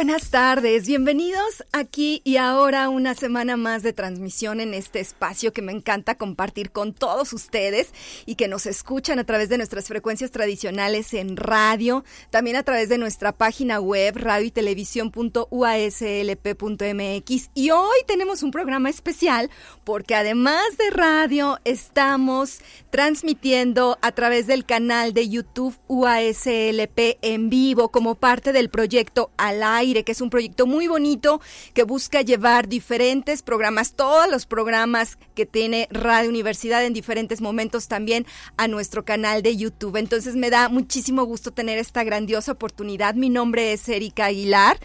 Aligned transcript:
Buenas 0.00 0.30
tardes, 0.30 0.86
bienvenidos 0.86 1.62
aquí 1.72 2.22
y 2.24 2.38
ahora 2.38 2.88
una 2.88 3.14
semana 3.14 3.58
más 3.58 3.82
de 3.82 3.92
transmisión 3.92 4.60
en 4.60 4.72
este 4.72 4.98
espacio 4.98 5.52
que 5.52 5.60
me 5.60 5.72
encanta 5.72 6.14
compartir 6.14 6.72
con 6.72 6.94
todos 6.94 7.34
ustedes 7.34 7.92
y 8.24 8.36
que 8.36 8.48
nos 8.48 8.64
escuchan 8.64 9.18
a 9.18 9.24
través 9.24 9.50
de 9.50 9.58
nuestras 9.58 9.88
frecuencias 9.88 10.30
tradicionales 10.30 11.12
en 11.12 11.36
radio, 11.36 12.02
también 12.30 12.56
a 12.56 12.62
través 12.62 12.88
de 12.88 12.96
nuestra 12.96 13.32
página 13.32 13.78
web 13.78 14.16
radio 14.16 14.46
y 14.46 14.50
televisión.uaslp.mx 14.50 17.50
y 17.52 17.70
hoy 17.70 17.98
tenemos 18.06 18.42
un 18.42 18.52
programa 18.52 18.88
especial 18.88 19.50
porque 19.84 20.14
además 20.14 20.64
de 20.78 20.88
radio 20.88 21.58
estamos 21.64 22.60
transmitiendo 22.88 23.98
a 24.00 24.12
través 24.12 24.46
del 24.46 24.64
canal 24.64 25.12
de 25.12 25.28
YouTube 25.28 25.78
UASLP 25.88 27.18
en 27.20 27.50
vivo 27.50 27.90
como 27.90 28.14
parte 28.14 28.54
del 28.54 28.70
proyecto 28.70 29.30
Al 29.36 29.62
Aire, 29.90 30.04
que 30.04 30.12
es 30.12 30.20
un 30.20 30.30
proyecto 30.30 30.66
muy 30.66 30.86
bonito 30.86 31.40
que 31.74 31.82
busca 31.82 32.22
llevar 32.22 32.68
diferentes 32.68 33.42
programas, 33.42 33.94
todos 33.94 34.30
los 34.30 34.46
programas 34.46 35.18
que 35.34 35.46
tiene 35.46 35.88
Radio 35.90 36.30
Universidad 36.30 36.84
en 36.84 36.92
diferentes 36.92 37.40
momentos 37.40 37.88
también 37.88 38.24
a 38.56 38.68
nuestro 38.68 39.04
canal 39.04 39.42
de 39.42 39.56
YouTube. 39.56 39.96
Entonces 39.96 40.36
me 40.36 40.50
da 40.50 40.68
muchísimo 40.68 41.24
gusto 41.24 41.50
tener 41.50 41.78
esta 41.78 42.04
grandiosa 42.04 42.52
oportunidad. 42.52 43.14
Mi 43.14 43.30
nombre 43.30 43.72
es 43.72 43.88
Erika 43.88 44.26
Aguilar 44.26 44.78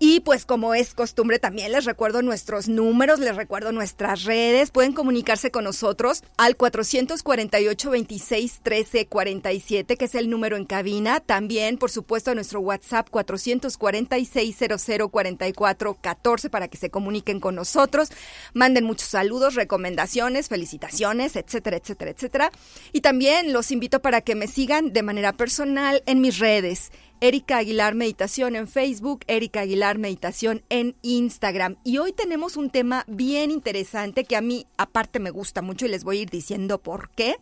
y 0.00 0.20
pues 0.20 0.44
como 0.44 0.74
es 0.74 0.94
costumbre 0.94 1.38
también 1.38 1.70
les 1.72 1.84
recuerdo 1.84 2.22
nuestros 2.22 2.68
números, 2.68 3.20
les 3.20 3.36
recuerdo 3.36 3.70
nuestras 3.70 4.24
redes. 4.24 4.70
Pueden 4.70 4.92
comunicarse 4.92 5.50
con 5.50 5.64
nosotros 5.64 6.24
al 6.36 6.56
448 6.56 7.90
26 7.90 8.60
13 8.62 9.06
47, 9.06 9.96
que 9.96 10.04
es 10.04 10.14
el 10.14 10.30
número 10.30 10.56
en 10.56 10.64
cabina. 10.64 11.20
También, 11.20 11.78
por 11.78 11.90
supuesto, 11.90 12.30
a 12.30 12.34
nuestro 12.34 12.60
WhatsApp 12.60 13.08
446 13.10 14.47
6004414 14.52 16.50
para 16.50 16.68
que 16.68 16.76
se 16.76 16.90
comuniquen 16.90 17.40
con 17.40 17.54
nosotros, 17.54 18.10
manden 18.54 18.84
muchos 18.84 19.08
saludos, 19.08 19.54
recomendaciones, 19.54 20.48
felicitaciones, 20.48 21.36
etcétera, 21.36 21.76
etcétera, 21.76 22.10
etcétera. 22.10 22.50
Y 22.92 23.00
también 23.00 23.52
los 23.52 23.70
invito 23.70 24.00
para 24.00 24.20
que 24.20 24.34
me 24.34 24.46
sigan 24.46 24.92
de 24.92 25.02
manera 25.02 25.32
personal 25.32 26.02
en 26.06 26.20
mis 26.20 26.38
redes. 26.38 26.90
Erika 27.20 27.58
Aguilar 27.58 27.94
Meditación 27.94 28.54
en 28.54 28.68
Facebook, 28.68 29.24
Erika 29.26 29.60
Aguilar 29.60 29.98
Meditación 29.98 30.62
en 30.68 30.94
Instagram. 31.02 31.76
Y 31.82 31.98
hoy 31.98 32.12
tenemos 32.12 32.56
un 32.56 32.70
tema 32.70 33.04
bien 33.08 33.50
interesante 33.50 34.24
que 34.24 34.36
a 34.36 34.40
mí 34.40 34.66
aparte 34.76 35.18
me 35.18 35.30
gusta 35.30 35.60
mucho 35.60 35.86
y 35.86 35.88
les 35.88 36.04
voy 36.04 36.18
a 36.18 36.22
ir 36.22 36.30
diciendo 36.30 36.78
por 36.78 37.10
qué, 37.10 37.36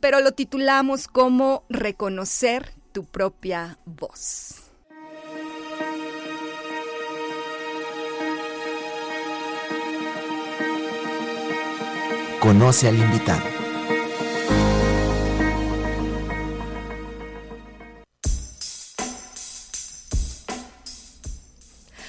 pero 0.00 0.20
lo 0.20 0.32
titulamos 0.32 1.08
como 1.08 1.64
reconocer 1.70 2.74
tu 2.92 3.04
propia 3.04 3.78
voz. 3.86 4.65
Conoce 12.46 12.86
al 12.86 12.94
invitado. 12.96 13.55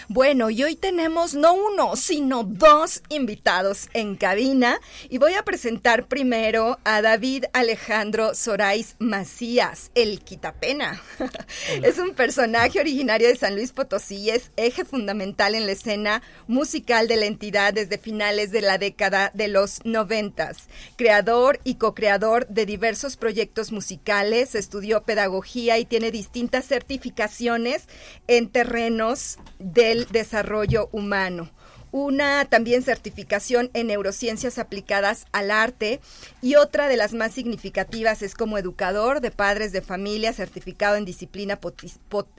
Bueno, 0.09 0.50
y 0.50 0.63
hoy 0.63 0.78
tenemos 0.78 1.34
no 1.34 1.53
uno, 1.53 1.97
sino 1.97 2.44
dos 2.44 3.01
invitados 3.09 3.90
en 3.94 4.16
cabina 4.16 4.79
y 5.09 5.18
voy 5.18 5.34
a 5.34 5.44
presentar 5.44 6.07
primero 6.07 6.79
a 6.85 7.01
David 7.01 7.44
Alejandro 7.51 8.34
Sorais 8.34 8.96
Macías, 9.00 9.91
el 9.96 10.22
Quitapena. 10.22 11.01
es 11.84 11.97
un 11.97 12.13
personaje 12.13 12.79
originario 12.79 13.28
de 13.28 13.35
San 13.35 13.56
Luis 13.56 13.73
Potosí 13.73 14.16
y 14.16 14.29
es 14.29 14.51
eje 14.56 14.85
fundamental 14.85 15.56
en 15.56 15.66
la 15.66 15.73
escena 15.73 16.22
musical 16.47 17.09
de 17.09 17.17
la 17.17 17.25
entidad 17.25 17.73
desde 17.73 17.97
finales 17.97 18.51
de 18.51 18.62
la 18.62 18.78
década 18.78 19.31
de 19.34 19.50
los 19.50 19.84
noventas. 19.84 20.69
Creador 20.96 21.59
y 21.66 21.75
co-creador 21.75 22.47
de 22.47 22.66
diversos 22.66 23.17
proyectos 23.17 23.73
musicales, 23.73 24.56
estudió 24.56 25.03
pedagogía 25.03 25.78
y 25.79 25.84
tiene 25.84 26.12
distintas 26.12 26.66
certificaciones 26.66 27.90
en 28.28 28.47
terrenos 28.47 29.38
del 29.59 29.97
desarrollo 30.06 30.90
humano 30.91 31.50
una 31.91 32.46
también 32.46 32.84
certificación 32.84 33.69
en 33.74 33.88
neurociencias 33.88 34.58
aplicadas 34.59 35.25
al 35.31 35.52
arte 35.52 36.00
y 36.41 36.56
otra 36.56 36.88
de 36.88 36.97
las 36.97 37.13
más 37.13 37.34
significativas 37.34 38.22
es 38.22 38.35
como 38.35 38.58
educador 38.58 39.22
de 39.22 39.31
padres 39.31 39.72
de 39.72 39.81
familia 39.81 40.34
certificado 40.34 40.96
en 40.96 41.06
disciplina 41.06 41.59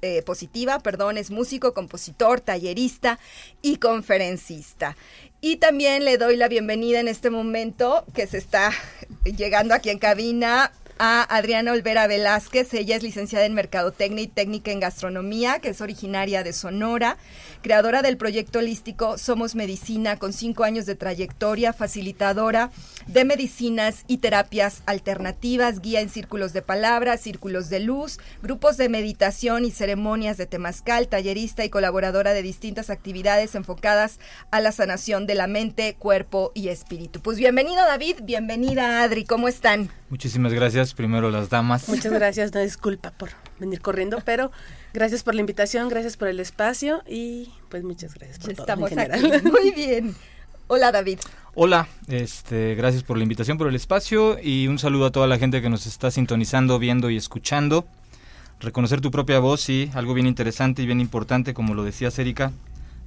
eh, 0.02 0.22
positiva, 0.22 0.80
perdón, 0.80 1.16
es 1.16 1.30
músico, 1.30 1.74
compositor, 1.74 2.40
tallerista 2.40 3.18
y 3.62 3.76
conferencista. 3.76 4.96
Y 5.40 5.56
también 5.56 6.04
le 6.04 6.18
doy 6.18 6.36
la 6.36 6.48
bienvenida 6.48 7.00
en 7.00 7.08
este 7.08 7.30
momento 7.30 8.04
que 8.14 8.26
se 8.26 8.38
está 8.38 8.72
llegando 9.24 9.72
aquí 9.72 9.90
en 9.90 9.98
cabina 9.98 10.72
a 10.98 11.22
Adriana 11.22 11.72
Olvera 11.72 12.06
Velázquez. 12.06 12.74
Ella 12.74 12.96
es 12.96 13.02
licenciada 13.02 13.46
en 13.46 13.54
Mercadotecnia 13.54 14.24
y 14.24 14.28
Técnica 14.28 14.70
en 14.70 14.80
Gastronomía, 14.80 15.60
que 15.60 15.70
es 15.70 15.80
originaria 15.80 16.42
de 16.42 16.52
Sonora, 16.52 17.16
creadora 17.60 18.02
del 18.02 18.16
proyecto 18.16 18.58
holístico 18.60 19.18
Somos 19.18 19.54
Medicina, 19.54 20.16
con 20.16 20.32
cinco 20.32 20.64
años 20.64 20.86
de 20.86 20.94
trayectoria, 20.94 21.72
facilitadora 21.72 22.70
de 23.06 23.24
medicinas 23.24 24.04
y 24.06 24.18
terapias 24.18 24.82
alternativas, 24.86 25.80
guía 25.80 26.00
en 26.00 26.08
círculos 26.08 26.52
de 26.52 26.62
palabras, 26.62 27.20
círculos 27.20 27.68
de 27.68 27.80
luz, 27.80 28.18
grupos 28.42 28.76
de 28.76 28.88
meditación 28.88 29.64
y 29.64 29.70
ceremonias 29.70 30.36
de 30.36 30.46
temazcal, 30.46 31.08
tallerista 31.08 31.64
y 31.64 31.70
colaboradora 31.70 32.32
de 32.32 32.42
distintas 32.42 32.90
actividades 32.90 33.54
enfocadas 33.54 34.20
a 34.50 34.60
la 34.60 34.72
sanación 34.72 35.26
de 35.26 35.34
la 35.34 35.46
mente, 35.46 35.96
cuerpo 35.98 36.52
y 36.54 36.68
espíritu. 36.68 37.20
Pues 37.20 37.38
bienvenido 37.38 37.84
David, 37.84 38.16
bienvenida 38.22 39.02
Adri, 39.02 39.24
¿cómo 39.24 39.48
están? 39.48 39.90
Muchísimas 40.08 40.52
gracias, 40.52 40.94
primero 40.94 41.30
las 41.30 41.50
damas. 41.50 41.88
Muchas 41.88 42.12
gracias, 42.12 42.52
no 42.54 42.60
disculpa 42.60 43.10
por 43.10 43.30
venir 43.58 43.80
corriendo, 43.80 44.18
pero 44.24 44.50
gracias 44.92 45.22
por 45.22 45.34
la 45.34 45.40
invitación, 45.40 45.88
gracias 45.88 46.16
por 46.16 46.28
el 46.28 46.40
espacio 46.40 47.02
y 47.06 47.50
pues 47.68 47.84
muchas 47.84 48.14
gracias 48.14 48.38
por 48.38 48.50
Estamos 48.50 48.90
todo 48.90 49.00
aquí. 49.00 49.48
Muy 49.50 49.70
bien. 49.70 50.14
Hola 50.66 50.92
David. 50.92 51.18
Hola, 51.54 51.88
este, 52.08 52.74
gracias 52.74 53.02
por 53.02 53.16
la 53.16 53.22
invitación, 53.22 53.58
por 53.58 53.68
el 53.68 53.74
espacio 53.74 54.38
y 54.40 54.68
un 54.68 54.78
saludo 54.78 55.06
a 55.06 55.10
toda 55.10 55.26
la 55.26 55.38
gente 55.38 55.62
que 55.62 55.70
nos 55.70 55.86
está 55.86 56.10
sintonizando, 56.10 56.78
viendo 56.78 57.10
y 57.10 57.16
escuchando. 57.16 57.86
Reconocer 58.60 59.00
tu 59.00 59.10
propia 59.10 59.38
voz, 59.38 59.60
sí, 59.60 59.90
algo 59.94 60.14
bien 60.14 60.26
interesante 60.26 60.82
y 60.82 60.86
bien 60.86 61.00
importante, 61.00 61.54
como 61.54 61.74
lo 61.74 61.84
decía 61.84 62.10
Erika. 62.16 62.52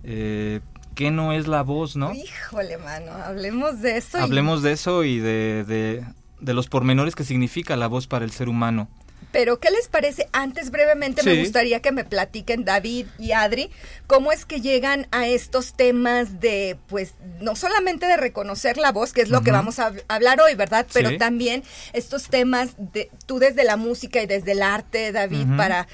Eh, 0.04 0.62
¿Qué 0.96 1.12
no 1.12 1.34
es 1.34 1.48
la 1.48 1.62
voz, 1.62 1.96
no? 1.96 2.14
Híjole, 2.14 2.78
mano, 2.78 3.12
hablemos 3.12 3.82
de 3.82 3.98
eso. 3.98 4.18
Hablemos 4.18 4.62
de 4.64 4.72
eso 4.74 5.04
y 5.04 5.20
de, 5.20 6.04
de 6.40 6.54
los 6.54 6.68
pormenores 6.68 7.16
que 7.16 7.24
significa 7.24 7.76
la 7.78 7.88
voz 7.88 8.08
para 8.08 8.26
el 8.26 8.32
ser 8.32 8.50
humano. 8.50 8.90
Pero, 9.32 9.60
¿qué 9.60 9.72
les 9.72 9.88
parece? 9.88 10.28
Antes, 10.34 10.72
brevemente, 10.72 11.24
me 11.24 11.40
gustaría 11.40 11.82
que 11.82 11.92
me 11.92 12.04
platiquen, 12.04 12.66
David 12.66 13.08
y 13.18 13.32
Adri, 13.32 13.70
cómo 14.08 14.32
es 14.32 14.46
que 14.46 14.62
llegan 14.62 15.08
a 15.12 15.28
estos 15.28 15.74
temas 15.74 16.40
de, 16.40 16.78
pues, 16.88 17.14
no 17.40 17.56
solamente 17.56 18.06
de 18.06 18.18
reconocer 18.18 18.78
la 18.78 18.92
voz, 18.92 19.14
que 19.14 19.22
es 19.22 19.30
lo 19.30 19.42
que 19.42 19.52
vamos 19.52 19.80
a 19.80 19.94
hablar 20.08 20.42
hoy, 20.42 20.56
¿verdad? 20.56 20.86
Pero 20.94 21.18
también 21.18 21.64
estos 21.94 22.28
temas 22.28 22.72
de, 22.78 23.10
tú 23.26 23.40
desde 23.40 23.64
la 23.64 23.78
música 23.78 24.22
y 24.22 24.26
desde 24.26 24.52
el 24.52 24.62
arte, 24.62 25.12
David, 25.12 25.48
para 25.58 25.88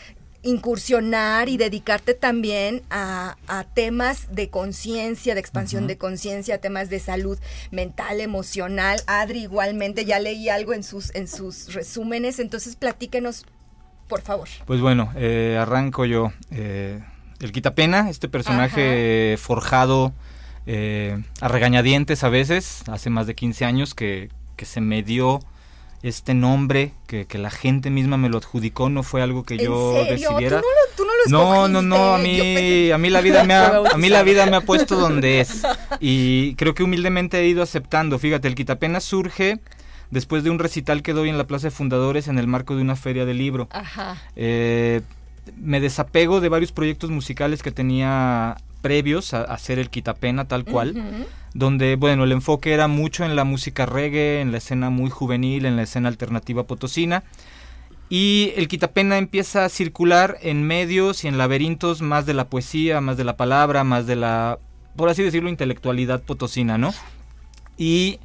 incursionar 0.47 1.49
y 1.49 1.57
dedicarte 1.57 2.13
también 2.13 2.81
a, 2.89 3.35
temas 3.73 4.33
de 4.33 4.49
conciencia, 4.49 5.33
de 5.33 5.41
expansión 5.41 5.87
de 5.87 5.97
conciencia, 5.97 6.59
temas 6.59 6.89
de 6.89 6.99
salud 6.99 7.37
mental, 7.69 8.21
emocional. 8.21 9.01
Adri 9.07 9.41
igualmente, 9.41 10.05
ya 10.05 10.19
leí 10.19 10.47
algo 10.47 10.73
en 10.73 10.83
sus, 10.83 11.13
en 11.15 11.27
sus 11.27 11.73
resúmenes, 11.73 12.39
entonces 12.39 12.77
platíquenos, 12.77 13.45
por 14.07 14.21
favor. 14.21 14.47
Pues 14.65 14.79
bueno, 14.79 15.11
eh, 15.17 15.57
arranco 15.59 16.05
yo. 16.05 16.31
Eh, 16.51 17.03
el 17.39 17.51
Quitapena, 17.51 18.09
este 18.09 18.29
personaje 18.29 19.35
forjado 19.37 20.13
eh, 20.65 21.21
a 21.41 21.49
regañadientes 21.49 22.23
a 22.23 22.29
veces, 22.29 22.83
hace 22.87 23.09
más 23.09 23.27
de 23.27 23.35
15 23.35 23.65
años 23.65 23.93
que, 23.93 24.29
que 24.55 24.65
se 24.65 24.79
me 24.79 25.03
dio 25.03 25.41
este 26.03 26.33
nombre 26.33 26.93
que, 27.07 27.25
que, 27.25 27.37
la 27.37 27.49
gente 27.49 27.89
misma 27.89 28.17
me 28.17 28.29
lo 28.29 28.37
adjudicó, 28.37 28.89
no 28.89 29.03
fue 29.03 29.21
algo 29.21 29.43
que 29.43 29.57
yo 29.57 29.93
decidiera. 30.05 30.61
¿Tú 30.95 31.03
no, 31.03 31.11
lo, 31.13 31.67
no, 31.67 31.67
no, 31.67 31.81
no, 31.81 32.15
a 32.15 32.17
mí, 32.17 32.91
a 32.91 32.97
mí 32.97 33.09
la 33.09 33.21
vida 33.21 33.43
me 33.43 33.53
ha, 33.53 33.77
a 33.93 33.97
mí 33.97 34.09
la 34.09 34.23
vida 34.23 34.45
me 34.45 34.57
ha 34.57 34.61
puesto 34.61 34.95
donde 34.95 35.41
es 35.41 35.63
y 35.99 36.55
creo 36.55 36.73
que 36.73 36.83
humildemente 36.83 37.39
he 37.39 37.47
ido 37.47 37.63
aceptando. 37.63 38.19
Fíjate, 38.19 38.47
el 38.47 38.55
quitapena 38.55 38.99
surge 38.99 39.59
después 40.11 40.43
de 40.43 40.49
un 40.49 40.59
recital 40.59 41.01
que 41.01 41.13
doy 41.13 41.29
en 41.29 41.37
la 41.37 41.45
Plaza 41.45 41.67
de 41.67 41.71
Fundadores 41.71 42.27
en 42.27 42.37
el 42.37 42.47
marco 42.47 42.75
de 42.75 42.81
una 42.81 42.95
feria 42.95 43.25
de 43.25 43.33
libro. 43.33 43.67
Ajá. 43.71 44.17
Eh, 44.35 45.01
me 45.55 45.79
desapego 45.79 46.41
de 46.41 46.49
varios 46.49 46.71
proyectos 46.71 47.09
musicales 47.09 47.63
que 47.63 47.71
tenía 47.71 48.57
previos 48.81 49.33
a, 49.33 49.41
hacer 49.43 49.79
el 49.79 49.89
Quitapena 49.89 50.47
tal 50.47 50.65
cual, 50.65 51.25
donde, 51.57 51.95
bueno, 51.95 52.23
el 52.23 52.31
enfoque 52.31 52.71
era 52.71 52.87
mucho 52.87 53.25
en 53.25 53.35
la 53.35 53.43
música 53.43 53.87
reggae, 53.87 54.41
en 54.41 54.51
la 54.51 54.59
escena 54.59 54.91
muy 54.91 55.09
juvenil, 55.09 55.65
en 55.65 55.75
la 55.75 55.81
escena 55.81 56.07
alternativa 56.07 56.67
potosina. 56.67 57.23
Y 58.09 58.53
el 58.55 58.67
Quitapena 58.67 59.17
empieza 59.17 59.65
a 59.65 59.69
circular 59.69 60.37
en 60.41 60.61
medios 60.61 61.23
y 61.23 61.27
en 61.27 61.39
laberintos 61.39 62.03
más 62.03 62.27
de 62.27 62.35
la 62.35 62.47
poesía, 62.47 63.01
más 63.01 63.17
de 63.17 63.23
la 63.23 63.37
palabra, 63.37 63.83
más 63.83 64.05
de 64.05 64.15
la, 64.15 64.59
por 64.95 65.09
así 65.09 65.23
decirlo, 65.23 65.49
intelectualidad 65.49 66.21
potosina, 66.21 66.77
¿no? 66.77 66.93
Y 67.75 68.19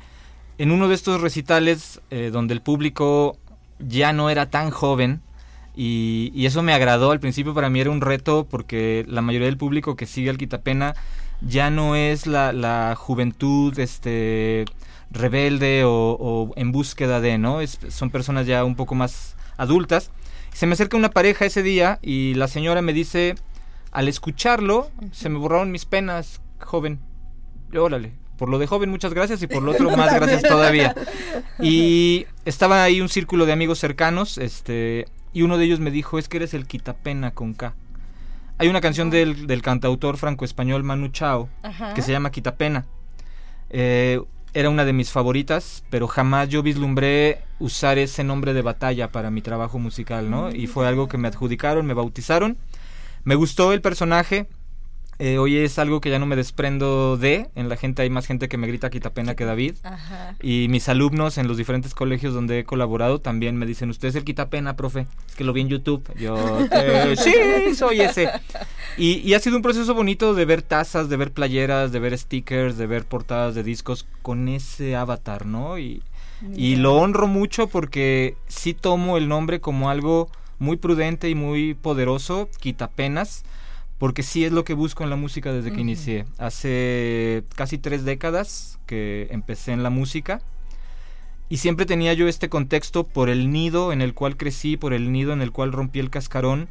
en 0.59 0.71
uno 0.71 0.89
de 0.89 0.95
estos 0.95 1.23
recitales 1.23 2.03
eh, 2.11 2.29
donde 2.31 2.53
el 2.53 2.61
público 2.61 3.39
ya 3.79 4.13
no 4.13 4.29
era 4.29 4.51
tan 4.51 4.71
joven, 4.71 5.23
y, 5.75 6.45
eso 6.45 6.63
me 6.63 6.75
agradó. 6.75 7.13
Al 7.13 7.21
principio 7.21 7.55
para 7.55 7.71
mí 7.71 7.81
era 7.81 7.91
un 7.91 8.01
reto 8.01 8.47
porque 8.49 9.05
la 9.09 9.23
mayoría 9.23 9.47
del 9.47 9.57
público 9.57 9.97
que 9.97 10.07
sigue 10.07 10.31
al 10.31 10.39
Quitapena 10.39 10.95
ya 11.47 11.71
no 11.71 11.97
es 11.97 12.27
la, 12.27 12.95
juventud 12.97 13.79
este, 13.79 14.65
rebelde 15.11 15.83
o, 15.85 16.53
en 16.57 16.73
búsqueda 16.73 17.21
de, 17.21 17.39
¿no? 17.39 17.59
son 17.89 18.11
personas 18.11 18.47
ya 18.47 18.65
un 18.65 18.77
poco 18.77 18.95
más 18.95 19.37
adultas. 19.57 20.11
Se 20.53 20.67
me 20.67 20.75
acerca 20.75 20.97
una 20.97 21.11
pareja 21.11 21.47
ese 21.47 21.63
día 21.63 21.99
y 22.03 22.35
la 22.35 22.47
señora 22.49 22.83
me 22.83 22.93
dice, 22.93 23.35
al 23.91 24.09
escucharlo, 24.09 24.91
se 25.11 25.29
me 25.29 25.39
borraron 25.39 25.71
mis 25.71 25.87
penas, 25.87 26.41
joven. 26.61 27.01
órale, 27.75 28.13
por 28.37 28.49
lo 28.49 28.59
de 28.59 28.67
joven 28.67 28.91
muchas 28.91 29.15
gracias 29.15 29.43
y 29.43 29.47
por 29.47 29.63
lo 29.63 29.73
otro 29.73 29.91
más 29.97 30.15
gracias 30.15 30.43
todavía. 30.43 30.95
Y 31.61 32.27
estaba 32.45 32.83
ahí 32.83 33.01
un 33.01 33.09
círculo 33.09 33.47
de 33.47 33.53
amigos 33.53 33.79
cercanos, 33.79 34.37
este, 34.37 35.07
y 35.33 35.43
uno 35.43 35.57
de 35.59 35.65
ellos 35.65 35.81
me 35.81 35.91
dijo, 35.91 36.19
es 36.19 36.29
que 36.29 36.39
eres 36.39 36.53
el 36.55 36.67
quitapena 36.67 37.31
con 37.31 37.55
K. 37.55 37.75
Hay 38.63 38.69
una 38.69 38.81
canción 38.81 39.11
del, 39.11 39.49
del 39.49 39.61
cantautor 39.61 40.17
franco-español 40.19 40.85
Manu 40.85 41.09
Chao 41.09 41.49
que 41.97 42.01
se 42.01 42.13
llama 42.13 42.31
Quitapena. 42.31 42.87
Eh, 43.71 44.21
era 44.55 44.71
una 44.71 44.85
de 44.85 44.93
mis 44.93 45.11
favoritas, 45.11 45.83
pero 45.91 46.07
jamás 46.07 46.49
yo 46.49 46.63
vislumbré 46.63 47.41
usar 47.59 47.99
ese 47.99 48.23
nombre 48.23 48.53
de 48.55 48.63
batalla 48.63 49.11
para 49.11 49.33
mi 49.33 49.43
trabajo 49.43 49.81
musical, 49.81 50.31
¿no? 50.31 50.55
Y 50.55 50.69
fue 50.69 50.87
algo 50.87 51.09
que 51.09 51.19
me 51.19 51.27
adjudicaron, 51.27 51.85
me 51.87 51.95
bautizaron. 51.95 52.57
Me 53.25 53.35
gustó 53.35 53.73
el 53.73 53.81
personaje, 53.81 54.47
eh, 55.25 55.39
hoy 55.39 55.57
es 55.57 55.79
algo 55.79 56.01
que 56.01 56.11
ya 56.11 56.19
no 56.19 56.27
me 56.27 56.35
desprendo 56.35 57.17
de. 57.17 57.49
En 57.55 57.69
la 57.69 57.77
gente 57.77 58.03
hay 58.03 58.11
más 58.11 58.27
gente 58.27 58.49
que 58.49 58.57
me 58.57 58.67
grita 58.67 58.91
quitapena 58.91 59.37
que 59.37 59.45
David. 59.45 59.77
Y 60.43 60.67
mis 60.69 60.89
alumnos 60.89 61.39
en 61.39 61.47
los 61.47 61.57
diferentes 61.57 61.95
colegios 61.95 62.35
donde 62.35 62.59
he 62.59 62.65
colaborado 62.65 63.21
también 63.21 63.57
me 63.57 63.65
dicen, 63.65 63.89
usted 63.89 64.09
es 64.09 64.17
el 64.17 64.25
quitapena, 64.25 64.75
profe. 64.75 65.07
Es 65.29 65.37
que 65.37 65.45
lo 65.45 65.53
vi 65.53 65.61
en 65.61 65.69
YouTube. 65.69 66.03
Yo, 66.19 66.35
eh, 66.73 67.15
sí, 67.17 67.73
soy 67.77 68.01
ese. 68.01 68.31
Y, 68.99 69.33
ha 69.35 69.39
sido 69.39 69.55
un 69.55 69.63
proceso 69.63 69.95
bonito 69.95 70.35
de 70.35 70.45
ver 70.45 70.61
tazas, 70.61 71.09
de 71.09 71.17
ver 71.17 71.31
playeras, 71.31 71.93
de 71.93 72.01
ver 72.01 72.19
stickers, 72.19 72.77
de 72.77 72.89
ver 72.89 73.05
portadas 73.05 73.55
de 73.55 73.63
discos 73.63 74.09
con 74.23 74.49
ese 74.49 74.97
avatar, 74.97 75.47
¿no? 75.47 75.79
Y, 75.79 76.03
y 76.57 76.75
lo 76.75 76.97
honro 76.97 77.29
mucho 77.29 77.69
porque 77.69 78.35
sí 78.49 78.75
tomo 78.75 79.17
el 79.17 79.29
nombre 79.29 79.61
como 79.61 79.89
algo 79.89 80.29
muy 80.59 80.79
prudente 80.79 81.29
y 81.29 81.37
muy 81.37 81.75
poderoso, 81.75 82.49
quitapenas 82.59 83.45
porque 84.03 84.25
sí 84.25 84.45
es 84.45 84.51
lo 84.51 84.65
que 84.65 84.75
busco 84.75 85.05
en 85.05 85.11
la 85.11 85.15
música 85.15 85.53
desde 85.53 85.71
que 85.71 85.81
inicié. 85.81 86.25
Hace 86.37 87.45
casi 87.55 87.79
tres 87.79 88.05
décadas 88.05 88.81
que 88.85 89.29
empecé 89.31 89.71
en 89.71 89.85
la 89.85 89.91
música 89.91 90.43
y 91.49 91.59
siempre 91.59 91.87
tenía 91.87 92.13
yo 92.13 92.27
este 92.27 92.49
contexto 92.49 93.05
por 93.05 93.29
el 93.29 93.53
nido 93.53 93.93
en 93.93 94.03
el 94.03 94.13
cual 94.13 94.37
crecí, 94.37 94.77
por 94.77 94.93
el 94.93 95.13
nido 95.13 95.33
en 95.33 95.41
el 95.41 95.53
cual 95.53 95.71
rompí 95.71 96.01
el 96.01 96.11
cascarón. 96.11 96.69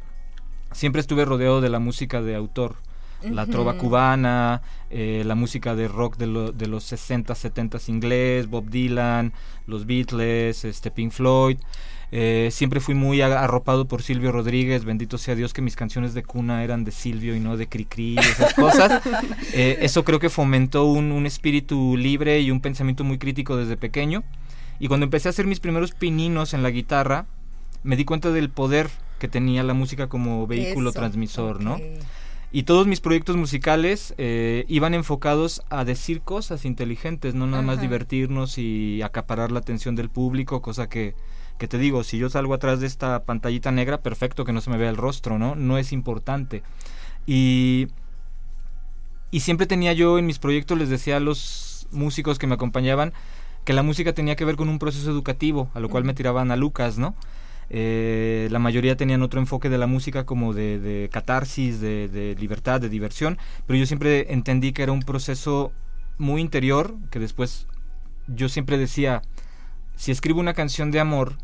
Siempre 0.72 1.00
estuve 1.00 1.24
rodeado 1.24 1.62
de 1.62 1.70
la 1.70 1.78
música 1.78 2.20
de 2.20 2.34
autor. 2.34 2.76
La 3.22 3.46
trova 3.46 3.78
cubana, 3.78 4.60
eh, 4.90 5.22
la 5.24 5.34
música 5.34 5.74
de 5.74 5.88
rock 5.88 6.18
de, 6.18 6.52
de 6.52 6.66
los 6.66 6.84
60, 6.84 7.34
70 7.34 7.78
inglés, 7.86 8.46
Bob 8.46 8.68
Dylan, 8.68 9.32
los 9.66 9.86
Beatles, 9.86 10.66
este 10.66 10.90
Pink 10.90 11.12
Floyd. 11.12 11.56
Eh, 12.14 12.50
siempre 12.52 12.78
fui 12.80 12.94
muy 12.94 13.22
arropado 13.22 13.88
por 13.88 14.02
Silvio 14.02 14.32
Rodríguez, 14.32 14.84
bendito 14.84 15.16
sea 15.16 15.34
Dios 15.34 15.54
que 15.54 15.62
mis 15.62 15.76
canciones 15.76 16.12
de 16.12 16.22
cuna 16.22 16.62
eran 16.62 16.84
de 16.84 16.92
Silvio 16.92 17.34
y 17.34 17.40
no 17.40 17.56
de 17.56 17.68
Cricri 17.68 18.16
y 18.16 18.18
esas 18.18 18.54
cosas. 18.54 19.02
Eh, 19.54 19.78
eso 19.82 20.04
creo 20.04 20.18
que 20.18 20.30
fomentó 20.30 20.86
un, 20.86 21.26
espíritu 21.26 21.96
libre 21.96 22.40
y 22.40 22.50
un 22.50 22.60
pensamiento 22.60 23.04
muy 23.04 23.18
crítico 23.18 23.56
desde 23.56 23.76
pequeño. 23.76 24.24
Y 24.78 24.88
cuando 24.88 25.04
empecé 25.04 25.28
a 25.28 25.30
hacer 25.30 25.46
mis 25.46 25.60
primeros 25.60 25.92
pininos 25.92 26.54
en 26.54 26.62
la 26.62 26.70
guitarra, 26.70 27.26
me 27.82 27.96
di 27.96 28.04
cuenta 28.04 28.30
del 28.30 28.50
poder 28.50 28.88
que 29.18 29.28
tenía 29.28 29.62
la 29.62 29.74
música 29.74 30.08
como 30.08 30.46
vehículo 30.46 30.92
transmisor, 30.92 31.60
¿no? 31.60 31.78
Y 32.50 32.64
todos 32.64 32.86
mis 32.86 33.00
proyectos 33.00 33.36
musicales 33.36 34.14
eh, 34.18 34.64
iban 34.68 34.94
enfocados 34.94 35.62
a 35.70 35.84
decir 35.84 36.22
cosas 36.22 36.64
inteligentes, 36.64 37.34
no 37.34 37.46
nada 37.46 37.62
más 37.62 37.80
divertirnos 37.80 38.58
y 38.58 39.02
acaparar 39.02 39.52
la 39.52 39.60
atención 39.60 39.94
del 39.96 40.08
público, 40.08 40.62
cosa 40.62 40.88
que 40.88 41.14
que 41.62 41.68
te 41.68 41.78
digo, 41.78 42.02
si 42.02 42.18
yo 42.18 42.28
salgo 42.28 42.54
atrás 42.54 42.80
de 42.80 42.88
esta 42.88 43.22
pantallita 43.22 43.70
negra, 43.70 44.00
perfecto 44.00 44.44
que 44.44 44.52
no 44.52 44.60
se 44.60 44.68
me 44.68 44.78
vea 44.78 44.90
el 44.90 44.96
rostro, 44.96 45.38
¿no? 45.38 45.54
No 45.54 45.78
es 45.78 45.92
importante. 45.92 46.64
Y, 47.24 47.86
y 49.30 49.40
siempre 49.40 49.68
tenía 49.68 49.92
yo 49.92 50.18
en 50.18 50.26
mis 50.26 50.40
proyectos, 50.40 50.76
les 50.76 50.88
decía 50.88 51.18
a 51.18 51.20
los 51.20 51.86
músicos 51.92 52.40
que 52.40 52.48
me 52.48 52.54
acompañaban, 52.54 53.12
que 53.64 53.74
la 53.74 53.84
música 53.84 54.12
tenía 54.12 54.34
que 54.34 54.44
ver 54.44 54.56
con 54.56 54.68
un 54.68 54.80
proceso 54.80 55.08
educativo, 55.08 55.70
a 55.74 55.78
lo 55.78 55.88
cual 55.88 56.02
me 56.02 56.14
tiraban 56.14 56.50
a 56.50 56.56
Lucas, 56.56 56.98
¿no? 56.98 57.14
Eh, 57.70 58.48
la 58.50 58.58
mayoría 58.58 58.96
tenían 58.96 59.22
otro 59.22 59.38
enfoque 59.38 59.68
de 59.68 59.78
la 59.78 59.86
música 59.86 60.26
como 60.26 60.54
de, 60.54 60.80
de 60.80 61.10
catarsis, 61.12 61.80
de, 61.80 62.08
de, 62.08 62.34
libertad, 62.40 62.80
de 62.80 62.88
diversión, 62.88 63.38
pero 63.68 63.78
yo 63.78 63.86
siempre 63.86 64.32
entendí 64.32 64.72
que 64.72 64.82
era 64.82 64.90
un 64.90 65.02
proceso 65.02 65.70
muy 66.18 66.40
interior, 66.40 66.96
que 67.12 67.20
después 67.20 67.68
yo 68.26 68.48
siempre 68.48 68.78
decía, 68.78 69.22
si 69.94 70.10
escribo 70.10 70.40
una 70.40 70.54
canción 70.54 70.90
de 70.90 70.98
amor, 70.98 71.36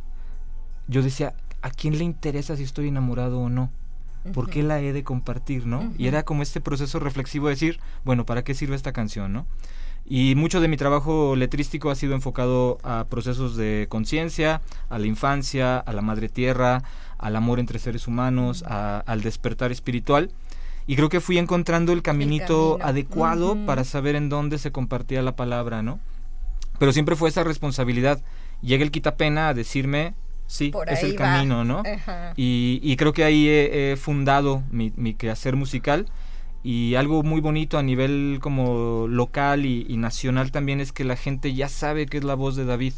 yo 0.88 1.02
decía, 1.02 1.35
¿a 1.62 1.71
quién 1.71 1.99
le 1.99 2.04
interesa 2.04 2.57
si 2.57 2.64
estoy 2.64 2.88
enamorado 2.88 3.38
o 3.38 3.49
no? 3.49 3.71
¿Por 4.35 4.50
qué 4.50 4.62
la 4.62 4.80
he 4.80 4.92
de 4.92 5.04
compartir, 5.04 5.64
no? 5.66 5.92
Y 5.97 6.07
era 6.07 6.25
como 6.25 6.42
este 6.42 6.61
proceso 6.61 6.99
reflexivo 6.99 7.47
de 7.47 7.54
decir, 7.54 7.80
bueno, 8.04 8.26
¿para 8.26 8.42
qué 8.42 8.54
sirve 8.54 8.75
esta 8.76 8.92
canción, 8.92 9.33
no? 9.33 9.47
Y 10.04 10.35
mucho 10.35 10.61
de 10.61 10.68
mi 10.68 10.76
trabajo 10.76 11.37
letrístico 11.37 11.90
ha 11.90 11.95
sido 11.95 12.14
enfocado 12.14 12.78
a 12.83 13.07
procesos 13.09 13.57
de 13.57 13.87
conciencia, 13.88 14.61
a 14.88 14.99
la 14.99 15.07
infancia, 15.07 15.78
a 15.78 15.92
la 15.92 16.02
madre 16.02 16.28
tierra, 16.28 16.83
al 17.18 17.37
amor 17.37 17.61
entre 17.61 17.78
seres 17.78 18.09
humanos, 18.09 18.64
al 18.66 19.21
despertar 19.21 19.71
espiritual. 19.71 20.30
Y 20.87 20.97
creo 20.97 21.11
que 21.11 21.21
fui 21.21 21.37
encontrando 21.37 21.92
el 21.92 22.02
caminito 22.02 22.78
adecuado 22.83 23.57
para 23.66 23.85
saber 23.85 24.16
en 24.16 24.30
dónde 24.30 24.59
se 24.59 24.73
compartía 24.73 25.23
la 25.23 25.37
palabra, 25.37 25.83
¿no? 25.83 26.00
Pero 26.78 26.92
siempre 26.92 27.16
fue 27.16 27.28
esa 27.28 27.45
responsabilidad. 27.45 28.23
Llega 28.62 28.85
el 28.85 28.90
quitapena 28.90 29.49
a 29.49 29.54
decirme, 29.54 30.14
Sí, 30.49 30.73
es 30.87 31.02
el 31.02 31.14
camino, 31.14 31.62
¿no? 31.62 31.83
Y, 32.35 32.97
creo 32.97 33.12
que 33.12 33.23
ahí 33.23 33.47
he, 33.49 33.97
fundado 33.97 34.64
mi, 34.71 34.93
mi, 34.97 35.14
quehacer 35.14 35.55
musical 35.55 36.07
y 36.62 36.97
algo 36.97 37.23
muy 37.23 37.40
bonito 37.40 37.78
a 37.78 37.83
nivel 37.83 38.38
como 38.40 39.07
local 39.09 39.67
y, 39.67 39.97
nacional 39.97 40.50
también 40.50 40.81
es 40.81 40.93
que 40.93 41.05
la 41.05 41.17
gente 41.17 41.55
ya 41.55 41.69
sabe 41.69 42.07
que 42.07 42.19
es 42.19 42.25
la 42.25 42.35
voz 42.35 42.57
de 42.57 42.64
David. 42.64 42.95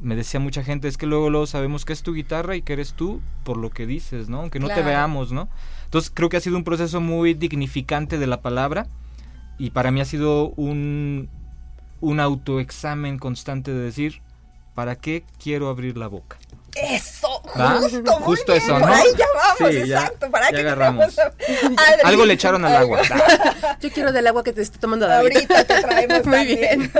Me 0.00 0.16
decía 0.16 0.40
mucha 0.40 0.62
gente, 0.62 0.88
es 0.88 0.96
que 0.96 1.06
luego, 1.06 1.28
luego 1.28 1.46
sabemos 1.46 1.84
que 1.84 1.92
es 1.92 2.02
tu 2.02 2.14
guitarra 2.14 2.56
y 2.56 2.62
que 2.62 2.74
eres 2.74 2.94
tú 2.94 3.20
por 3.42 3.56
lo 3.56 3.70
que 3.70 3.86
dices, 3.86 4.28
¿no? 4.28 4.40
Aunque 4.40 4.60
no 4.60 4.68
te 4.68 4.82
veamos, 4.82 5.32
¿no? 5.32 5.48
Entonces 5.84 6.10
creo 6.14 6.28
que 6.28 6.36
ha 6.36 6.40
sido 6.40 6.56
un 6.56 6.64
proceso 6.64 7.00
muy 7.00 7.34
dignificante 7.34 8.18
de 8.18 8.26
la 8.26 8.42
palabra 8.42 8.86
y 9.58 9.70
para 9.70 9.90
mí 9.90 10.00
ha 10.00 10.04
sido 10.04 10.50
un, 10.50 11.28
un 12.00 12.20
autoexamen 12.20 13.18
constante 13.18 13.72
de 13.72 13.80
decir, 13.80 14.20
¿para 14.74 14.96
qué 14.96 15.24
quiero 15.42 15.68
abrir 15.68 15.96
la 15.96 16.08
boca? 16.08 16.38
Eso, 16.76 17.40
justo, 17.44 18.12
justo 18.20 18.52
eso, 18.52 18.78
¿no? 18.78 18.86
ahí 18.86 19.06
ya 19.16 19.26
vamos, 19.34 19.74
exacto. 19.74 20.30
¿Para 20.30 20.48
qué 20.48 20.58
agarramos? 20.58 21.14
Algo 22.02 22.26
le 22.26 22.34
echaron 22.34 22.64
al 22.64 22.74
agua. 22.76 23.00
Yo 23.80 23.90
quiero 23.90 24.12
del 24.12 24.26
agua 24.26 24.42
que 24.42 24.52
te 24.52 24.62
estoy 24.62 24.80
tomando 24.80 25.06
David. 25.06 25.36
Ahorita 25.36 25.64
te 25.64 25.82
traemos 25.82 26.26
Muy 26.26 26.46
bien. 26.46 26.92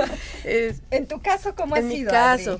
en 0.91 1.07
tu 1.07 1.21
caso, 1.21 1.55
¿cómo 1.55 1.75
ha 1.75 1.79
sido? 1.79 1.91
En 1.91 2.05
mi 2.05 2.05
caso. 2.05 2.57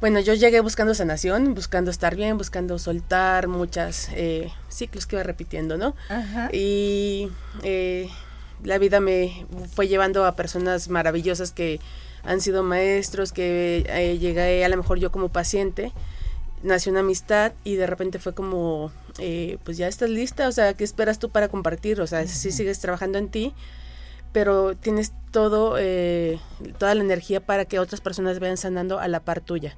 Bueno, 0.00 0.18
yo 0.18 0.32
llegué 0.32 0.60
buscando 0.60 0.94
sanación, 0.94 1.54
buscando 1.54 1.90
estar 1.90 2.16
bien, 2.16 2.38
buscando 2.38 2.78
soltar 2.78 3.48
muchas 3.48 4.08
eh, 4.14 4.50
ciclos 4.70 5.06
que 5.06 5.16
iba 5.16 5.22
repitiendo, 5.22 5.76
¿no? 5.76 5.94
Ajá. 6.08 6.48
Y 6.52 7.28
eh, 7.62 8.08
la 8.64 8.78
vida 8.78 9.00
me 9.00 9.46
fue 9.74 9.88
llevando 9.88 10.24
a 10.24 10.36
personas 10.36 10.88
maravillosas 10.88 11.52
que 11.52 11.80
han 12.24 12.40
sido 12.40 12.62
maestros, 12.62 13.32
que 13.32 13.84
eh, 13.88 14.18
llegué 14.18 14.64
a 14.64 14.68
lo 14.70 14.78
mejor 14.78 14.98
yo 14.98 15.12
como 15.12 15.28
paciente, 15.28 15.92
nació 16.62 16.92
una 16.92 17.00
amistad 17.00 17.52
y 17.64 17.76
de 17.76 17.86
repente 17.86 18.18
fue 18.18 18.34
como, 18.34 18.92
eh, 19.18 19.58
pues 19.64 19.76
ya 19.76 19.88
estás 19.88 20.10
lista, 20.10 20.48
o 20.48 20.52
sea, 20.52 20.74
¿qué 20.74 20.84
esperas 20.84 21.18
tú 21.18 21.30
para 21.30 21.48
compartir? 21.48 22.00
O 22.00 22.06
sea, 22.06 22.26
si 22.26 22.52
sigues 22.52 22.80
trabajando 22.80 23.18
en 23.18 23.28
ti, 23.28 23.54
pero 24.32 24.76
tienes 24.76 25.12
todo, 25.30 25.76
eh, 25.78 26.38
toda 26.78 26.94
la 26.94 27.02
energía 27.02 27.40
para 27.40 27.64
que 27.64 27.78
otras 27.78 28.00
personas 28.00 28.38
vayan 28.38 28.56
sanando 28.56 28.98
a 28.98 29.08
la 29.08 29.20
par 29.20 29.40
tuya. 29.40 29.76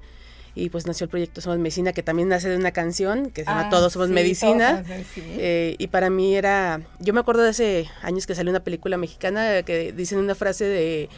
Y 0.55 0.69
pues 0.69 0.87
nació 0.87 1.05
el 1.05 1.11
proyecto 1.11 1.41
Somos 1.41 1.59
Medicina, 1.59 1.95
que 1.95 2.03
también 2.03 2.29
nace 2.29 2.51
de 2.51 2.59
una 2.59 2.73
canción 2.73 3.31
que 3.31 3.43
se 3.43 3.49
llama 3.49 3.69
ah, 3.69 3.71
Todos 3.71 3.95
Somos 3.95 4.11
Medicina. 4.11 4.85
Eh, 5.17 5.77
y 5.79 5.87
para 5.87 6.11
mí 6.11 6.37
era, 6.37 6.83
yo 6.99 7.15
me 7.15 7.21
acuerdo 7.21 7.43
de 7.43 7.49
hace 7.49 7.89
años 8.03 8.27
que 8.27 8.35
salió 8.35 8.51
una 8.51 8.63
película 8.63 8.99
mexicana 8.99 9.63
que 9.63 9.93
dicen 9.93 10.19
una 10.19 10.35
frase 10.35 10.67
de 10.67 11.09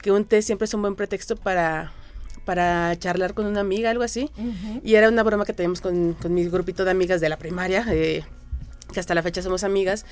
que 0.00 0.12
un 0.12 0.24
té 0.24 0.42
siempre 0.42 0.66
es 0.66 0.74
un 0.74 0.82
buen 0.82 0.94
pretexto 0.94 1.34
para 1.34 1.92
para 2.44 2.96
charlar 2.98 3.34
con 3.34 3.46
una 3.46 3.60
amiga, 3.60 3.90
algo 3.90 4.02
así. 4.02 4.30
Y 4.82 4.94
era 4.94 5.08
una 5.08 5.22
broma 5.22 5.44
que 5.44 5.52
teníamos 5.52 5.80
con, 5.80 6.14
con 6.14 6.34
mi 6.34 6.44
grupito 6.48 6.84
de 6.84 6.90
amigas 6.90 7.20
de 7.20 7.28
la 7.28 7.38
primaria, 7.38 7.84
eh, 7.90 8.24
que 8.92 9.00
hasta 9.00 9.14
la 9.14 9.22
fecha 9.22 9.42
somos 9.42 9.64
amigas 9.64 10.04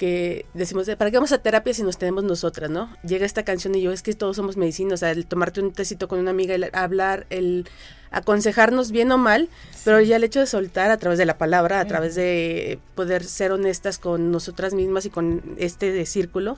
que 0.00 0.46
decimos, 0.54 0.88
¿para 0.96 1.10
qué 1.10 1.18
vamos 1.18 1.30
a 1.32 1.42
terapia 1.42 1.74
si 1.74 1.82
nos 1.82 1.98
tenemos 1.98 2.24
nosotras, 2.24 2.70
no? 2.70 2.88
Llega 3.02 3.26
esta 3.26 3.42
canción 3.42 3.74
y 3.74 3.82
yo, 3.82 3.92
es 3.92 4.00
que 4.00 4.14
todos 4.14 4.34
somos 4.34 4.56
medicinos, 4.56 4.94
o 4.94 4.96
sea, 4.96 5.10
el 5.10 5.26
tomarte 5.26 5.60
un 5.60 5.74
tecito 5.74 6.08
con 6.08 6.18
una 6.18 6.30
amiga, 6.30 6.54
el 6.54 6.70
hablar, 6.72 7.26
el 7.28 7.68
aconsejarnos 8.10 8.92
bien 8.92 9.12
o 9.12 9.18
mal, 9.18 9.50
pero 9.84 10.00
ya 10.00 10.16
el 10.16 10.24
hecho 10.24 10.40
de 10.40 10.46
soltar 10.46 10.90
a 10.90 10.96
través 10.96 11.18
de 11.18 11.26
la 11.26 11.36
palabra, 11.36 11.80
a 11.80 11.84
través 11.84 12.14
de 12.14 12.78
poder 12.94 13.24
ser 13.24 13.52
honestas 13.52 13.98
con 13.98 14.32
nosotras 14.32 14.72
mismas 14.72 15.04
y 15.04 15.10
con 15.10 15.42
este 15.58 15.92
de 15.92 16.06
círculo, 16.06 16.56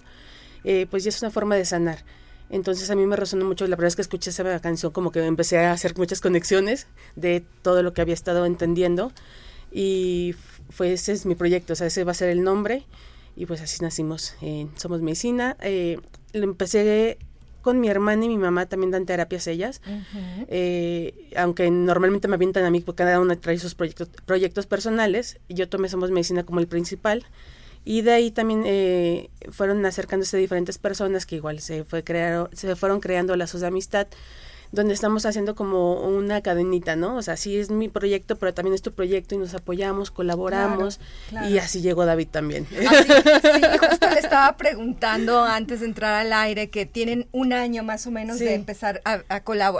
eh, 0.63 0.87
pues 0.89 1.03
ya 1.03 1.09
es 1.09 1.21
una 1.21 1.33
forma 1.33 1.57
de 1.57 1.65
sanar. 1.65 2.05
Entonces 2.53 2.91
a 2.91 2.95
mí 2.95 3.05
me 3.07 3.17
resonó 3.17 3.45
mucho, 3.47 3.67
la 3.67 3.77
primera 3.77 3.87
vez 3.87 3.97
que 3.97 4.03
escuché 4.03 4.31
esa 4.31 4.61
canción 4.61 4.93
como 4.93 5.11
que 5.11 5.25
empecé 5.25 5.59
a 5.59 5.73
hacer 5.73 5.97
muchas 5.97 6.21
conexiones 6.21 6.87
de 7.17 7.43
todo 7.63 7.83
lo 7.83 7.95
que 7.95 8.03
había 8.03 8.15
estado 8.15 8.47
entendiendo. 8.47 9.11
Y 9.73 10.35
fue 10.71 10.93
ese 10.93 11.13
es 11.13 11.27
mi 11.27 11.35
proyecto, 11.35 11.73
o 11.73 11.77
sea, 11.77 11.87
ese 11.87 12.05
va 12.05 12.13
a 12.13 12.15
ser 12.15 12.29
el 12.29 12.45
nombre. 12.45 12.85
Y 13.37 13.47
pues 13.47 13.63
así 13.63 13.83
nacimos 13.83 14.35
en 14.43 14.71
Somos 14.79 15.01
Medicina. 15.01 15.57
Eh, 15.61 15.99
empecé 16.35 17.17
con 17.63 17.81
mi 17.81 17.89
hermana 17.89 18.25
y 18.27 18.29
mi 18.29 18.37
mamá 18.39 18.67
también 18.67 18.91
dan 18.91 19.07
terapias 19.07 19.47
ellas, 19.47 19.81
eh, 20.49 21.31
aunque 21.37 21.71
normalmente 21.71 22.27
me 22.27 22.35
avientan 22.35 22.65
a 22.65 22.71
mí 22.71 22.81
porque 22.81 23.05
cada 23.05 23.21
una 23.21 23.37
trae 23.37 23.57
sus 23.59 23.75
proyectos, 23.77 24.11
proyectos 24.27 24.67
personales, 24.67 25.39
y 25.49 25.55
yo 25.55 25.69
tomé 25.69 25.89
Somos 25.89 26.11
Medicina 26.11 26.45
como 26.45 26.59
el 26.59 26.67
principal, 26.67 27.25
y 27.85 28.03
de 28.03 28.13
ahí 28.13 28.31
también 28.31 28.63
eh, 28.65 29.31
fueron 29.51 29.85
acercándose 29.85 30.37
diferentes 30.37 30.79
personas 30.79 31.27
que 31.27 31.37
igual 31.37 31.61
se, 31.61 31.85
fue 31.85 32.05
crear, 32.05 32.49
se 32.53 32.77
fueron 32.77 33.01
creando 33.01 33.35
lazos 33.37 33.61
de 33.61 33.67
amistad, 33.67 34.07
donde 34.73 34.95
estamos 34.95 35.27
haciendo 35.27 35.55
como 35.55 36.01
una 36.01 36.41
cadenita, 36.41 36.97
¿no? 36.97 37.17
O 37.17 37.23
sea, 37.23 37.37
sí 37.37 37.59
es 37.59 37.71
mi 37.71 37.89
proyecto, 37.89 38.37
pero 38.39 38.55
también 38.55 38.75
es 38.75 38.81
tu 38.81 38.93
proyecto 38.93 39.35
y 39.35 39.39
nos 39.39 39.55
apoyamos, 39.55 40.11
colaboramos 40.11 40.99
y 41.49 41.59
así 41.59 41.83
llegó 41.83 42.07
David 42.07 42.29
también. 42.31 42.67
Así, 42.89 43.09
sí, 43.09 43.61
justo 43.79 44.11
le 44.11 44.21
estaba 44.21 44.57
preguntando 44.57 45.45
antes 45.45 45.81
de 45.81 45.87
entrar 45.87 46.15
al 46.15 46.33
aire 46.33 46.71
que 46.71 46.87
tienen 46.87 47.29
un 47.33 47.53
año 47.53 47.83
más 47.83 48.07
o 48.07 48.11
menos 48.11 48.39
de 48.39 48.55
empezar 48.55 49.03
a, 49.05 49.23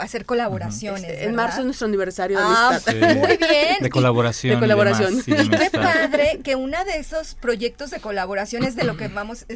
hacer 0.01 0.27
colaboraciones. 0.27 1.05
Este, 1.05 1.25
en 1.25 1.35
marzo 1.35 1.61
es 1.61 1.65
nuestro 1.65 1.87
aniversario 1.87 2.39
de 2.39 2.45
ah, 2.47 2.79
Muy 2.87 3.37
bien. 3.39 3.77
De 3.81 3.91
colaboración. 3.91 4.55
De 4.55 4.61
colaboración. 4.61 5.19
Y, 5.27 5.49
qué 5.49 5.71
padre 5.73 6.41
que 6.45 6.55
uno 6.57 6.77
de 6.85 6.99
esos 6.99 7.35
proyectos 7.35 7.91
de 7.91 8.01
colaboración 8.01 8.63
es 8.65 8.77
de 8.77 8.85
lo 8.85 8.97
que 8.97 9.09
vamos 9.09 9.47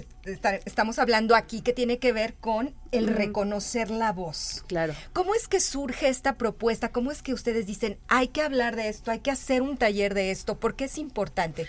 estamos 0.64 0.98
hablando 0.98 1.34
aquí, 1.34 1.60
que 1.60 1.72
tiene 1.72 1.98
que 1.98 2.12
ver 2.12 2.34
con 2.34 2.74
el 2.96 3.08
reconocer 3.08 3.90
la 3.90 4.12
voz. 4.12 4.64
Claro. 4.66 4.94
¿Cómo 5.12 5.34
es 5.34 5.48
que 5.48 5.60
surge 5.60 6.08
esta 6.08 6.36
propuesta? 6.36 6.90
¿Cómo 6.90 7.10
es 7.10 7.22
que 7.22 7.34
ustedes 7.34 7.66
dicen, 7.66 7.98
hay 8.08 8.28
que 8.28 8.42
hablar 8.42 8.76
de 8.76 8.88
esto, 8.88 9.10
hay 9.10 9.20
que 9.20 9.30
hacer 9.30 9.62
un 9.62 9.76
taller 9.76 10.14
de 10.14 10.30
esto? 10.30 10.58
¿Por 10.58 10.74
qué 10.74 10.84
es 10.84 10.98
importante? 10.98 11.66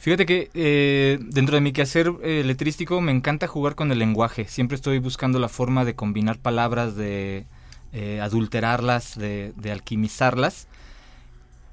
Fíjate 0.00 0.24
que 0.24 0.50
eh, 0.54 1.18
dentro 1.20 1.56
de 1.56 1.60
mi 1.60 1.72
quehacer 1.72 2.10
eh, 2.22 2.42
letrístico 2.42 3.02
me 3.02 3.12
encanta 3.12 3.46
jugar 3.46 3.74
con 3.74 3.92
el 3.92 3.98
lenguaje. 3.98 4.46
Siempre 4.48 4.76
estoy 4.76 4.98
buscando 4.98 5.38
la 5.38 5.50
forma 5.50 5.84
de 5.84 5.94
combinar 5.94 6.38
palabras, 6.38 6.96
de 6.96 7.44
eh, 7.92 8.18
adulterarlas, 8.22 9.18
de, 9.18 9.52
de, 9.56 9.72
alquimizarlas. 9.72 10.68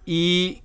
Y 0.05 0.61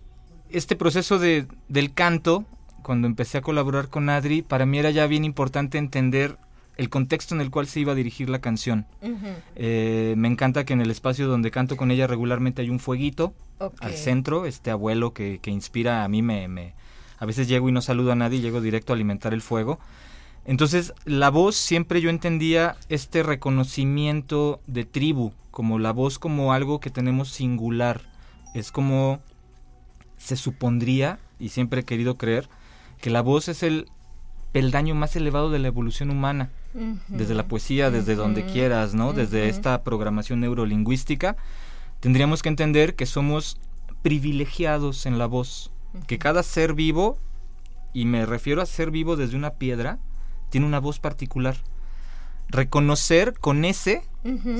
este 0.50 0.74
proceso 0.74 1.20
de, 1.20 1.46
del 1.68 1.94
canto, 1.94 2.44
cuando 2.82 3.06
empecé 3.06 3.38
a 3.38 3.42
colaborar 3.42 3.88
con 3.88 4.08
Adri, 4.08 4.42
para 4.42 4.66
mí 4.66 4.80
era 4.80 4.90
ya 4.90 5.06
bien 5.06 5.24
importante 5.24 5.78
entender 5.78 6.38
el 6.76 6.88
contexto 6.88 7.34
en 7.34 7.40
el 7.40 7.50
cual 7.50 7.66
se 7.66 7.80
iba 7.80 7.92
a 7.92 7.94
dirigir 7.94 8.30
la 8.30 8.40
canción. 8.40 8.86
Eh, 9.56 10.14
me 10.16 10.28
encanta 10.28 10.64
que 10.64 10.72
en 10.72 10.80
el 10.80 10.90
espacio 10.90 11.28
donde 11.28 11.50
canto 11.50 11.76
con 11.76 11.90
ella 11.90 12.06
regularmente 12.06 12.62
hay 12.62 12.70
un 12.70 12.80
fueguito 12.80 13.34
al 13.80 13.94
centro, 13.94 14.46
este 14.46 14.70
abuelo 14.70 15.12
que, 15.12 15.38
que 15.40 15.50
inspira 15.50 16.04
a 16.04 16.08
mí 16.08 16.22
me, 16.22 16.48
me, 16.48 16.74
A 17.18 17.26
veces 17.26 17.46
llego 17.46 17.68
y 17.68 17.72
no 17.72 17.82
saludo 17.82 18.12
a 18.12 18.16
nadie, 18.16 18.40
llego 18.40 18.60
directo 18.60 18.92
a 18.92 18.96
alimentar 18.96 19.34
el 19.34 19.42
fuego. 19.42 19.78
Entonces, 20.44 20.92
la 21.04 21.30
voz 21.30 21.54
siempre 21.54 22.00
yo 22.00 22.10
entendía 22.10 22.76
este 22.88 23.22
reconocimiento 23.22 24.60
de 24.66 24.84
tribu, 24.84 25.32
como 25.52 25.78
la 25.78 25.92
voz 25.92 26.18
como 26.18 26.52
algo 26.52 26.80
que 26.80 26.90
tenemos 26.90 27.30
singular. 27.30 28.00
Es 28.54 28.72
como 28.72 29.20
se 30.16 30.36
supondría, 30.36 31.20
y 31.38 31.50
siempre 31.50 31.82
he 31.82 31.84
querido 31.84 32.16
creer, 32.16 32.48
que 33.00 33.10
la 33.10 33.20
voz 33.20 33.48
es 33.48 33.62
el 33.62 33.88
peldaño 34.50 34.94
más 34.94 35.14
elevado 35.14 35.50
de 35.50 35.58
la 35.58 35.68
evolución 35.68 36.10
humana 36.10 36.50
desde 37.08 37.34
la 37.34 37.46
poesía, 37.46 37.90
desde 37.90 38.14
donde 38.14 38.44
quieras, 38.46 38.94
¿no? 38.94 39.12
Desde 39.12 39.48
esta 39.48 39.82
programación 39.82 40.40
neurolingüística, 40.40 41.36
tendríamos 42.00 42.42
que 42.42 42.48
entender 42.48 42.94
que 42.94 43.06
somos 43.06 43.58
privilegiados 44.02 45.06
en 45.06 45.18
la 45.18 45.26
voz, 45.26 45.70
que 46.06 46.18
cada 46.18 46.42
ser 46.42 46.74
vivo, 46.74 47.18
y 47.92 48.06
me 48.06 48.26
refiero 48.26 48.62
a 48.62 48.66
ser 48.66 48.90
vivo 48.90 49.16
desde 49.16 49.36
una 49.36 49.50
piedra, 49.50 49.98
tiene 50.50 50.66
una 50.66 50.80
voz 50.80 50.98
particular. 50.98 51.56
Reconocer 52.48 53.34
con 53.38 53.64
ese 53.64 54.02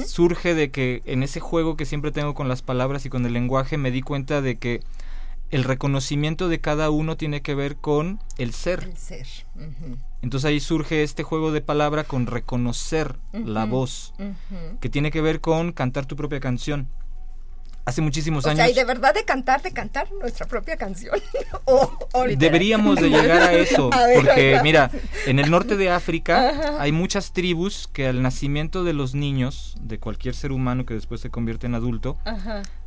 surge 0.07 0.54
de 0.54 0.71
que 0.71 1.02
en 1.04 1.23
ese 1.23 1.40
juego 1.40 1.76
que 1.76 1.85
siempre 1.85 2.11
tengo 2.11 2.35
con 2.35 2.49
las 2.49 2.62
palabras 2.62 3.04
y 3.04 3.11
con 3.11 3.26
el 3.26 3.33
lenguaje 3.33 3.76
me 3.76 3.90
di 3.90 4.00
cuenta 4.00 4.40
de 4.40 4.57
que 4.57 4.81
el 5.52 5.64
reconocimiento 5.64 6.49
de 6.49 6.61
cada 6.61 6.90
uno 6.90 7.16
tiene 7.16 7.42
que 7.42 7.54
ver 7.54 7.76
con 7.76 8.18
el 8.38 8.52
ser. 8.54 8.85
El 8.85 8.97
ser. 8.97 9.26
Entonces 10.23 10.49
ahí 10.49 10.61
surge 10.61 11.02
este 11.02 11.23
juego 11.23 11.52
de 11.52 11.61
palabra 11.61 12.04
con 12.04 12.26
reconocer 12.26 13.18
la 13.32 13.66
voz, 13.66 14.14
que 14.80 14.88
tiene 14.88 15.11
que 15.11 15.21
ver 15.21 15.40
con 15.40 15.73
cantar 15.73 16.06
tu 16.06 16.16
propia 16.16 16.40
canción. 16.40 16.88
Hace 17.85 18.00
muchísimos 18.00 18.47
años. 18.47 18.59
Sea, 18.59 18.71
y 18.71 18.75
de 18.75 18.85
verdad 18.85 19.12
de 19.12 19.25
cantar, 19.25 19.61
de 19.61 19.73
cantar 19.73 20.06
nuestra 20.12 20.47
propia 20.47 20.76
canción. 20.76 21.18
Deberíamos 22.38 22.97
de 22.97 23.11
llegar 23.11 23.42
a 23.42 23.52
eso, 23.52 23.90
porque 24.14 24.61
mira, 24.62 24.88
en 25.26 25.40
el 25.40 25.50
norte 25.50 25.76
de 25.76 25.90
África 25.90 26.76
hay 26.80 26.92
muchas 26.92 27.32
tribus 27.32 27.90
que 27.92 28.06
al 28.06 28.23
nacimiento 28.23 28.85
de 28.85 28.92
los 28.92 29.14
niños, 29.14 29.76
de 29.80 29.99
cualquier 29.99 30.37
ser 30.37 30.52
humano 30.52 30.87
que 30.87 30.94
después 30.94 31.21
se 31.21 31.30
convierte 31.30 31.66
en 31.66 31.75
adulto, 31.75 32.16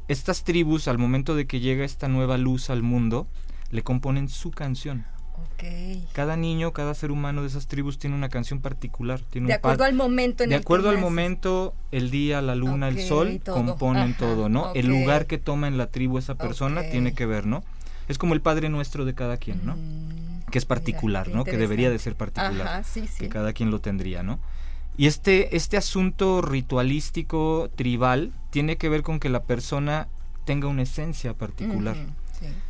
estas 0.07 0.43
tribus, 0.43 0.87
al 0.87 0.97
momento 0.97 1.35
de 1.35 1.47
que 1.47 1.59
llega 1.59 1.85
esta 1.85 2.07
nueva 2.07 2.37
luz 2.37 2.69
al 2.69 2.83
mundo, 2.83 3.27
le 3.71 3.83
componen 3.83 4.29
su 4.29 4.51
canción. 4.51 5.05
Cada 6.13 6.35
niño, 6.35 6.73
cada 6.73 6.93
ser 6.93 7.11
humano 7.11 7.41
de 7.41 7.47
esas 7.47 7.67
tribus 7.67 7.97
tiene 7.97 8.15
una 8.15 8.29
canción 8.29 8.61
particular. 8.61 9.21
Tiene 9.21 9.47
de 9.47 9.53
acuerdo 9.53 9.83
al 9.83 9.93
momento 9.93 10.43
en 10.43 10.49
De 10.49 10.55
acuerdo 10.55 10.89
al 10.89 10.97
momento, 10.97 11.73
el 11.91 12.11
día, 12.11 12.41
la 12.41 12.55
luna, 12.55 12.87
el 12.87 13.01
sol, 13.01 13.41
componen 13.43 14.15
todo, 14.15 14.49
¿no? 14.49 14.73
El 14.73 14.87
lugar 14.87 15.25
que 15.25 15.37
toma 15.37 15.67
en 15.67 15.77
la 15.77 15.87
tribu 15.87 16.17
esa 16.17 16.35
persona 16.35 16.83
tiene 16.83 17.13
que 17.13 17.25
ver, 17.25 17.45
¿no? 17.45 17.63
Es 18.07 18.17
como 18.17 18.33
el 18.35 18.41
Padre 18.41 18.69
Nuestro 18.69 19.03
de 19.03 19.15
cada 19.15 19.37
quien, 19.37 19.65
¿no? 19.65 19.75
Mm, 19.75 20.51
que 20.51 20.59
es 20.59 20.65
particular, 20.65 21.29
¿no? 21.29 21.43
Que 21.43 21.57
debería 21.57 21.89
de 21.89 21.97
ser 21.97 22.15
particular. 22.15 22.83
Que 23.17 23.29
cada 23.29 23.53
quien 23.53 23.71
lo 23.71 23.79
tendría, 23.79 24.21
¿no? 24.21 24.39
Y 24.97 25.07
este, 25.07 25.55
este 25.55 25.75
asunto 25.75 26.41
ritualístico, 26.41 27.69
tribal, 27.75 28.31
tiene 28.55 28.77
que 28.77 28.87
ver 28.87 29.03
con 29.03 29.19
que 29.19 29.27
la 29.27 29.43
persona 29.43 30.07
tenga 30.45 30.69
una 30.69 30.83
esencia 30.83 31.33
particular. 31.33 31.97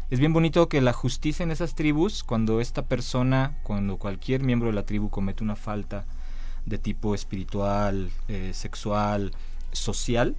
Es 0.10 0.18
bien 0.18 0.34
bonito 0.34 0.68
que 0.68 0.82
la 0.82 0.94
justicia 0.94 1.44
en 1.44 1.51
esas 1.51 1.75
tribus, 1.75 2.24
cuando 2.24 2.60
esta 2.60 2.86
persona, 2.86 3.56
cuando 3.62 3.98
cualquier 3.98 4.42
miembro 4.42 4.70
de 4.70 4.74
la 4.74 4.82
tribu 4.82 5.12
comete 5.12 5.44
una 5.44 5.56
falta 5.56 6.08
de 6.65 6.80
tipo 6.80 7.13
espiritual, 7.13 8.10
eh, 8.27 8.50
sexual, 8.56 9.32
social, 9.74 10.36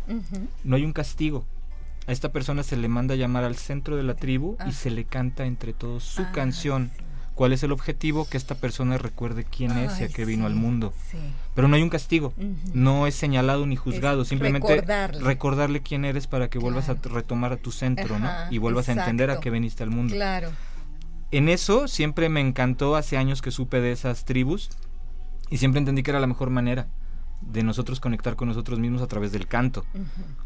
no 0.65 0.75
hay 0.75 0.85
un 0.85 0.93
castigo. 0.93 1.45
A 2.09 2.13
esta 2.13 2.33
persona 2.33 2.65
se 2.65 2.77
le 2.77 2.89
manda 2.89 3.15
llamar 3.15 3.45
al 3.45 3.55
centro 3.55 3.95
de 3.95 4.03
la 4.03 4.17
tribu 4.17 4.57
y 4.67 4.71
ah. 4.71 4.73
se 4.73 4.91
le 4.91 5.05
canta 5.05 5.47
entre 5.47 5.73
todos 5.73 6.03
su 6.03 6.23
ah, 6.23 6.33
canción. 6.33 6.91
¿Cuál 7.37 7.53
es 7.53 7.63
el 7.63 7.71
objetivo? 7.71 8.27
Que 8.27 8.39
esta 8.39 8.55
persona 8.55 8.97
recuerde 8.97 9.45
quién 9.45 9.73
es 9.73 10.01
y 10.01 10.05
a 10.05 10.09
qué 10.09 10.25
vino 10.25 10.47
al 10.47 10.55
mundo. 10.55 10.95
Pero 11.55 11.69
no 11.69 11.77
hay 11.77 11.83
un 11.83 11.91
castigo, 11.91 12.33
no 12.73 13.07
es 13.07 13.15
señalado 13.15 13.67
ni 13.67 13.77
juzgado, 13.77 14.25
simplemente 14.25 14.83
recordarle. 15.21 15.83
quién 15.83 16.07
eres 16.07 16.27
para 16.27 16.49
que 16.49 16.59
vuelvas 16.59 16.89
a 16.89 16.95
retomar 16.95 17.53
a 17.53 17.59
tu 17.59 17.73
centro, 17.73 18.19
¿no? 18.19 18.31
Y 18.51 18.57
vuelvas 18.57 18.89
a 18.89 18.93
entender 18.93 19.31
a 19.31 19.39
qué 19.39 19.51
viniste 19.51 19.83
al 19.83 19.91
mundo. 19.91 20.15
Claro. 20.15 20.51
En 21.31 21.51
eso 21.51 21.89
siempre 21.89 22.31
me 22.31 22.41
encantó 22.41 22.97
hace 22.97 23.19
años 23.19 23.43
que 23.43 23.51
supe 23.51 23.81
de 23.81 23.93
esas 23.93 24.25
tribus 24.25 24.71
Y 25.51 25.59
siempre 25.59 25.81
entendí 25.81 26.03
que 26.05 26.13
era 26.13 26.21
la 26.21 26.29
mejor 26.29 26.51
manera 26.51 26.87
de 27.43 27.63
nosotros 27.63 28.01
conectar 28.01 28.37
con 28.37 28.49
nosotros 28.49 28.79
mismos 28.79 29.03
a 29.03 29.09
través 29.09 29.31
del 29.33 29.47
canto. 29.47 29.85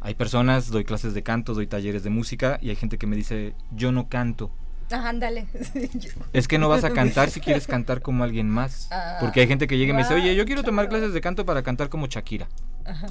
Hay 0.01 0.15
personas, 0.15 0.71
doy 0.71 0.85
clases 0.85 1.15
de 1.15 1.23
canto, 1.23 1.55
doy 1.55 1.69
talleres 1.69 2.03
de 2.03 2.11
música 2.11 2.59
y 2.61 2.71
hay 2.71 2.77
gente 2.77 2.99
que 2.99 3.07
me 3.07 3.15
dice, 3.15 3.55
yo 3.71 3.93
no 3.93 4.09
canto. 4.09 4.51
Ándale. 4.93 5.47
Es 6.33 6.49
que 6.49 6.59
no 6.59 6.69
vas 6.69 6.85
a 6.85 6.91
cantar 6.95 7.31
si 7.31 7.41
quieres 7.41 7.67
cantar 7.67 8.01
como 8.03 8.25
alguien 8.25 8.49
más. 8.49 8.89
Ah, 8.91 9.17
Porque 9.21 9.41
hay 9.41 9.47
gente 9.49 9.67
que 9.67 9.77
llega 9.79 9.91
y 9.93 9.97
me 9.97 10.03
dice, 10.03 10.15
oye, 10.15 10.35
yo 10.35 10.45
quiero 10.45 10.63
tomar 10.63 10.89
clases 10.89 11.13
de 11.13 11.21
canto 11.21 11.45
para 11.45 11.63
cantar 11.63 11.89
como 11.89 12.07
Shakira. 12.07 12.49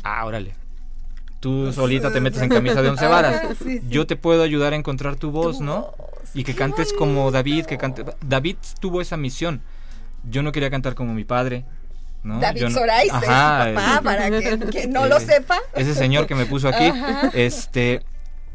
Ah, 0.03 0.25
órale. 0.25 0.53
Tú 1.39 1.71
solita 1.71 2.11
te 2.11 2.19
metes 2.19 2.41
en 2.41 2.49
camisa 2.49 2.81
de 2.81 2.89
once 2.89 3.05
varas. 3.07 3.41
Ah, 3.43 3.53
sí, 3.57 3.79
sí. 3.79 3.81
Yo 3.89 4.05
te 4.05 4.15
puedo 4.17 4.43
ayudar 4.43 4.73
a 4.73 4.75
encontrar 4.75 5.15
tu 5.15 5.31
voz, 5.31 5.59
Tu 5.59 5.63
¿no? 5.63 5.93
voz, 5.97 6.29
Y 6.33 6.43
que 6.43 6.53
cantes 6.53 6.91
como 6.91 7.31
David, 7.31 7.65
que 7.65 7.77
cante... 7.77 8.03
David 8.21 8.57
tuvo 8.81 8.99
esa 8.99 9.15
misión. 9.15 9.61
Yo 10.29 10.43
no 10.43 10.51
quería 10.51 10.69
cantar 10.69 10.95
como 10.95 11.13
mi 11.13 11.23
padre. 11.23 11.63
¿no? 12.23 12.41
David 12.41 12.63
no- 12.63 12.71
Sorais 12.71 13.05
es 13.05 13.19
su 13.23 13.31
Ajá, 13.31 13.71
papá, 13.73 14.01
para 14.03 14.29
que, 14.29 14.59
que 14.69 14.87
no 14.87 15.05
lo 15.07 15.15
eh, 15.17 15.21
sepa. 15.21 15.57
ese 15.75 15.95
señor 15.95 16.27
que 16.27 16.35
me 16.35 16.45
puso 16.45 16.67
aquí, 16.67 16.87
Ajá. 16.87 17.31
este, 17.33 18.01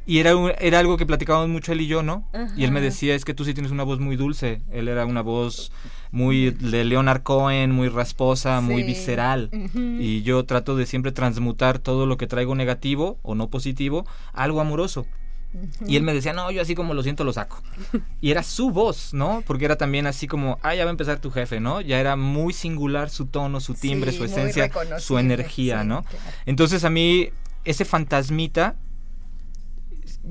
y 0.06 0.18
era, 0.18 0.36
un- 0.36 0.52
era 0.58 0.78
algo 0.78 0.96
que 0.96 1.06
platicábamos 1.06 1.48
mucho 1.48 1.72
él 1.72 1.80
y 1.80 1.86
yo, 1.86 2.02
¿no? 2.02 2.26
Y 2.56 2.64
él 2.64 2.72
me 2.72 2.80
decía, 2.80 3.14
es 3.14 3.24
que 3.24 3.34
tú 3.34 3.44
sí 3.44 3.54
tienes 3.54 3.72
una 3.72 3.82
voz 3.84 4.00
muy 4.00 4.16
dulce, 4.16 4.60
él 4.70 4.88
era 4.88 5.06
una 5.06 5.22
voz 5.22 5.72
muy 6.10 6.50
de 6.50 6.84
Leonard 6.84 7.22
Cohen, 7.22 7.70
muy 7.72 7.88
rasposa, 7.88 8.60
muy 8.60 8.82
visceral, 8.86 9.50
y 9.74 10.22
yo 10.22 10.44
trato 10.44 10.76
de 10.76 10.86
siempre 10.86 11.10
transmutar 11.12 11.78
todo 11.78 12.06
lo 12.06 12.16
que 12.16 12.26
traigo 12.26 12.54
negativo 12.54 13.18
o 13.22 13.34
no 13.34 13.48
positivo 13.48 14.06
a 14.32 14.44
algo 14.44 14.60
amoroso. 14.60 15.06
Y 15.86 15.94
él 15.96 16.02
me 16.02 16.12
decía, 16.12 16.32
no, 16.32 16.50
yo 16.50 16.60
así 16.62 16.74
como 16.74 16.94
lo 16.94 17.02
siento 17.04 17.22
lo 17.22 17.32
saco. 17.32 17.62
Y 18.20 18.32
era 18.32 18.42
su 18.42 18.70
voz, 18.70 19.14
¿no? 19.14 19.42
Porque 19.46 19.64
era 19.66 19.76
también 19.76 20.06
así 20.08 20.26
como, 20.26 20.58
ah, 20.62 20.74
ya 20.74 20.84
va 20.84 20.90
a 20.90 20.92
empezar 20.92 21.20
tu 21.20 21.30
jefe, 21.30 21.60
¿no? 21.60 21.80
Ya 21.80 22.00
era 22.00 22.16
muy 22.16 22.52
singular 22.52 23.08
su 23.08 23.26
tono, 23.26 23.60
su 23.60 23.74
timbre, 23.74 24.10
Sí, 24.10 24.18
su 24.18 24.24
esencia, 24.24 24.64
su 25.00 25.16
energía, 25.18 25.82
sí, 25.82 25.88
¿no? 25.88 26.02
claro. 26.02 26.24
Entonces 26.46 26.82
a 26.84 26.90
mí 26.90 27.28
ese 27.64 27.84
fantasmita 27.84 28.74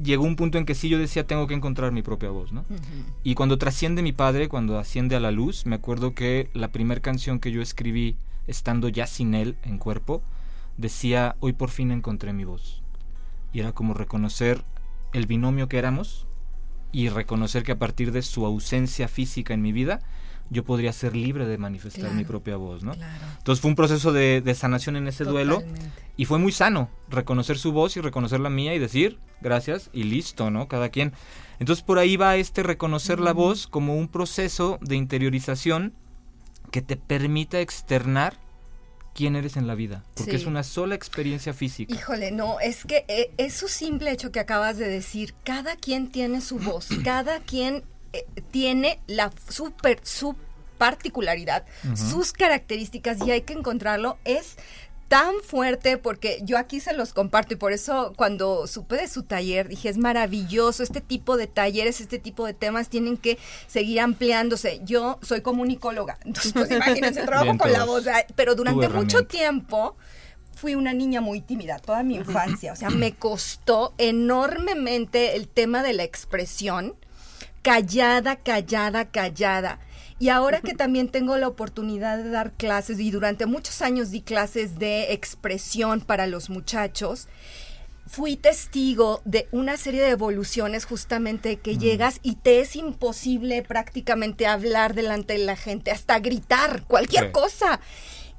llegó 0.01 0.23
un 0.23 0.35
punto 0.35 0.57
en 0.57 0.65
que 0.65 0.75
sí 0.75 0.89
yo 0.89 0.97
decía 0.97 1.27
tengo 1.27 1.47
que 1.47 1.53
encontrar 1.53 1.91
mi 1.91 2.01
propia 2.01 2.29
voz, 2.29 2.51
¿no? 2.51 2.65
Y 3.23 3.35
cuando 3.35 3.57
trasciende 3.57 4.01
mi 4.01 4.13
padre, 4.13 4.49
cuando 4.49 4.79
asciende 4.79 5.15
a 5.15 5.19
la 5.19 5.31
luz, 5.31 5.65
me 5.65 5.75
acuerdo 5.75 6.13
que 6.13 6.49
la 6.53 6.69
primera 6.69 7.01
canción 7.01 7.39
que 7.39 7.51
yo 7.51 7.61
escribí 7.61 8.15
estando 8.47 8.89
ya 8.89 9.07
sin 9.07 9.33
él 9.35 9.55
en 9.63 9.77
cuerpo 9.77 10.21
decía 10.77 11.35
hoy 11.39 11.53
por 11.53 11.69
fin 11.69 11.91
encontré 11.91 12.33
mi 12.33 12.45
voz. 12.45 12.81
Y 13.51 13.59
era 13.59 13.71
como 13.71 13.93
reconocer 13.93 14.63
el 15.13 15.27
binomio 15.27 15.67
que 15.67 15.77
éramos 15.77 16.25
y 16.91 17.09
reconocer 17.09 17.63
que 17.63 17.73
a 17.73 17.79
partir 17.79 18.11
de 18.11 18.21
su 18.21 18.45
ausencia 18.45 19.07
física 19.07 19.53
en 19.53 19.61
mi 19.61 19.71
vida 19.71 19.99
yo 20.49 20.63
podría 20.63 20.93
ser 20.93 21.15
libre 21.15 21.45
de 21.45 21.57
manifestar 21.57 22.11
mi 22.13 22.25
propia 22.25 22.57
voz, 22.57 22.83
¿no? 22.83 22.93
Claro. 22.93 23.25
Entonces 23.37 23.61
fue 23.61 23.69
un 23.69 23.75
proceso 23.75 24.11
de, 24.11 24.41
de 24.41 24.53
sanación 24.55 24.95
en 24.95 25.07
ese 25.07 25.23
duelo 25.23 25.63
y 26.15 26.25
fue 26.25 26.37
muy 26.37 26.51
sano 26.51 26.89
reconocer 27.09 27.57
su 27.57 27.71
voz 27.71 27.97
y 27.97 28.01
reconocer 28.01 28.39
la 28.39 28.49
mía 28.49 28.75
y 28.75 28.79
decir 28.79 29.19
gracias 29.41 29.89
y 29.93 30.03
listo, 30.03 30.51
¿no? 30.51 30.67
Cada 30.67 30.89
quien. 30.89 31.13
Entonces 31.59 31.83
por 31.83 31.97
ahí 31.97 32.17
va 32.17 32.35
este 32.35 32.61
reconocer 32.63 33.19
la 33.19 33.33
voz 33.33 33.67
como 33.67 33.95
un 33.95 34.07
proceso 34.07 34.77
de 34.81 34.95
interiorización 34.95 35.93
que 36.71 36.81
te 36.81 36.97
permita 36.97 37.59
externar 37.59 38.37
quién 39.13 39.35
eres 39.35 39.57
en 39.57 39.67
la 39.67 39.75
vida, 39.75 40.03
porque 40.15 40.31
Sí. 40.31 40.37
es 40.37 40.45
una 40.47 40.63
sola 40.63 40.95
experiencia 40.95 41.53
física. 41.53 41.93
Híjole, 41.93 42.31
no, 42.31 42.59
es 42.59 42.83
que 42.83 43.05
eh, 43.07 43.31
eso 43.37 43.67
simple 43.67 44.11
hecho 44.11 44.31
que 44.31 44.39
acabas 44.39 44.77
de 44.79 44.87
decir, 44.89 45.35
cada 45.43 45.75
quien 45.75 46.09
tiene 46.11 46.41
su 46.41 46.57
voz, 46.57 46.87
cada 47.03 47.39
quien 47.41 47.83
eh, 48.13 48.25
tiene 48.51 48.99
la 49.07 49.31
super, 49.49 49.99
su 50.03 50.35
particularidad, 50.77 51.65
sus 51.95 52.33
características 52.33 53.25
y 53.25 53.31
hay 53.31 53.41
que 53.41 53.53
encontrarlo, 53.53 54.17
es 54.25 54.57
tan 55.07 55.35
fuerte 55.45 55.97
porque 55.97 56.39
yo 56.41 56.57
aquí 56.57 56.79
se 56.79 56.91
los 56.93 57.13
comparto 57.13 57.53
y 57.53 57.57
por 57.57 57.71
eso 57.71 58.13
cuando 58.15 58.65
supe 58.65 58.95
de 58.95 59.07
su 59.07 59.21
taller 59.23 59.67
dije 59.67 59.89
es 59.89 59.97
maravilloso 59.97 60.81
este 60.81 61.01
tipo 61.01 61.37
de 61.37 61.45
talleres 61.45 62.01
este 62.01 62.17
tipo 62.17 62.47
de 62.47 62.55
temas 62.55 62.89
tienen 62.89 63.17
que 63.17 63.37
seguir 63.67 63.99
ampliándose. 63.99 64.81
Yo 64.83 65.19
soy 65.21 65.41
comunicóloga 65.41 66.17
entonces 66.25 66.53
pues 66.53 66.71
imagínense 66.71 67.21
trabajo 67.21 67.43
Bien 67.43 67.57
con 67.57 67.71
la 67.71 67.85
voz 67.85 68.05
pero 68.35 68.55
durante 68.55 68.89
mucho 68.89 69.27
tiempo 69.27 69.95
fui 70.55 70.75
una 70.75 70.93
niña 70.93 71.21
muy 71.21 71.41
tímida 71.41 71.77
toda 71.77 72.01
mi 72.01 72.15
infancia 72.23 72.73
o 72.73 72.75
sea 72.75 72.89
me 72.89 73.13
costó 73.13 73.93
enormemente 73.97 75.35
el 75.35 75.47
tema 75.47 75.83
de 75.83 75.93
la 75.93 76.03
expresión 76.03 76.95
callada, 77.63 78.35
callada, 78.35 79.05
callada. 79.05 79.79
Y 80.19 80.29
ahora 80.29 80.61
que 80.61 80.73
también 80.75 81.09
tengo 81.09 81.37
la 81.37 81.47
oportunidad 81.47 82.17
de 82.17 82.29
dar 82.29 82.51
clases 82.53 82.99
y 82.99 83.09
durante 83.09 83.45
muchos 83.45 83.81
años 83.81 84.11
di 84.11 84.21
clases 84.21 84.77
de 84.77 85.11
expresión 85.13 86.01
para 86.01 86.27
los 86.27 86.49
muchachos, 86.49 87.27
fui 88.05 88.35
testigo 88.35 89.21
de 89.25 89.47
una 89.51 89.75
serie 89.77 90.01
de 90.01 90.09
evoluciones 90.09 90.85
justamente 90.85 91.57
que 91.57 91.77
llegas 91.77 92.19
y 92.21 92.35
te 92.35 92.59
es 92.59 92.75
imposible 92.75 93.63
prácticamente 93.63 94.45
hablar 94.45 94.93
delante 94.93 95.33
de 95.33 95.39
la 95.45 95.55
gente, 95.55 95.89
hasta 95.89 96.19
gritar, 96.19 96.83
cualquier 96.83 97.25
Sí. 97.27 97.31
cosa. 97.31 97.79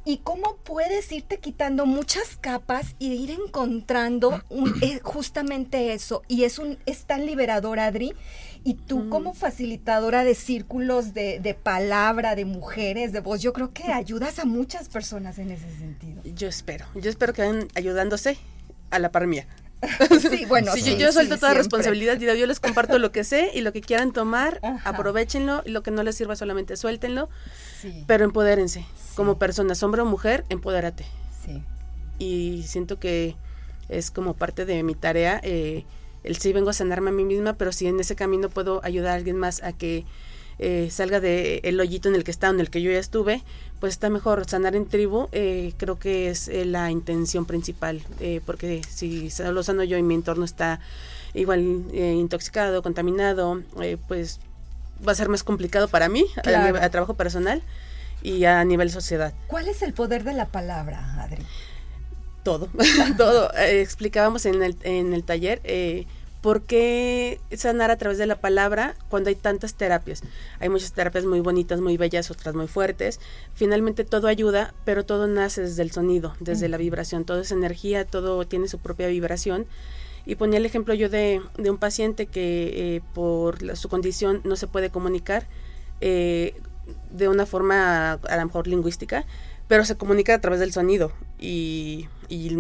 Y 0.07 0.19
cómo 0.19 0.57
puedes 0.65 1.11
irte 1.13 1.39
quitando 1.39 1.87
muchas 1.87 2.37
capas 2.37 2.95
y 2.99 3.13
ir 3.13 3.31
encontrando 3.31 4.43
un- 4.51 4.75
eh, 4.83 5.01
justamente 5.03 5.95
eso. 5.95 6.23
Y 6.29 6.45
es, 6.45 6.59
un, 6.59 6.79
es 6.85 7.05
tan 7.07 7.25
liberador, 7.25 7.81
Adri. 7.81 8.13
Y 8.65 8.75
tú 8.75 9.09
como 9.11 9.35
facilitadora 9.35 10.25
de 10.25 10.35
círculos 10.35 11.13
de, 11.15 11.39
de 11.41 11.55
palabra, 11.55 12.35
de 12.35 12.45
mujeres, 12.45 13.13
de 13.13 13.21
voz, 13.21 13.41
yo 13.43 13.53
creo 13.53 13.73
que 13.73 13.93
ayudas 13.93 14.39
a 14.39 14.45
muchas 14.45 14.89
personas 14.89 15.39
en 15.39 15.51
ese 15.51 15.69
sentido. 15.79 16.23
Yo 16.25 16.49
espero, 16.49 16.87
yo 16.95 17.11
espero 17.11 17.33
que 17.33 17.43
vayan 17.43 17.69
ayudándose 17.75 18.37
a 18.91 18.99
la 18.99 19.11
par 19.13 19.27
mía. 19.27 19.47
Sí, 20.21 20.45
bueno, 20.47 20.73
Sí, 20.73 20.81
sí, 20.83 20.93
yo, 20.93 20.99
yo 20.99 21.13
suelto 21.13 21.35
sí, 21.35 21.41
toda 21.41 21.53
siempre. 21.53 21.59
responsabilidad, 21.59 22.17
digo, 22.19 22.35
yo 22.35 22.47
les 22.47 22.61
comparto 22.61 22.99
lo 22.99 23.13
que 23.13 23.25
sé 23.25 23.51
y 23.55 23.61
lo 23.61 23.73
que 23.73 23.81
quieran 23.81 24.13
tomar, 24.13 24.61
Ajá. 24.63 24.89
aprovechenlo, 24.89 25.63
y 25.65 25.71
lo 25.71 25.83
que 25.83 25.91
no 25.91 26.03
les 26.03 26.17
sirva 26.17 26.37
solamente 26.37 26.77
suéltenlo, 26.77 27.29
pero 28.07 28.25
empodérense. 28.25 28.85
Como 29.15 29.39
personas, 29.39 29.83
hombre 29.83 30.03
o 30.03 30.05
mujer, 30.07 30.45
empodérate. 30.49 31.05
sí. 31.45 31.63
Y 32.19 32.63
siento 32.67 32.99
que 33.01 33.35
es 33.89 34.11
como 34.11 34.35
parte 34.35 34.65
de 34.65 34.83
mi 34.83 34.95
tarea, 34.95 35.41
eh, 35.43 35.85
el 36.23 36.37
sí 36.37 36.53
vengo 36.53 36.71
a 36.71 36.73
sanarme 36.73 37.11
a 37.11 37.13
mí 37.13 37.25
misma, 37.25 37.55
pero 37.55 37.73
si 37.73 37.87
en 37.87 37.99
ese 38.01 38.15
camino 38.17 38.49
puedo 38.49 38.81
ayudar 38.85 39.11
a 39.13 39.15
alguien 39.15 39.37
más 39.37 39.63
a 39.63 39.73
que 39.73 40.05
eh, 40.61 40.89
salga 40.91 41.19
de 41.21 41.61
el 41.65 41.79
hoyito 41.81 42.09
en 42.09 42.15
el 42.15 42.23
que 42.23 42.31
está, 42.31 42.49
en 42.49 42.61
el 42.61 42.71
que 42.71 42.81
yo 42.81 42.91
ya 42.93 42.99
estuve, 43.01 43.43
pues 43.85 43.93
está 43.97 44.09
mejor 44.09 44.49
sanar 44.49 44.75
en 44.77 44.87
tribu, 44.87 45.29
eh, 45.33 45.75
creo 45.77 45.99
que 45.99 46.31
es 46.31 46.49
eh, 46.49 46.65
la 46.65 46.91
intención 46.91 47.45
principal, 47.45 48.01
eh, 48.19 48.41
porque 48.47 48.81
si 48.89 49.29
solo 49.29 49.63
sano 49.63 49.85
yo 49.85 49.99
y 49.99 50.03
mi 50.03 50.15
entorno 50.15 50.47
está 50.47 50.81
igual 51.35 51.61
intoxicado, 51.93 52.83
contaminado, 52.83 53.61
pues 54.09 54.41
va 55.07 55.13
a 55.13 55.15
ser 55.15 55.29
más 55.29 55.43
complicado 55.45 55.89
para 55.89 56.09
mí 56.09 56.25
a 56.39 56.41
Claro. 56.41 56.67
nivel- 56.67 56.83
a, 56.83 56.89
trabajo 56.89 57.13
personal 57.13 57.61
y 58.23 58.47
a 58.47 58.65
nivel 58.65 58.91
sociedad. 58.91 59.35
¿Cuál 59.49 59.69
es 59.69 59.83
el 59.83 59.93
poder 59.93 60.25
de 60.25 60.33
la 60.33 60.47
palabra, 60.47 61.23
Adri? 61.23 61.43
Todo, 62.43 62.71
todo. 63.19 63.51
Explicábamos 63.55 64.47
en 64.47 64.63
el, 64.63 64.79
en 64.83 65.13
el 65.13 65.25
taller 65.25 65.61
por 66.45 66.61
qué 66.61 67.41
sanar 67.57 67.91
a 67.91 67.97
través 67.97 68.19
de 68.19 68.27
la 68.27 68.37
palabra 68.37 68.97
cuando 69.09 69.31
hay 69.31 69.35
tantas 69.35 69.77
terapias. 69.77 70.21
Hay 70.61 70.69
muchas 70.69 70.93
terapias 70.93 71.25
muy 71.25 71.41
bonitas, 71.41 71.81
muy 71.81 71.97
bellas, 71.97 72.31
otras 72.31 72.55
muy 72.55 72.67
fuertes. 72.67 73.19
Finalmente 73.55 74.05
todo 74.05 74.27
ayuda, 74.29 74.75
pero 74.85 75.07
todo 75.07 75.27
nace 75.27 75.63
desde 75.63 75.81
el 75.83 75.91
sonido, 75.91 76.35
desde 76.41 76.69
la 76.69 76.77
vibración. 76.77 77.25
Todo 77.25 77.41
es 77.41 77.51
energía, 77.51 78.05
todo 78.05 78.47
tiene 78.47 78.69
su 78.69 78.79
propia 78.79 79.07
vibración. 79.07 79.65
Y 80.27 80.35
ponía 80.35 80.59
el 80.59 80.67
ejemplo 80.67 80.93
yo 80.93 81.09
de, 81.09 81.41
de 81.57 81.71
un 81.71 81.79
paciente 81.79 82.27
que 82.27 82.97
eh, 82.97 83.01
por 83.15 83.63
la- 83.63 83.75
su 83.75 83.89
condición 83.89 84.43
no 84.45 84.57
se 84.57 84.67
puede 84.67 84.91
comunicar 84.91 85.47
eh, 86.03 86.53
de 87.11 87.29
una 87.29 87.47
forma 87.47 88.13
a 88.13 88.37
lo 88.37 88.45
mejor 88.45 88.67
lingüística, 88.67 89.25
pero 89.69 89.85
se 89.85 89.97
comunica 89.97 90.35
a 90.35 90.41
través 90.41 90.61
del 90.61 90.73
sonido. 90.73 91.13
Y, 91.39 92.09
y 92.29 92.55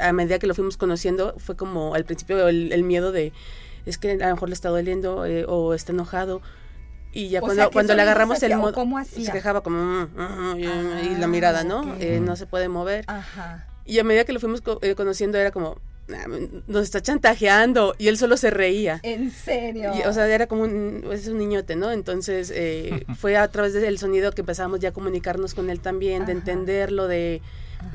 a 0.00 0.12
medida 0.12 0.38
que 0.38 0.46
lo 0.46 0.54
fuimos 0.54 0.76
conociendo, 0.76 1.34
fue 1.38 1.56
como 1.56 1.94
al 1.94 2.04
principio 2.04 2.48
el, 2.48 2.72
el 2.72 2.82
miedo 2.82 3.12
de, 3.12 3.32
es 3.86 3.98
que 3.98 4.12
a 4.12 4.28
lo 4.28 4.34
mejor 4.34 4.48
le 4.48 4.54
está 4.54 4.68
doliendo 4.68 5.24
eh, 5.26 5.44
o 5.48 5.74
está 5.74 5.92
enojado. 5.92 6.42
Y 7.12 7.28
ya 7.28 7.38
O 7.38 7.42
cuando, 7.42 7.62
sea, 7.62 7.66
¿qué 7.68 7.72
cuando 7.72 7.94
le 7.94 8.02
agarramos 8.02 8.42
el 8.42 8.50
modo, 8.56 8.72
se 9.24 9.32
quejaba 9.32 9.62
como, 9.62 9.78
"Mm, 9.78 10.08
mm", 10.16 10.58
y, 10.58 10.62
y 10.64 10.66
Ah, 10.66 11.16
la 11.18 11.26
mirada, 11.26 11.64
¿no? 11.64 11.94
Eh, 11.98 12.20
no 12.20 12.36
se 12.36 12.46
puede 12.46 12.68
mover. 12.68 13.04
Ajá. 13.06 13.68
Y 13.86 13.98
a 14.00 14.04
medida 14.04 14.24
que 14.24 14.32
lo 14.34 14.40
fuimos 14.40 14.60
co- 14.60 14.80
eh, 14.82 14.94
conociendo 14.94 15.38
era 15.38 15.50
como, 15.50 15.76
"Ah, 15.78 15.80
nos 16.66 16.82
está 16.82 17.00
chantajeando. 17.02 17.94
Y 17.98 18.08
él 18.08 18.16
solo 18.18 18.36
se 18.36 18.50
reía. 18.50 19.00
¿En 19.02 19.30
serio? 19.30 19.92
Y, 19.96 20.02
o 20.06 20.12
sea, 20.12 20.26
era 20.28 20.46
como 20.46 20.62
un, 20.62 21.04
es 21.12 21.26
un 21.28 21.38
niñote, 21.38 21.76
¿no? 21.76 21.90
Entonces 21.92 22.52
eh, 22.54 23.04
fue 23.18 23.36
a 23.36 23.48
través 23.48 23.72
del 23.72 23.98
sonido 23.98 24.32
que 24.32 24.42
empezamos 24.42 24.80
ya 24.80 24.90
a 24.90 24.92
comunicarnos 24.92 25.54
con 25.54 25.70
él 25.70 25.80
también, 25.80 26.26
de 26.26 26.32
entenderlo, 26.32 27.08
de 27.08 27.42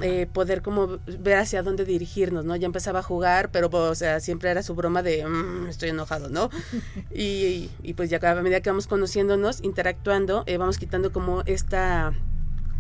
eh, 0.01 0.27
poder 0.31 0.61
como 0.61 0.99
ver 1.19 1.37
hacia 1.37 1.63
dónde 1.63 1.85
dirigirnos, 1.85 2.45
¿no? 2.45 2.55
Ya 2.55 2.65
empezaba 2.65 2.99
a 2.99 3.03
jugar, 3.03 3.49
pero 3.51 3.69
o 3.71 3.95
sea, 3.95 4.19
siempre 4.19 4.49
era 4.49 4.63
su 4.63 4.75
broma 4.75 5.03
de 5.03 5.25
"Mm, 5.25 5.67
estoy 5.67 5.89
enojado, 5.89 6.29
¿no? 6.29 6.49
y, 7.13 7.69
y, 7.83 7.93
pues 7.95 8.09
ya 8.09 8.19
a 8.21 8.35
medida 8.41 8.61
que 8.61 8.69
vamos 8.69 8.87
conociéndonos, 8.87 9.61
interactuando, 9.63 10.43
eh, 10.45 10.57
vamos 10.57 10.77
quitando 10.77 11.11
como 11.11 11.41
esta 11.45 12.13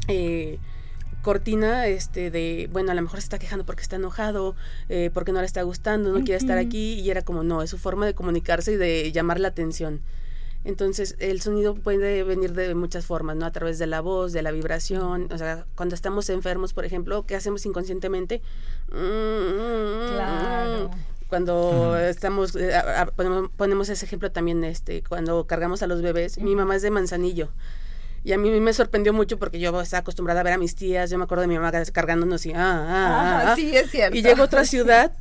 eh, 0.07 0.59
cortina 1.21 1.87
este 1.87 2.31
de 2.31 2.69
bueno 2.71 2.91
a 2.91 2.95
lo 2.95 3.01
mejor 3.01 3.19
se 3.19 3.25
está 3.25 3.39
quejando 3.39 3.65
porque 3.65 3.81
está 3.81 3.95
enojado 3.95 4.55
eh, 4.89 5.09
porque 5.13 5.31
no 5.31 5.39
le 5.39 5.45
está 5.45 5.61
gustando 5.63 6.11
no 6.11 6.23
quiere 6.23 6.37
estar 6.37 6.57
aquí 6.57 6.99
y 6.99 7.09
era 7.09 7.21
como 7.21 7.43
no 7.43 7.61
es 7.61 7.69
su 7.69 7.77
forma 7.77 8.05
de 8.05 8.13
comunicarse 8.13 8.73
y 8.73 8.77
de 8.77 9.11
llamar 9.11 9.39
la 9.39 9.49
atención. 9.49 10.01
Entonces 10.63 11.15
el 11.17 11.41
sonido 11.41 11.73
puede 11.73 12.23
venir 12.23 12.53
de 12.53 12.75
muchas 12.75 13.05
formas 13.05 13.35
no 13.35 13.45
a 13.45 13.51
través 13.51 13.79
de 13.79 13.87
la 13.87 14.01
voz 14.01 14.31
de 14.31 14.43
la 14.43 14.51
vibración 14.51 15.27
o 15.31 15.37
sea 15.37 15.65
cuando 15.75 15.95
estamos 15.95 16.29
enfermos 16.29 16.73
por 16.73 16.85
ejemplo 16.85 17.25
qué 17.25 17.35
hacemos 17.35 17.65
inconscientemente 17.65 18.41
claro. 18.89 20.91
Cuando 21.27 21.97
estamos 21.97 22.55
eh, 22.57 22.73
ponemos, 23.15 23.49
ponemos, 23.55 23.89
ese 23.89 24.05
ejemplo 24.05 24.31
también 24.31 24.63
este 24.63 25.01
cuando 25.01 25.47
cargamos 25.47 25.81
a 25.81 25.87
los 25.87 26.01
bebés 26.01 26.37
mi 26.37 26.55
mamá 26.55 26.75
es 26.75 26.81
de 26.81 26.91
Manzanillo 26.91 27.49
y 28.23 28.33
a 28.33 28.37
mí 28.37 28.51
me 28.59 28.73
sorprendió 28.73 29.13
mucho 29.13 29.39
porque 29.39 29.59
yo 29.59 29.81
estaba 29.81 30.01
acostumbrada 30.01 30.41
a 30.41 30.43
ver 30.43 30.53
a 30.53 30.57
mis 30.57 30.75
tías, 30.75 31.09
yo 31.09 31.17
me 31.17 31.23
acuerdo 31.23 31.41
de 31.41 31.47
mi 31.47 31.57
mamá 31.57 31.71
cargándonos 31.91 32.45
y, 32.45 32.53
ah, 32.53 32.57
ah, 32.59 33.43
ah, 33.47 33.55
sí, 33.55 33.75
es 33.75 33.89
cierto. 33.89 34.15
Y 34.15 34.21
llego 34.21 34.43
a 34.43 34.45
otra 34.45 34.63
ciudad 34.65 35.11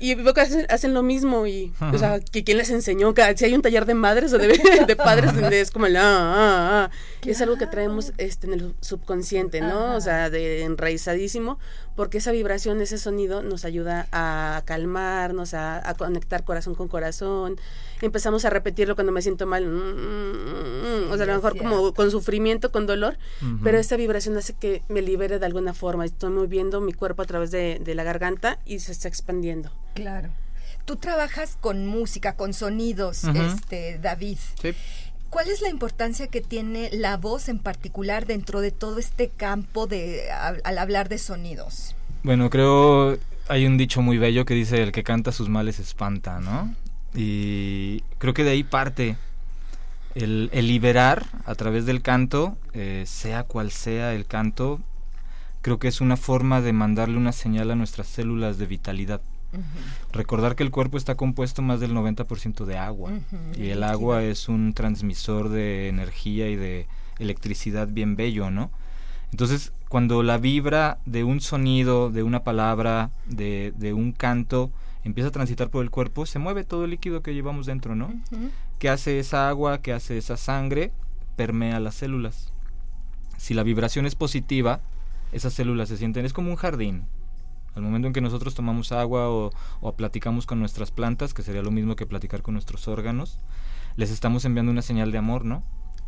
y 0.00 0.14
veo 0.16 0.34
que 0.34 0.40
hacen, 0.40 0.94
lo 0.94 1.02
mismo 1.02 1.46
y, 1.46 1.72
o 1.80 1.96
sea, 1.96 2.20
que 2.20 2.42
quién 2.42 2.58
les 2.58 2.70
enseñó, 2.70 3.14
si 3.36 3.44
hay 3.44 3.54
un 3.54 3.62
taller 3.62 3.86
de 3.86 3.94
madres 3.94 4.32
o 4.32 4.38
de, 4.38 4.48
de 4.86 4.96
padres 4.96 5.32
donde 5.34 5.60
es 5.60 5.70
como 5.70 5.86
el, 5.86 5.96
ah, 5.96 6.02
ah, 6.02 6.90
ah. 6.90 6.96
es 7.24 7.40
algo 7.40 7.56
que 7.56 7.66
traemos 7.66 8.12
este, 8.18 8.48
en 8.48 8.54
el 8.54 8.74
subconsciente, 8.80 9.60
¿no? 9.60 9.94
O 9.94 10.00
sea, 10.00 10.28
de 10.28 10.64
enraizadísimo, 10.64 11.58
porque 11.94 12.18
esa 12.18 12.32
vibración, 12.32 12.80
ese 12.80 12.98
sonido 12.98 13.42
nos 13.42 13.64
ayuda 13.64 14.08
a 14.10 14.62
calmarnos, 14.64 15.54
a, 15.54 15.88
a 15.88 15.94
conectar 15.94 16.44
corazón 16.44 16.74
con 16.74 16.88
corazón. 16.88 17.56
Empezamos 18.04 18.44
a 18.44 18.50
repetirlo 18.50 18.94
cuando 18.94 19.12
me 19.12 19.22
siento 19.22 19.46
mal, 19.46 19.66
mm, 19.66 19.70
mm, 19.70 21.08
mm, 21.08 21.10
o 21.10 21.16
sea, 21.16 21.24
a 21.24 21.26
lo 21.26 21.34
mejor 21.34 21.56
como 21.56 21.94
con 21.94 22.10
sufrimiento, 22.10 22.70
con 22.70 22.86
dolor, 22.86 23.18
pero 23.62 23.78
esa 23.78 23.96
vibración 23.96 24.36
hace 24.36 24.52
que 24.54 24.82
me 24.88 25.02
libere 25.02 25.38
de 25.38 25.46
alguna 25.46 25.74
forma. 25.74 26.04
Estoy 26.04 26.30
moviendo 26.30 26.80
mi 26.80 26.92
cuerpo 26.92 27.22
a 27.22 27.26
través 27.26 27.50
de, 27.50 27.80
de 27.82 27.94
la 27.94 28.04
garganta 28.04 28.58
y 28.64 28.80
se 28.80 28.92
está 28.92 29.08
expandiendo 29.08 29.70
Claro. 29.94 30.30
Tú 30.84 30.96
trabajas 30.96 31.56
con 31.60 31.86
música, 31.86 32.36
con 32.36 32.52
sonidos, 32.52 33.24
este, 33.24 33.98
David. 33.98 34.38
Sí. 34.60 34.74
¿Cuál 35.30 35.48
es 35.48 35.62
la 35.62 35.70
importancia 35.70 36.26
que 36.28 36.42
tiene 36.42 36.90
la 36.92 37.16
voz 37.16 37.48
en 37.48 37.58
particular 37.58 38.26
dentro 38.26 38.60
de 38.60 38.70
todo 38.70 38.98
este 38.98 39.28
campo 39.28 39.86
de 39.86 40.30
al, 40.30 40.78
hablar 40.78 41.08
de 41.08 41.18
sonidos? 41.18 41.96
Bueno, 42.22 42.50
creo 42.50 43.18
hay 43.48 43.66
un 43.66 43.76
dicho 43.76 44.02
muy 44.02 44.18
bello 44.18 44.44
que 44.44 44.54
dice 44.54 44.82
el 44.82 44.92
que 44.92 45.02
canta 45.02 45.32
sus 45.32 45.48
males 45.48 45.78
espanta, 45.78 46.40
¿no? 46.40 46.74
Y 47.14 48.00
creo 48.18 48.34
que 48.34 48.44
de 48.44 48.50
ahí 48.50 48.64
parte 48.64 49.16
el, 50.14 50.50
liberar 50.52 51.26
a 51.44 51.54
través 51.54 51.86
del 51.86 52.02
canto, 52.02 52.56
eh, 52.72 53.04
sea 53.06 53.44
cual 53.44 53.70
sea 53.70 54.14
el 54.14 54.26
canto, 54.26 54.80
creo 55.62 55.78
que 55.78 55.88
es 55.88 56.00
una 56.00 56.16
forma 56.16 56.60
de 56.60 56.72
mandarle 56.72 57.16
una 57.16 57.32
señal 57.32 57.70
a 57.70 57.76
nuestras 57.76 58.06
células 58.06 58.58
de 58.58 58.66
vitalidad. 58.66 59.20
Recordar 60.12 60.56
que 60.56 60.64
el 60.64 60.72
cuerpo 60.72 60.96
está 60.98 61.14
compuesto 61.14 61.62
más 61.62 61.78
del 61.78 61.92
90% 61.94 62.64
de 62.64 62.76
agua 62.76 63.12
y 63.56 63.68
el 63.68 63.84
agua 63.84 64.24
es 64.24 64.48
un 64.48 64.72
transmisor 64.74 65.48
de 65.48 65.88
energía 65.88 66.48
y 66.48 66.56
de 66.56 66.88
electricidad 67.20 67.86
bien 67.86 68.16
bello, 68.16 68.50
¿no? 68.50 68.70
Entonces, 69.30 69.72
cuando 69.88 70.24
la 70.24 70.38
vibra 70.38 70.98
de 71.06 71.22
un 71.22 71.40
sonido, 71.40 72.10
de 72.10 72.24
una 72.24 72.42
palabra, 72.42 73.10
de, 73.26 73.72
de 73.76 73.92
un 73.92 74.10
canto, 74.10 74.72
empieza 75.04 75.28
a 75.28 75.32
transitar 75.32 75.70
por 75.70 75.84
el 75.84 75.90
cuerpo, 75.90 76.26
se 76.26 76.38
mueve 76.38 76.64
todo 76.64 76.84
el 76.84 76.90
líquido 76.90 77.22
que 77.22 77.34
llevamos 77.34 77.66
dentro, 77.66 77.94
¿no? 77.94 78.12
¿Qué 78.78 78.88
hace 78.88 79.18
esa 79.18 79.48
agua? 79.48 79.82
¿Qué 79.82 79.92
hace 79.92 80.16
esa 80.18 80.36
sangre? 80.36 80.92
Permea 81.36 81.78
las 81.78 81.94
células. 81.94 82.52
Si 83.36 83.54
la 83.54 83.62
vibración 83.62 84.06
es 84.06 84.14
positiva, 84.14 84.80
esas 85.32 85.52
células 85.52 85.88
se 85.88 85.98
sienten, 85.98 86.24
es 86.24 86.32
como 86.32 86.50
un 86.50 86.56
jardín, 86.56 87.04
al 87.74 87.82
momento 87.82 88.06
en 88.06 88.14
que 88.14 88.20
nosotros 88.20 88.54
tomamos 88.54 88.92
agua 88.92 89.28
o, 89.28 89.50
platicamos 89.96 90.46
con 90.46 90.60
nuestras 90.60 90.90
plantas, 90.90 91.34
que 91.34 91.42
sería 91.42 91.62
lo 91.62 91.70
mismo 91.70 91.96
que 91.96 92.06
platicar 92.06 92.42
con 92.42 92.54
nuestros 92.54 92.88
órganos, 92.88 93.40
les 93.96 94.10
estamos 94.10 94.44
enviando 94.44 94.72
una 94.72 94.82
señal 94.82 95.12
de 95.12 95.18
amor, 95.18 95.44
¿no? 95.44 95.62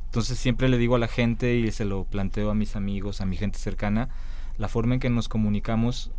Entonces 0.07 0.39
siempre 0.39 0.69
le 0.69 0.79
digo 0.79 0.95
a 0.95 0.99
la 0.99 1.09
gente 1.09 1.57
y 1.57 1.71
se 1.73 1.85
lo 1.85 2.05
planteo 2.05 2.51
a 2.51 2.55
mis 2.55 2.77
amigos, 2.77 3.21
a 3.21 3.27
mi 3.27 3.37
gente 3.37 3.59
cercana, 3.59 4.09
la 4.57 4.69
forma 4.69 4.95
en 4.95 5.01
que 5.01 5.11
nos 5.11 5.29
comunicamos 5.29 6.13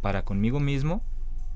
para 0.00 0.24
conmigo 0.24 0.58
mismo 0.58 1.02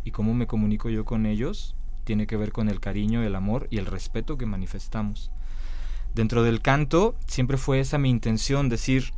y 0.04 0.10
cómo 0.10 0.34
me 0.34 0.46
comunico 0.46 0.88
yo 0.90 1.04
con 1.04 1.26
ellos 1.26 1.74
tiene 2.04 2.26
que 2.26 2.36
ver 2.36 2.52
con 2.52 2.68
el 2.68 2.80
cariño, 2.80 3.22
el 3.22 3.34
amor 3.34 3.68
y 3.70 3.78
el 3.78 3.86
respeto 3.86 4.36
que 4.36 4.46
manifestamos. 4.46 5.30
Dentro 6.14 6.42
del 6.42 6.60
canto 6.60 7.14
siempre 7.26 7.56
fue 7.56 7.80
esa 7.80 7.98
mi 7.98 8.10
intención, 8.10 8.68
decir, 8.68 9.12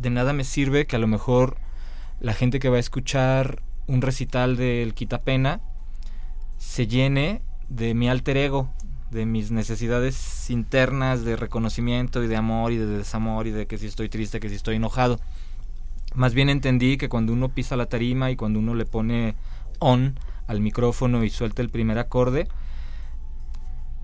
de 0.00 0.10
nada 0.10 0.32
me 0.32 0.44
sirve 0.44 0.86
que 0.86 0.96
a 0.96 0.98
lo 0.98 1.06
mejor 1.06 1.58
la 2.20 2.32
gente 2.32 2.58
que 2.58 2.68
va 2.68 2.76
a 2.76 2.80
escuchar 2.80 3.62
un 3.86 4.00
recital 4.00 4.56
del 4.56 4.94
Quitapena 4.94 5.60
se 6.56 6.86
llene 6.86 7.42
de 7.68 7.94
mi 7.94 8.08
alter 8.08 8.36
ego, 8.36 8.70
de 9.10 9.26
mis 9.26 9.50
necesidades 9.50 10.48
internas 10.48 11.24
de 11.24 11.36
reconocimiento 11.36 12.22
y 12.22 12.28
de 12.28 12.36
amor 12.36 12.72
y 12.72 12.78
de 12.78 12.86
desamor 12.86 13.46
y 13.46 13.50
de 13.50 13.66
que 13.66 13.76
si 13.76 13.86
estoy 13.86 14.08
triste, 14.08 14.40
que 14.40 14.48
si 14.48 14.54
estoy 14.54 14.76
enojado. 14.76 15.20
Más 16.14 16.32
bien 16.32 16.48
entendí 16.48 16.96
que 16.96 17.08
cuando 17.08 17.32
uno 17.32 17.50
pisa 17.50 17.76
la 17.76 17.86
tarima 17.86 18.30
y 18.30 18.36
cuando 18.36 18.58
uno 18.58 18.74
le 18.74 18.86
pone 18.86 19.34
on 19.82 20.18
al 20.46 20.60
micrófono 20.60 21.24
y 21.24 21.30
suelta 21.30 21.62
el 21.62 21.70
primer 21.70 21.98
acorde, 21.98 22.48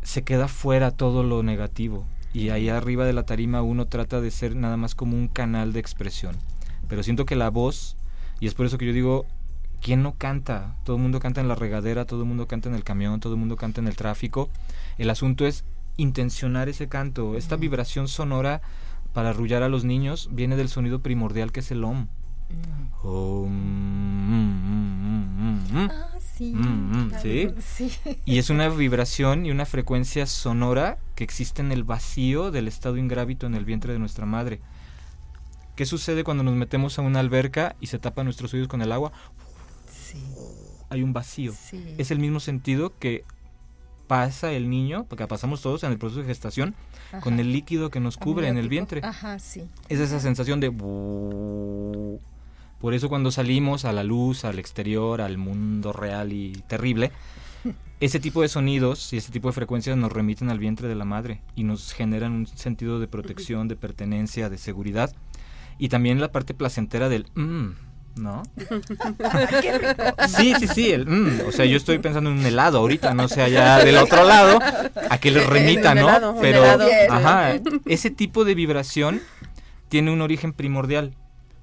se 0.02 0.22
queda 0.22 0.48
fuera 0.48 0.90
todo 0.90 1.22
lo 1.22 1.42
negativo. 1.42 2.04
Y 2.32 2.50
ahí 2.50 2.68
arriba 2.68 3.04
de 3.04 3.12
la 3.12 3.24
tarima 3.24 3.62
uno 3.62 3.86
trata 3.86 4.20
de 4.20 4.30
ser 4.30 4.56
nada 4.56 4.76
más 4.76 4.94
como 4.94 5.16
un 5.16 5.28
canal 5.28 5.72
de 5.72 5.80
expresión. 5.80 6.36
Pero 6.88 7.02
siento 7.02 7.24
que 7.26 7.36
la 7.36 7.50
voz 7.50 7.96
y 8.40 8.46
es 8.46 8.54
por 8.54 8.66
eso 8.66 8.78
que 8.78 8.86
yo 8.86 8.92
digo, 8.92 9.26
¿quién 9.80 10.02
no 10.02 10.14
canta? 10.14 10.76
Todo 10.84 10.96
el 10.96 11.02
mundo 11.02 11.20
canta 11.20 11.40
en 11.40 11.48
la 11.48 11.54
regadera, 11.54 12.04
todo 12.04 12.22
el 12.22 12.28
mundo 12.28 12.46
canta 12.46 12.68
en 12.68 12.74
el 12.74 12.84
camión, 12.84 13.20
todo 13.20 13.34
el 13.34 13.38
mundo 13.38 13.56
canta 13.56 13.80
en 13.80 13.88
el 13.88 13.96
tráfico. 13.96 14.48
El 14.96 15.10
asunto 15.10 15.46
es 15.46 15.64
intencionar 15.96 16.68
ese 16.68 16.88
canto. 16.88 17.36
Esta 17.36 17.56
vibración 17.56 18.08
sonora 18.08 18.60
para 19.12 19.30
arrullar 19.30 19.62
a 19.62 19.68
los 19.68 19.84
niños 19.84 20.28
viene 20.32 20.56
del 20.56 20.68
sonido 20.68 21.00
primordial 21.00 21.52
que 21.52 21.60
es 21.60 21.70
el 21.70 21.84
om. 21.84 22.06
Sí. 26.37 26.54
sí. 27.61 28.18
Y 28.24 28.38
es 28.38 28.50
una 28.50 28.68
vibración 28.68 29.46
y 29.46 29.50
una 29.50 29.66
frecuencia 29.66 30.26
sonora 30.26 30.98
que 31.14 31.24
existe 31.24 31.62
en 31.62 31.72
el 31.72 31.85
vacío 31.85 32.50
del 32.50 32.68
estado 32.68 32.96
ingrávido 32.96 33.46
en 33.46 33.54
el 33.54 33.64
vientre 33.64 33.92
de 33.92 33.98
nuestra 33.98 34.26
madre. 34.26 34.61
¿Qué 35.76 35.87
sucede 35.87 36.24
cuando 36.24 36.42
nos 36.42 36.54
metemos 36.54 36.98
a 36.98 37.02
una 37.02 37.20
alberca 37.20 37.76
y 37.81 37.87
se 37.87 37.98
tapan 37.98 38.24
nuestros 38.24 38.52
oídos 38.52 38.68
con 38.68 38.83
el 38.83 38.90
agua? 38.90 39.12
Sí. 39.90 40.22
Hay 40.90 41.02
un 41.02 41.12
vacío. 41.12 41.52
Es 41.98 42.11
el 42.11 42.18
mismo 42.18 42.40
sentido 42.40 42.98
que 42.98 43.24
pasa 44.09 44.50
el 44.52 44.70
niño, 44.70 45.04
porque 45.09 45.26
pasamos 45.28 45.62
todos 45.62 45.85
en 45.85 45.92
el 45.92 45.98
proceso 45.98 46.22
de 46.22 46.26
gestación, 46.26 46.74
con 47.20 47.38
el 47.38 47.52
líquido 47.52 47.90
que 47.90 48.00
nos 48.00 48.16
cubre 48.16 48.48
en 48.48 48.57
el 48.57 48.68
vientre. 48.68 49.02
Ajá, 49.04 49.38
sí. 49.38 49.68
Es 49.88 50.00
esa 50.00 50.18
sensación 50.18 50.59
de... 50.59 50.70
Por 52.80 52.94
eso 52.94 53.08
cuando 53.08 53.30
salimos 53.30 53.84
a 53.84 53.92
la 53.92 54.04
luz, 54.04 54.44
al 54.44 54.58
exterior, 54.58 55.20
al 55.20 55.36
mundo 55.36 55.92
real 55.92 56.32
y 56.32 56.52
terrible, 56.68 57.10
ese 58.00 58.20
tipo 58.20 58.42
de 58.42 58.48
sonidos 58.48 59.12
y 59.12 59.16
ese 59.16 59.32
tipo 59.32 59.48
de 59.48 59.52
frecuencias 59.52 59.96
nos 59.96 60.12
remiten 60.12 60.50
al 60.50 60.60
vientre 60.60 60.86
de 60.86 60.94
la 60.94 61.04
madre 61.04 61.40
y 61.56 61.64
nos 61.64 61.92
generan 61.92 62.32
un 62.32 62.46
sentido 62.46 63.00
de 63.00 63.08
protección, 63.08 63.66
de 63.66 63.74
pertenencia, 63.74 64.48
de 64.48 64.58
seguridad 64.58 65.12
y 65.78 65.88
también 65.88 66.20
la 66.20 66.30
parte 66.30 66.54
placentera 66.54 67.08
del 67.08 67.26
mmm, 67.34 67.70
¿no? 68.16 68.42
Sí, 70.28 70.54
sí, 70.58 70.68
sí, 70.68 70.90
el 70.90 71.06
mm, 71.06 71.48
o 71.48 71.52
sea, 71.52 71.64
yo 71.64 71.76
estoy 71.76 71.98
pensando 71.98 72.30
en 72.30 72.38
un 72.38 72.46
helado 72.46 72.78
ahorita, 72.78 73.14
no 73.14 73.28
sé 73.28 73.42
allá 73.42 73.78
del 73.78 73.96
otro 73.96 74.24
lado, 74.24 74.58
a 75.10 75.18
que 75.18 75.30
le 75.30 75.44
remita, 75.46 75.94
¿no? 75.94 76.36
Pero, 76.40 76.62
ajá, 77.10 77.60
ese 77.86 78.10
tipo 78.10 78.44
de 78.44 78.54
vibración 78.54 79.20
tiene 79.88 80.12
un 80.12 80.20
origen 80.20 80.52
primordial. 80.52 81.14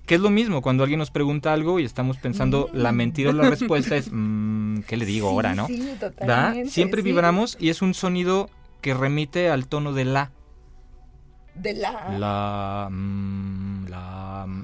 Que 0.06 0.15
es 0.15 0.22
lo 0.22 0.30
mismo 0.30 0.62
cuando 0.62 0.84
alguien 0.84 1.00
nos 1.00 1.10
pregunta 1.10 1.52
algo 1.52 1.80
y 1.80 1.86
estamos 1.86 2.18
pensando 2.18 2.70
la 2.74 2.91
mentira 2.91 3.32
o 3.32 3.34
la 3.34 3.50
respuesta 3.50 3.96
es, 3.96 4.10
mm, 4.12 4.82
¿qué 4.82 4.98
le 4.98 5.06
digo 5.06 5.30
ahora, 5.30 5.56
no? 5.56 5.68
Sí, 5.68 5.84
totalmente, 6.00 6.70
Siempre 6.70 7.02
vibramos 7.02 7.58
y 7.60 7.70
es 7.70 7.82
un 7.82 7.94
sonido 7.94 8.50
que 8.82 8.94
remite 8.94 9.50
al 9.50 9.68
tono 9.68 9.94
de 9.94 10.06
la. 10.06 10.32
De 11.56 11.74
la. 11.74 11.91
La. 11.91 12.08
Mm, 12.12 12.20
la. 12.20 12.89
Mm, 12.91 13.64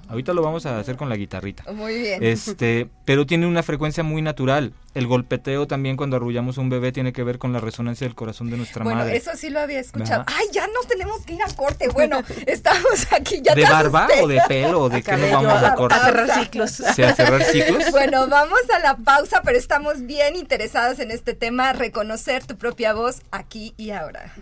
ahorita 0.10 0.34
lo 0.34 0.42
vamos 0.42 0.66
a 0.66 0.80
hacer 0.80 0.98
con 0.98 1.10
la 1.10 1.16
guitarrita. 1.16 1.72
Muy 1.72 2.00
bien. 2.00 2.24
Este, 2.24 2.90
pero 3.06 3.26
tiene 3.26 3.48
una 3.48 3.64
frecuencia 3.64 4.04
muy 4.04 4.22
natural. 4.22 4.74
El 4.94 5.08
golpeteo 5.08 5.68
también 5.68 5.96
cuando 5.96 6.18
arrullamos 6.18 6.58
a 6.58 6.62
un 6.62 6.70
bebé 6.70 6.92
tiene 6.92 7.14
que 7.14 7.24
ver 7.24 7.40
con 7.40 7.54
la 7.54 7.60
resonancia 7.60 8.06
del 8.06 8.16
corazón 8.16 8.50
de 8.50 8.58
nuestra 8.58 8.84
bueno, 8.84 9.00
madre. 9.00 9.16
Eso 9.16 9.32
sí 9.36 9.50
lo 9.50 9.60
había 9.62 9.80
escuchado. 9.80 10.26
Ay, 10.28 10.48
ya 10.52 10.68
nos 10.68 10.88
tenemos 10.88 11.26
que 11.26 11.34
ir 11.36 11.44
a 11.44 11.56
corte. 11.56 11.88
Bueno, 11.90 12.22
estamos 12.46 13.08
aquí 13.12 13.42
ya. 13.42 13.56
¿De 13.56 13.64
barba 13.64 14.08
o 14.22 14.28
de 14.28 14.42
pelo 14.48 14.82
o 14.82 14.90
de 14.90 15.02
qué 15.02 15.16
nos 15.16 15.32
vamos 15.32 15.64
a 15.64 15.76
cortar? 15.76 16.02
A 16.02 16.06
cerrar 16.06 16.44
ciclos. 16.44 16.72
¿Sí, 16.72 17.04
a 17.04 17.16
cerrar 17.16 17.44
ciclos? 17.44 17.84
Bueno, 17.92 18.28
vamos 18.28 18.60
a 18.74 18.80
la 18.80 18.98
pausa, 18.98 19.42
pero 19.44 19.58
estamos 19.58 20.06
bien 20.06 20.36
interesadas 20.36 21.00
en 21.00 21.12
este 21.12 21.34
tema, 21.34 21.74
reconocer 21.74 22.46
tu 22.46 22.58
propia 22.58 22.94
voz 22.94 23.22
aquí 23.32 23.74
y 23.78 23.92
ahora. 23.92 24.34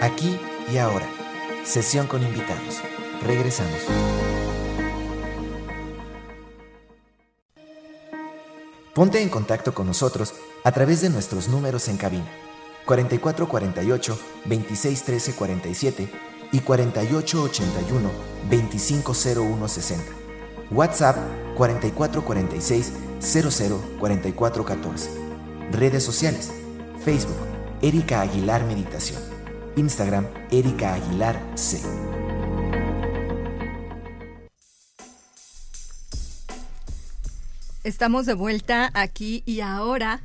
Aquí 0.00 0.38
y 0.72 0.78
ahora. 0.78 1.06
Sesión 1.62 2.06
con 2.06 2.22
invitados. 2.22 2.80
Regresamos. 3.22 3.80
Ponte 8.94 9.20
en 9.20 9.28
contacto 9.28 9.74
con 9.74 9.86
nosotros 9.86 10.32
a 10.64 10.72
través 10.72 11.02
de 11.02 11.10
nuestros 11.10 11.48
números 11.48 11.86
en 11.88 11.98
cabina 11.98 12.24
4448 12.86 14.18
2613 14.46 15.34
47 15.34 16.08
y 16.52 16.60
4881 16.60 18.10
250160. 18.50 20.04
WhatsApp 20.70 21.16
4446 21.56 22.92
004414. 23.20 25.10
Redes 25.72 26.02
sociales: 26.02 26.50
Facebook 27.04 27.36
Erika 27.82 28.22
Aguilar 28.22 28.64
Meditación. 28.64 29.29
Instagram 29.76 30.26
Erika 30.50 30.94
Aguilar 30.94 31.40
C. 31.54 31.80
Estamos 37.84 38.26
de 38.26 38.34
vuelta 38.34 38.90
aquí 38.94 39.42
y 39.46 39.60
ahora 39.60 40.20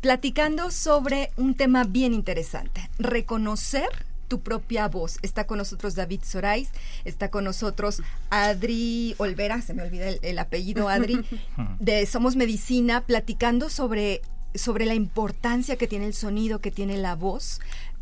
platicando 0.00 0.70
sobre 0.70 1.30
un 1.36 1.54
tema 1.54 1.84
bien 1.84 2.12
interesante, 2.12 2.90
reconocer 2.98 3.88
tu 4.28 4.40
propia 4.40 4.86
voz. 4.88 5.18
Está 5.22 5.46
con 5.46 5.58
nosotros 5.58 5.94
David 5.94 6.20
Sorais, 6.24 6.68
está 7.04 7.30
con 7.30 7.44
nosotros 7.44 8.02
Adri 8.30 9.14
Olvera, 9.18 9.62
se 9.62 9.74
me 9.74 9.82
olvida 9.82 10.08
el, 10.08 10.38
apellido 10.38 10.88
Adri, 10.88 11.24
de 11.80 12.06
Somos 12.06 12.36
Medicina, 12.36 13.02
platicando 13.02 13.70
sobre 13.70 14.20
sobre 14.54 14.84
la 14.84 14.94
importancia 14.94 15.76
que 15.76 15.86
tiene 15.86 16.06
el 16.06 16.14
sonido, 16.14 16.60
que 16.60 16.72
tiene 16.72 16.96
la 16.96 17.14
voz 17.14 17.60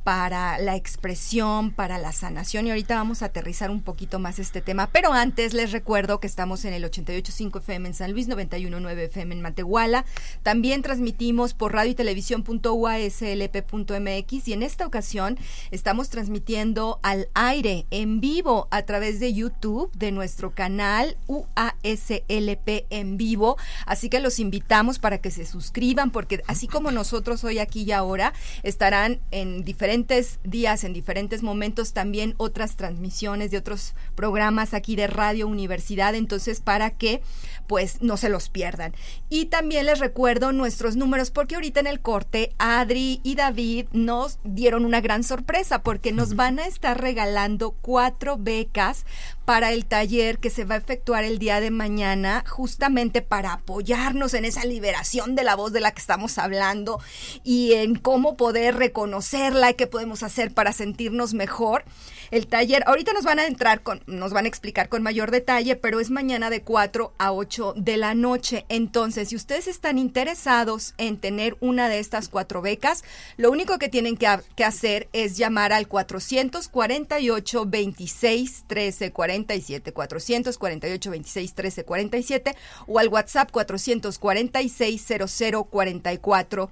para 0.09 0.59
la 0.59 0.75
expresión, 0.75 1.71
para 1.71 1.99
la 1.99 2.13
sanación 2.13 2.67
y 2.67 2.71
ahorita 2.71 2.95
vamos 2.95 3.21
a 3.21 3.27
aterrizar 3.27 3.71
un 3.71 3.83
poquito 3.83 4.19
más 4.19 4.39
este 4.39 4.63
tema, 4.63 4.89
pero 4.91 5.13
antes 5.13 5.53
les 5.53 5.71
recuerdo 5.71 6.19
que 6.19 6.27
estamos 6.27 6.65
en 6.65 6.73
el 6.73 6.83
88.5 6.85 7.59
FM 7.59 7.89
en 7.89 7.95
San 7.95 8.13
Luis, 8.13 8.27
91.9 8.27 9.01
FM 9.01 9.35
en 9.35 9.43
Matehuala, 9.43 10.07
también 10.43 10.81
transmitimos 10.81 11.53
por 11.53 11.75
radio 11.75 11.91
y 11.91 11.95
televisión.uaslp.mx 11.95 14.49
y 14.49 14.53
en 14.55 14.63
esta 14.63 14.87
ocasión 14.87 15.39
estamos 15.73 16.09
transmitiendo 16.09 17.01
al 17.03 17.29
aire 17.35 17.85
en 17.91 18.23
vivo 18.23 18.67
a 18.71 18.85
través 18.85 19.21
de 19.21 19.35
YouTube 19.35 19.93
de 19.93 20.11
nuestro 20.11 20.55
canal 20.55 21.19
UASLP 21.27 22.87
en 22.89 23.19
vivo, 23.19 23.59
así 23.85 24.09
que 24.09 24.21
los 24.21 24.41
invitamos 24.41 24.99
para 24.99 25.19
que 25.19 25.31
se 25.31 25.45
suscriban 25.45 26.11
porque 26.11 26.43
así 26.47 26.67
como 26.67 26.93
nosotros 26.93 27.45
hoy 27.45 27.59
aquí 27.59 27.83
y 27.83 27.93
ahora 27.93 28.33
estarán 28.63 29.21
en 29.33 29.65
diferentes 29.65 29.98
días, 30.45 30.85
en 30.85 30.93
diferentes 30.93 31.43
momentos, 31.43 31.93
también 31.93 32.35
otras 32.37 32.77
transmisiones 32.77 33.51
de 33.51 33.59
otros 33.59 33.95
programas 34.15 34.75
aquí 34.75 34.97
de 34.97 35.07
Radio 35.07 35.47
Universidad, 35.47 36.15
entonces 36.15 36.61
para 36.61 36.91
que 36.91 37.23
pues 37.69 38.03
no 38.03 38.17
se 38.17 38.31
los 38.31 38.49
pierdan. 38.49 38.95
Y 39.29 39.47
también 39.47 39.87
les 39.87 40.01
recuerdo 40.01 40.51
nuestros 40.51 40.97
números, 40.97 41.31
porque 41.31 41.55
ahorita 41.55 41.79
en 41.79 41.87
el 41.87 42.01
corte 42.01 42.55
Adri 42.59 43.21
y 43.23 43.37
David 43.37 43.87
nos 43.93 44.41
dieron 44.43 44.85
una 44.85 45.01
gran 45.01 45.23
sorpresa, 45.23 45.83
porque 45.83 46.11
nos 46.11 46.35
van 46.35 46.59
a 46.59 46.67
estar 46.67 47.01
regalando 47.01 47.71
cuatro 47.71 48.39
becas 48.39 49.05
para 49.45 49.73
el 49.73 49.85
taller 49.85 50.39
que 50.39 50.51
se 50.51 50.65
va 50.65 50.75
a 50.75 50.79
efectuar 50.79 51.25
el 51.25 51.39
día 51.39 51.61
de 51.61 51.71
mañana, 51.71 52.43
justamente 52.49 53.23
para 53.23 53.53
apoyarnos 53.53 54.35
en 54.35 54.45
esa 54.45 54.65
liberación 54.65 55.35
de 55.37 55.45
la 55.45 55.55
voz 55.55 55.73
de 55.73 55.81
la 55.81 55.93
que 55.93 56.01
estamos 56.01 56.39
hablando 56.39 57.01
y 57.45 57.75
en 57.75 57.95
cómo 57.95 58.37
poder 58.37 58.77
reconocerla 58.77 59.71
y 59.71 59.75
qué 59.75 59.87
podemos 59.87 60.23
hacer 60.23 60.53
para 60.53 60.73
sentirnos 60.73 61.35
mejor 61.35 61.85
el 62.31 62.47
taller. 62.47 62.83
Ahorita 62.87 63.13
nos 63.13 63.25
van 63.25 63.39
a 63.39 63.47
entrar 63.47 63.83
con, 63.83 64.03
nos 64.07 64.33
van 64.33 64.45
a 64.45 64.49
explicar 64.49 64.89
con 64.89 65.03
mayor 65.03 65.31
detalle, 65.31 65.77
pero 65.77 66.01
es 66.01 66.11
mañana 66.11 66.51
de 66.51 66.63
4 66.63 67.13
a 67.19 67.33
8 67.33 67.75
de 67.77 67.97
la 67.97 68.15
noche. 68.15 68.65
Entonces, 68.69 69.29
si 69.29 69.37
ustedes 69.37 69.69
están 69.69 69.99
interesados 69.99 70.95
en 70.99 71.19
tener 71.19 71.57
una 71.61 71.89
de 71.89 71.99
estas 71.99 72.29
cuatro 72.29 72.63
becas, 72.63 73.05
lo 73.37 73.51
único 73.51 73.79
que 73.79 73.89
tienen 73.89 74.17
que, 74.17 74.29
hacer 74.65 75.09
es 75.13 75.39
llamar 75.39 75.73
al 75.73 75.89
448 75.89 77.65
26 77.67 78.65
13 78.67 79.13
47, 79.13 79.93
448 79.93 81.11
26 81.11 81.55
13 81.55 81.85
47 81.85 82.57
o 82.87 82.99
al 82.99 83.09
WhatsApp 83.09 83.51
446 83.51 85.07
00 85.29 85.65
44 85.65 86.71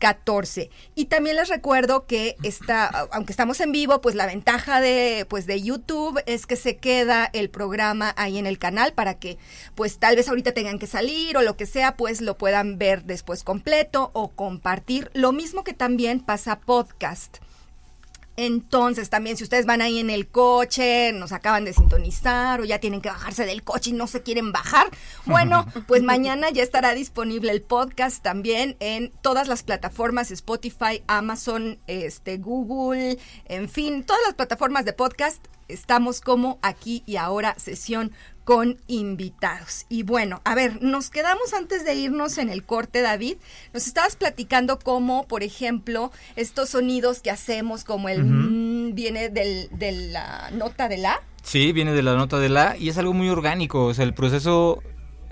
14. 0.00 0.70
Y 0.96 1.04
también 1.04 1.36
les 1.36 1.48
recuerdo 1.48 2.06
que 2.06 2.36
está, 2.42 2.86
aunque 3.12 3.32
estamos 3.32 3.60
en 3.60 3.70
vivo, 3.70 4.00
pues 4.00 4.16
la 4.16 4.26
ventaja 4.26 4.80
de, 4.80 5.26
pues 5.28 5.46
de 5.46 5.62
YouTube 5.62 6.20
es 6.26 6.46
que 6.46 6.56
se 6.56 6.78
queda 6.78 7.30
el 7.32 7.50
programa 7.50 8.12
ahí 8.16 8.38
en 8.38 8.46
el 8.46 8.58
canal 8.58 8.92
para 8.94 9.18
que, 9.18 9.38
pues 9.76 9.98
tal 9.98 10.16
vez 10.16 10.28
ahorita 10.28 10.52
tengan 10.52 10.80
que 10.80 10.88
salir 10.88 11.36
o 11.36 11.42
lo 11.42 11.56
que 11.56 11.66
sea, 11.66 11.96
pues 11.96 12.20
lo 12.20 12.36
puedan 12.36 12.78
ver 12.78 13.04
después 13.04 13.44
completo 13.44 14.10
o 14.14 14.30
compartir. 14.30 15.10
Lo 15.14 15.30
mismo 15.32 15.62
que 15.62 15.74
también 15.74 16.20
pasa 16.20 16.58
podcast. 16.60 17.38
Entonces, 18.42 19.10
también 19.10 19.36
si 19.36 19.44
ustedes 19.44 19.66
van 19.66 19.82
ahí 19.82 19.98
en 19.98 20.08
el 20.08 20.26
coche, 20.26 21.12
nos 21.12 21.30
acaban 21.30 21.66
de 21.66 21.74
sintonizar 21.74 22.62
o 22.62 22.64
ya 22.64 22.78
tienen 22.78 23.02
que 23.02 23.10
bajarse 23.10 23.44
del 23.44 23.62
coche 23.62 23.90
y 23.90 23.92
no 23.92 24.06
se 24.06 24.22
quieren 24.22 24.50
bajar, 24.50 24.88
bueno, 25.26 25.66
pues 25.86 26.02
mañana 26.02 26.48
ya 26.48 26.62
estará 26.62 26.94
disponible 26.94 27.52
el 27.52 27.60
podcast 27.60 28.22
también 28.22 28.78
en 28.80 29.12
todas 29.20 29.46
las 29.46 29.62
plataformas 29.62 30.30
Spotify, 30.30 31.02
Amazon, 31.06 31.80
este 31.86 32.38
Google, 32.38 33.18
en 33.44 33.68
fin, 33.68 34.04
todas 34.04 34.22
las 34.24 34.36
plataformas 34.36 34.86
de 34.86 34.94
podcast. 34.94 35.44
Estamos 35.68 36.22
como 36.22 36.58
aquí 36.62 37.02
y 37.04 37.16
ahora 37.16 37.54
sesión 37.58 38.10
con 38.50 38.78
invitados. 38.88 39.86
Y 39.88 40.02
bueno, 40.02 40.40
a 40.44 40.56
ver, 40.56 40.82
nos 40.82 41.08
quedamos 41.08 41.54
antes 41.54 41.84
de 41.84 41.94
irnos 41.94 42.36
en 42.36 42.50
el 42.50 42.64
corte, 42.64 43.00
David. 43.00 43.36
Nos 43.72 43.86
estabas 43.86 44.16
platicando 44.16 44.80
cómo, 44.80 45.28
por 45.28 45.44
ejemplo, 45.44 46.10
estos 46.34 46.70
sonidos 46.70 47.20
que 47.20 47.30
hacemos, 47.30 47.84
como 47.84 48.08
el 48.08 48.24
mm, 48.24 48.96
viene 48.96 49.28
del, 49.28 49.68
de 49.70 49.92
la 49.92 50.50
nota 50.50 50.88
de 50.88 50.98
la. 50.98 51.22
Sí, 51.44 51.70
viene 51.70 51.92
de 51.92 52.02
la 52.02 52.16
nota 52.16 52.40
de 52.40 52.48
la 52.48 52.76
y 52.76 52.88
es 52.88 52.98
algo 52.98 53.12
muy 53.12 53.28
orgánico. 53.28 53.86
O 53.86 53.94
sea, 53.94 54.04
el 54.04 54.14
proceso 54.14 54.82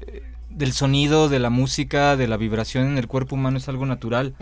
eh, 0.06 0.22
del 0.48 0.72
sonido, 0.72 1.28
de 1.28 1.40
la 1.40 1.50
música, 1.50 2.16
de 2.16 2.28
la 2.28 2.36
vibración 2.36 2.86
en 2.86 2.98
el 2.98 3.08
cuerpo 3.08 3.34
humano 3.34 3.58
es 3.58 3.68
algo 3.68 3.84
natural. 3.84 4.36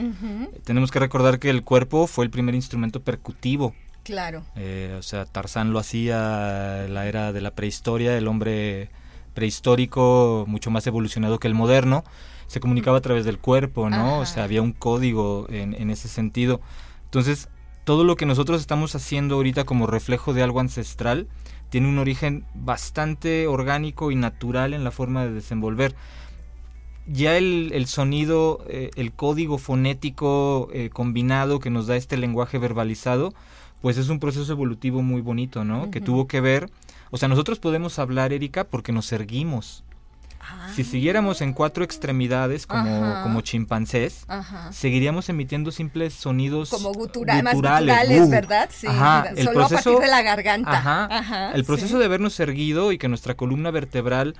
Tenemos 0.65 0.91
que 0.91 0.99
recordar 0.99 1.39
que 1.39 1.49
el 1.49 1.62
cuerpo 1.65 2.07
fue 2.07 2.27
el 2.27 2.31
primer 2.31 2.55
instrumento 2.55 3.01
percutivo 3.01 3.75
Claro. 4.07 4.45
Eh, 4.55 4.95
o 4.97 5.03
sea, 5.03 5.25
Tarzán 5.25 5.73
lo 5.73 5.81
hacía 5.81 6.87
la 6.88 7.09
era 7.09 7.33
de 7.33 7.40
la 7.40 7.51
prehistoria, 7.51 8.16
el 8.16 8.29
hombre 8.29 8.88
prehistórico, 9.35 10.45
mucho 10.47 10.71
más 10.71 10.87
evolucionado 10.87 11.40
que 11.40 11.49
el 11.49 11.55
moderno, 11.55 12.05
se 12.47 12.61
comunicaba 12.61 12.99
a 12.99 13.01
través 13.01 13.25
del 13.25 13.40
cuerpo, 13.40 13.90
¿no? 13.90 14.21
O 14.21 14.25
sea, 14.25 14.45
había 14.45 14.62
un 14.62 14.71
código 14.71 15.49
en, 15.51 15.75
en 15.75 15.90
ese 15.90 16.07
sentido. 16.07 16.61
Entonces, 17.07 17.49
todo 17.83 18.05
lo 18.05 18.14
que 18.14 18.27
nosotros 18.27 18.61
estamos 18.61 18.95
haciendo 18.95 19.35
ahorita 19.35 19.64
como 19.64 19.88
reflejo 19.88 20.33
de 20.33 20.45
algo 20.45 20.61
ancestral 20.61 21.27
tiene 21.69 21.88
un 21.88 21.99
origen 21.99 22.45
bastante 22.55 23.49
orgánico 23.49 24.12
y 24.12 24.14
natural 24.14 24.73
en 24.73 24.85
la 24.85 24.92
forma 24.92 25.25
de 25.25 25.33
desenvolver. 25.33 25.97
Ya 27.09 27.37
el, 27.37 27.71
el 27.75 27.87
sonido, 27.87 28.64
eh, 28.69 28.90
el 28.95 29.12
código 29.12 29.59
fonético 29.59 30.69
eh, 30.73 30.90
combinado 30.92 31.59
que 31.59 31.71
nos 31.71 31.88
da 31.88 31.97
este 31.97 32.16
lenguaje 32.16 32.59
verbalizado, 32.59 33.35
pues 33.87 33.99
es 33.99 34.09
un 34.09 34.18
proceso 34.18 34.51
evolutivo 34.51 35.01
muy 35.01 35.20
bonito, 35.20 35.62
¿no? 35.62 35.92
Que 35.92 36.01
tuvo 36.01 36.27
que 36.27 36.40
ver, 36.40 36.68
o 37.12 37.18
sea, 37.18 37.29
nosotros 37.29 37.61
podemos 37.61 38.01
hablar, 38.01 38.33
Erika, 38.33 38.64
porque 38.64 38.90
nos 38.90 39.12
erguimos. 39.12 39.85
Si 40.75 40.83
ah. 40.83 40.85
siguiéramos 40.85 41.40
en 41.40 41.53
cuatro 41.53 41.85
extremidades 41.85 42.66
como, 42.66 43.22
como 43.22 43.42
chimpancés, 43.42 44.27
seguiríamos 44.72 45.29
emitiendo 45.29 45.70
simples 45.70 46.14
sonidos 46.14 46.70
como 46.70 46.92
guturales, 46.94 47.55
guturales 47.55 48.29
¿verdad? 48.29 48.70
Sí, 48.72 48.88
el 48.88 49.44
solo 49.44 49.61
proceso, 49.61 49.90
a 49.90 49.92
partir 49.92 49.99
de 50.01 50.11
la 50.11 50.22
garganta. 50.22 50.72
Ajá, 50.72 51.53
el 51.55 51.64
proceso 51.64 52.01
de 52.01 52.07
habernos 52.07 52.40
erguido 52.40 52.90
y 52.90 52.99
que 52.99 53.07
nuestra 53.07 53.35
columna 53.37 53.70
vertebral, 53.70 54.35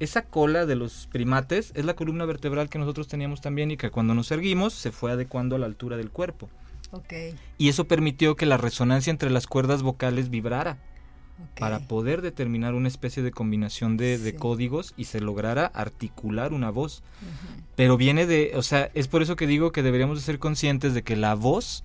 esa 0.00 0.22
cola 0.22 0.66
de 0.66 0.74
los 0.74 1.06
primates, 1.12 1.70
es 1.76 1.84
la 1.84 1.94
columna 1.94 2.24
vertebral 2.24 2.68
que 2.68 2.80
nosotros 2.80 3.06
teníamos 3.06 3.40
también 3.40 3.70
y 3.70 3.76
que 3.76 3.90
cuando 3.90 4.14
nos 4.14 4.32
erguimos 4.32 4.74
se 4.74 4.90
fue 4.90 5.12
adecuando 5.12 5.54
a 5.54 5.60
la 5.60 5.66
altura 5.66 5.96
del 5.96 6.10
cuerpo. 6.10 6.48
Y 7.58 7.68
eso 7.68 7.86
permitió 7.86 8.36
que 8.36 8.46
la 8.46 8.56
resonancia 8.56 9.10
entre 9.10 9.30
las 9.30 9.46
cuerdas 9.46 9.82
vocales 9.82 10.30
vibrara. 10.30 10.78
para 11.58 11.80
poder 11.88 12.20
determinar 12.20 12.74
una 12.74 12.88
especie 12.88 13.22
de 13.22 13.30
combinación 13.30 13.96
de, 13.96 14.36
códigos 14.38 14.92
y 14.98 15.04
se 15.04 15.20
lograra 15.20 15.64
articular 15.66 16.52
una 16.52 16.70
voz. 16.70 17.02
Pero 17.76 17.96
viene 17.96 18.26
de, 18.26 18.52
o 18.56 18.62
sea, 18.62 18.90
es 18.92 19.08
por 19.08 19.22
eso 19.22 19.36
que 19.36 19.46
digo 19.46 19.72
que 19.72 19.82
deberíamos 19.82 20.18
de 20.18 20.24
ser 20.24 20.38
conscientes 20.38 20.92
de 20.92 21.02
que 21.02 21.16
la 21.16 21.34
voz 21.34 21.82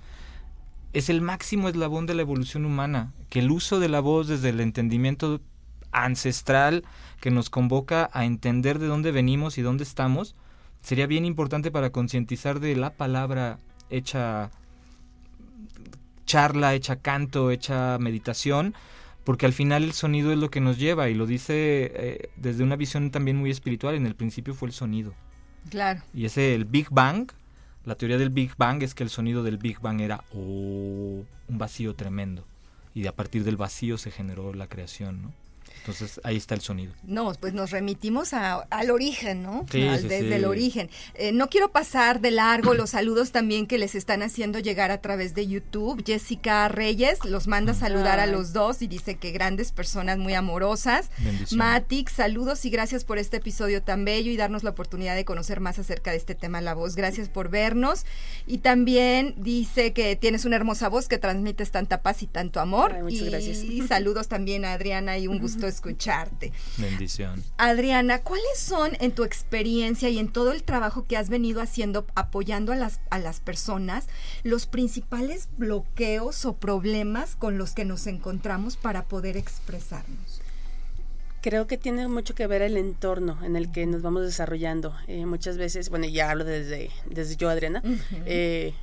es 0.91 1.09
el 1.09 1.21
máximo 1.21 1.69
eslabón 1.69 2.05
de 2.05 2.15
la 2.15 2.21
evolución 2.21 2.65
humana, 2.65 3.13
que 3.29 3.39
el 3.39 3.51
uso 3.51 3.79
de 3.79 3.89
la 3.89 4.01
voz 4.01 4.27
desde 4.27 4.49
el 4.49 4.59
entendimiento 4.59 5.39
ancestral 5.91 6.83
que 7.21 7.31
nos 7.31 7.49
convoca 7.49 8.09
a 8.13 8.25
entender 8.25 8.79
de 8.79 8.87
dónde 8.87 9.11
venimos 9.11 9.57
y 9.57 9.61
dónde 9.61 9.83
estamos, 9.83 10.35
sería 10.81 11.07
bien 11.07 11.25
importante 11.25 11.71
para 11.71 11.91
concientizar 11.91 12.59
de 12.59 12.75
la 12.75 12.91
palabra 12.91 13.59
hecha 13.89 14.51
charla, 16.25 16.73
hecha 16.73 16.97
canto, 16.97 17.51
hecha 17.51 17.97
meditación, 17.99 18.73
porque 19.23 19.45
al 19.45 19.53
final 19.53 19.83
el 19.83 19.93
sonido 19.93 20.31
es 20.31 20.37
lo 20.37 20.49
que 20.49 20.61
nos 20.61 20.77
lleva 20.77 21.09
y 21.09 21.15
lo 21.15 21.25
dice 21.25 21.91
eh, 21.95 22.29
desde 22.35 22.63
una 22.63 22.75
visión 22.75 23.11
también 23.11 23.37
muy 23.37 23.51
espiritual. 23.51 23.95
En 23.95 24.05
el 24.05 24.15
principio 24.15 24.53
fue 24.53 24.67
el 24.67 24.73
sonido. 24.73 25.13
Claro. 25.69 26.01
Y 26.13 26.25
ese, 26.25 26.53
el 26.53 26.65
Big 26.65 26.87
Bang, 26.91 27.31
la 27.85 27.95
teoría 27.95 28.17
del 28.17 28.29
Big 28.29 28.55
Bang 28.57 28.83
es 28.83 28.93
que 28.93 29.03
el 29.03 29.09
sonido 29.09 29.43
del 29.43 29.57
Big 29.57 29.79
Bang 29.79 30.01
era 30.01 30.23
oh, 30.33 31.23
un 31.47 31.57
vacío 31.57 31.95
tremendo. 31.95 32.45
Y 32.93 33.07
a 33.07 33.15
partir 33.15 33.43
del 33.43 33.57
vacío 33.57 33.97
se 33.97 34.11
generó 34.11 34.53
la 34.53 34.67
creación, 34.67 35.21
¿no? 35.21 35.33
Entonces 35.85 36.19
ahí 36.23 36.35
está 36.37 36.55
el 36.55 36.61
sonido. 36.61 36.93
No, 37.03 37.31
pues 37.39 37.53
nos 37.53 37.69
remitimos 37.69 38.33
al 38.33 38.89
origen, 38.89 39.43
¿no? 39.43 39.67
Sí, 39.71 39.87
Al- 39.87 40.01
sí, 40.01 40.07
desde 40.07 40.27
sí. 40.29 40.33
el 40.33 40.45
origen. 40.45 40.89
Eh, 41.13 41.31
no 41.31 41.47
quiero 41.47 41.71
pasar 41.71 42.21
de 42.21 42.31
largo 42.31 42.73
los 42.73 42.89
saludos 42.89 43.31
también 43.31 43.67
que 43.67 43.77
les 43.77 43.93
están 43.93 44.23
haciendo 44.23 44.57
llegar 44.57 44.89
a 44.89 44.99
través 44.99 45.35
de 45.35 45.45
YouTube. 45.45 46.03
Jessica 46.03 46.67
Reyes 46.69 47.23
los 47.23 47.45
manda 47.47 47.73
a 47.73 47.75
saludar 47.75 48.19
a 48.19 48.25
los 48.25 48.51
dos 48.51 48.81
y 48.81 48.87
dice 48.87 49.15
que 49.17 49.31
grandes 49.31 49.71
personas 49.71 50.17
muy 50.17 50.33
amorosas. 50.33 51.11
Bendición. 51.19 51.59
Matic, 51.59 52.09
saludos 52.09 52.65
y 52.65 52.71
gracias 52.71 53.05
por 53.05 53.19
este 53.19 53.37
episodio 53.37 53.83
tan 53.83 54.05
bello 54.05 54.31
y 54.31 54.37
darnos 54.37 54.63
la 54.63 54.71
oportunidad 54.71 55.15
de 55.15 55.23
conocer 55.23 55.59
más 55.59 55.77
acerca 55.77 56.09
de 56.09 56.17
este 56.17 56.33
tema 56.33 56.61
La 56.61 56.73
Voz. 56.73 56.95
Gracias 56.95 57.29
por 57.29 57.49
vernos. 57.49 58.05
Y 58.47 58.57
también 58.59 59.35
dice 59.37 59.93
que 59.93 60.15
tienes 60.15 60.45
una 60.45 60.55
hermosa 60.55 60.89
voz 60.89 61.07
que 61.07 61.19
transmites 61.19 61.69
tanta 61.69 62.01
paz 62.01 62.23
y 62.23 62.27
tanto 62.27 62.59
amor. 62.59 62.93
Ay, 62.95 63.03
muchas 63.03 63.21
y 63.21 63.29
gracias. 63.29 63.87
saludos 63.87 64.27
también 64.27 64.65
a 64.65 64.73
Adriana 64.73 65.17
y 65.19 65.27
un 65.27 65.37
gusto 65.37 65.67
escucharte. 65.75 66.51
Bendición. 66.77 67.43
Adriana, 67.57 68.21
¿cuáles 68.21 68.57
son 68.57 68.91
en 68.99 69.11
tu 69.11 69.23
experiencia 69.23 70.09
y 70.09 70.19
en 70.19 70.29
todo 70.29 70.51
el 70.51 70.63
trabajo 70.63 71.05
que 71.05 71.17
has 71.17 71.29
venido 71.29 71.61
haciendo 71.61 72.05
apoyando 72.15 72.71
a 72.71 72.75
las, 72.75 72.99
a 73.09 73.19
las 73.19 73.39
personas 73.39 74.07
los 74.43 74.65
principales 74.65 75.49
bloqueos 75.57 76.45
o 76.45 76.53
problemas 76.53 77.35
con 77.35 77.57
los 77.57 77.73
que 77.73 77.85
nos 77.85 78.07
encontramos 78.07 78.77
para 78.77 79.03
poder 79.03 79.37
expresarnos? 79.37 80.41
Creo 81.41 81.67
que 81.67 81.77
tiene 81.77 82.07
mucho 82.07 82.33
que 82.33 82.47
ver 82.47 82.63
el 82.63 82.75
entorno 82.75 83.37
en 83.43 83.55
el 83.55 83.71
que 83.71 83.85
nos 83.85 84.01
vamos 84.01 84.23
desarrollando. 84.23 84.95
Eh, 85.07 85.27
muchas 85.27 85.57
veces, 85.57 85.89
bueno, 85.89 86.07
ya 86.07 86.31
hablo 86.31 86.43
desde, 86.43 86.89
desde 87.07 87.35
yo, 87.35 87.49
Adriana, 87.49 87.83
eh, 88.25 88.73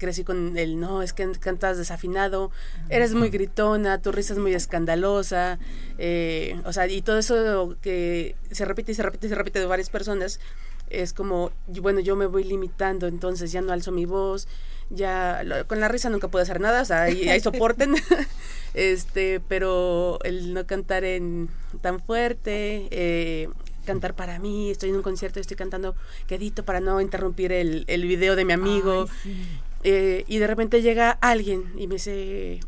crecí 0.00 0.24
con 0.24 0.58
el, 0.58 0.80
no, 0.80 1.02
es 1.02 1.12
que 1.12 1.30
cantas 1.38 1.78
desafinado, 1.78 2.50
eres 2.88 3.14
muy 3.14 3.28
gritona, 3.30 4.02
tu 4.02 4.10
risa 4.10 4.32
es 4.32 4.40
muy 4.40 4.52
escandalosa, 4.54 5.60
eh, 5.98 6.60
o 6.64 6.72
sea, 6.72 6.88
y 6.88 7.02
todo 7.02 7.18
eso 7.18 7.76
que 7.80 8.34
se 8.50 8.64
repite 8.64 8.90
y 8.90 8.94
se 8.96 9.02
repite 9.04 9.26
y 9.26 9.30
se 9.30 9.36
repite 9.36 9.60
de 9.60 9.66
varias 9.66 9.90
personas, 9.90 10.40
es 10.88 11.12
como, 11.12 11.52
bueno, 11.68 12.00
yo 12.00 12.16
me 12.16 12.26
voy 12.26 12.42
limitando, 12.42 13.06
entonces 13.06 13.52
ya 13.52 13.60
no 13.62 13.72
alzo 13.72 13.92
mi 13.92 14.06
voz, 14.06 14.48
ya 14.88 15.42
lo- 15.44 15.64
con 15.68 15.78
la 15.78 15.86
risa 15.86 16.10
nunca 16.10 16.26
puedo 16.26 16.42
hacer 16.42 16.58
nada, 16.60 16.82
o 16.82 16.84
sea, 16.84 17.02
ahí, 17.02 17.28
ahí 17.28 17.38
soporten, 17.40 17.94
este, 18.74 19.40
pero 19.48 20.18
el 20.24 20.52
no 20.54 20.66
cantar 20.66 21.04
en 21.04 21.48
tan 21.80 22.00
fuerte, 22.00 22.88
eh, 22.90 23.48
cantar 23.86 24.14
para 24.14 24.38
mí, 24.38 24.70
estoy 24.70 24.90
en 24.90 24.96
un 24.96 25.02
concierto 25.02 25.38
y 25.38 25.42
estoy 25.42 25.56
cantando 25.56 25.94
quedito 26.26 26.64
para 26.64 26.80
no 26.80 27.00
interrumpir 27.00 27.52
el, 27.52 27.84
el 27.88 28.02
video 28.06 28.36
de 28.36 28.44
mi 28.44 28.52
amigo, 28.52 29.02
Ay, 29.08 29.14
sí. 29.22 29.34
Eh, 29.82 30.24
y 30.26 30.38
de 30.38 30.46
repente 30.46 30.82
llega 30.82 31.10
alguien 31.10 31.72
y 31.76 31.86
me 31.86 31.94
dice, 31.94 32.60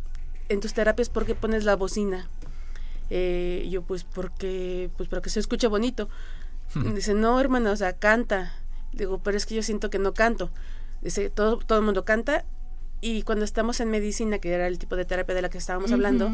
en 0.48 0.61
tus 0.61 0.72
terapias, 0.75 1.09
¿por 1.09 1.27
qué 1.27 1.35
pones 1.35 1.64
la 1.64 1.77
bocina? 1.77 2.29
Eh, 3.11 3.64
y 3.66 3.70
yo, 3.70 3.83
pues, 3.83 4.05
porque, 4.05 4.90
pues, 4.96 5.09
para 5.09 5.20
que 5.20 5.31
se 5.31 5.40
escuche 5.40 5.66
bonito. 5.66 6.09
Dice, 6.94 7.12
no, 7.12 7.38
hermana, 7.38 7.72
o 7.72 7.77
sea, 7.77 7.92
canta. 7.92 8.55
Digo, 8.92 9.18
pero 9.18 9.37
es 9.37 9.44
que 9.44 9.55
yo 9.55 9.62
siento 9.62 9.90
que 9.90 9.98
no 9.98 10.14
canto. 10.14 10.51
Dice, 11.03 11.29
todo, 11.29 11.59
todo 11.59 11.79
el 11.79 11.85
mundo 11.85 12.05
canta. 12.05 12.44
Y 13.03 13.22
cuando 13.22 13.44
estamos 13.44 13.81
en 13.81 13.90
medicina, 13.90 14.38
que 14.38 14.53
era 14.53 14.66
el 14.66 14.79
tipo 14.79 14.96
de 14.96 15.05
terapia 15.05 15.35
de 15.35 15.42
la 15.42 15.51
que 15.51 15.59
estábamos 15.59 15.90
hablando, 15.92 16.31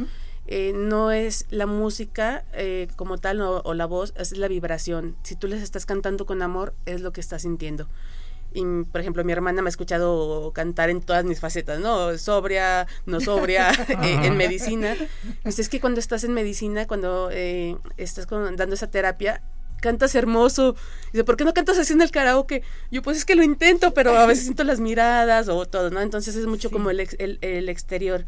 eh, 0.46 0.72
no 0.74 1.10
es 1.10 1.46
la 1.50 1.66
música 1.66 2.44
eh, 2.52 2.88
como 2.94 3.16
tal 3.16 3.40
o, 3.40 3.62
o 3.64 3.74
la 3.74 3.86
voz, 3.86 4.12
es 4.16 4.36
la 4.36 4.48
vibración. 4.48 5.16
Si 5.22 5.34
tú 5.34 5.48
les 5.48 5.62
estás 5.62 5.86
cantando 5.86 6.26
con 6.26 6.42
amor, 6.42 6.74
es 6.84 7.00
lo 7.00 7.12
que 7.12 7.22
estás 7.22 7.42
sintiendo. 7.42 7.88
Y, 8.54 8.64
por 8.90 9.00
ejemplo, 9.00 9.22
mi 9.24 9.32
hermana 9.32 9.60
me 9.62 9.68
ha 9.68 9.70
escuchado 9.70 10.52
cantar 10.54 10.88
en 10.90 11.00
todas 11.02 11.24
mis 11.24 11.38
facetas, 11.38 11.80
¿no? 11.80 12.16
Sobria, 12.18 12.86
no 13.06 13.20
sobria, 13.20 13.70
eh, 14.02 14.20
en 14.24 14.36
medicina. 14.36 14.96
Dice, 15.44 15.62
es 15.62 15.68
que 15.68 15.80
cuando 15.80 16.00
estás 16.00 16.24
en 16.24 16.32
medicina, 16.32 16.86
cuando 16.86 17.28
eh, 17.30 17.76
estás 17.98 18.26
con- 18.26 18.56
dando 18.56 18.74
esa 18.74 18.90
terapia, 18.90 19.42
cantas 19.82 20.14
hermoso. 20.14 20.76
Dice, 21.12 21.24
¿por 21.24 21.36
qué 21.36 21.44
no 21.44 21.52
cantas 21.54 21.78
así 21.78 21.92
en 21.92 22.00
el 22.02 22.10
karaoke? 22.10 22.62
Yo, 22.90 23.02
pues 23.02 23.18
es 23.18 23.24
que 23.24 23.36
lo 23.36 23.42
intento, 23.42 23.92
pero 23.94 24.16
a 24.16 24.26
veces 24.26 24.44
siento 24.44 24.64
las 24.64 24.80
miradas 24.80 25.48
o 25.48 25.66
todo, 25.66 25.90
¿no? 25.90 26.00
Entonces 26.00 26.34
es 26.34 26.46
mucho 26.46 26.68
Sí. 26.68 26.72
como 26.74 26.90
el, 26.90 27.00
ex- 27.00 27.16
el, 27.18 27.38
el 27.42 27.68
exterior. 27.68 28.24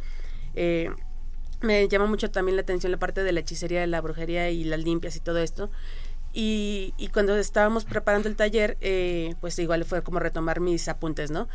Eh, 0.55 0.91
me 1.63 1.89
llama 1.89 2.07
mucho 2.07 2.31
también 2.31 2.57
la 2.57 2.63
atención 2.63 2.91
la 2.93 2.99
parte 2.99 3.23
de 3.23 3.33
la 3.33 3.41
hechicería, 3.41 3.81
de 3.81 3.87
la 3.87 4.01
brujería 4.01 4.51
y 4.51 4.65
las 4.65 4.81
limpias 4.81 5.17
y 5.17 5.21
todo 5.21 5.39
esto. 5.39 5.71
Y, 6.33 6.95
y 6.97 7.09
cuando 7.09 7.37
estábamos 7.37 7.85
preparando 7.85 8.29
el 8.29 8.37
taller, 8.37 8.77
eh, 8.81 9.35
pues 9.40 9.59
igual 9.59 9.85
fue 9.85 10.03
como 10.03 10.21
retomar 10.21 10.61
mis 10.61 10.88
apuntes, 10.88 11.31
¿no? 11.31 11.49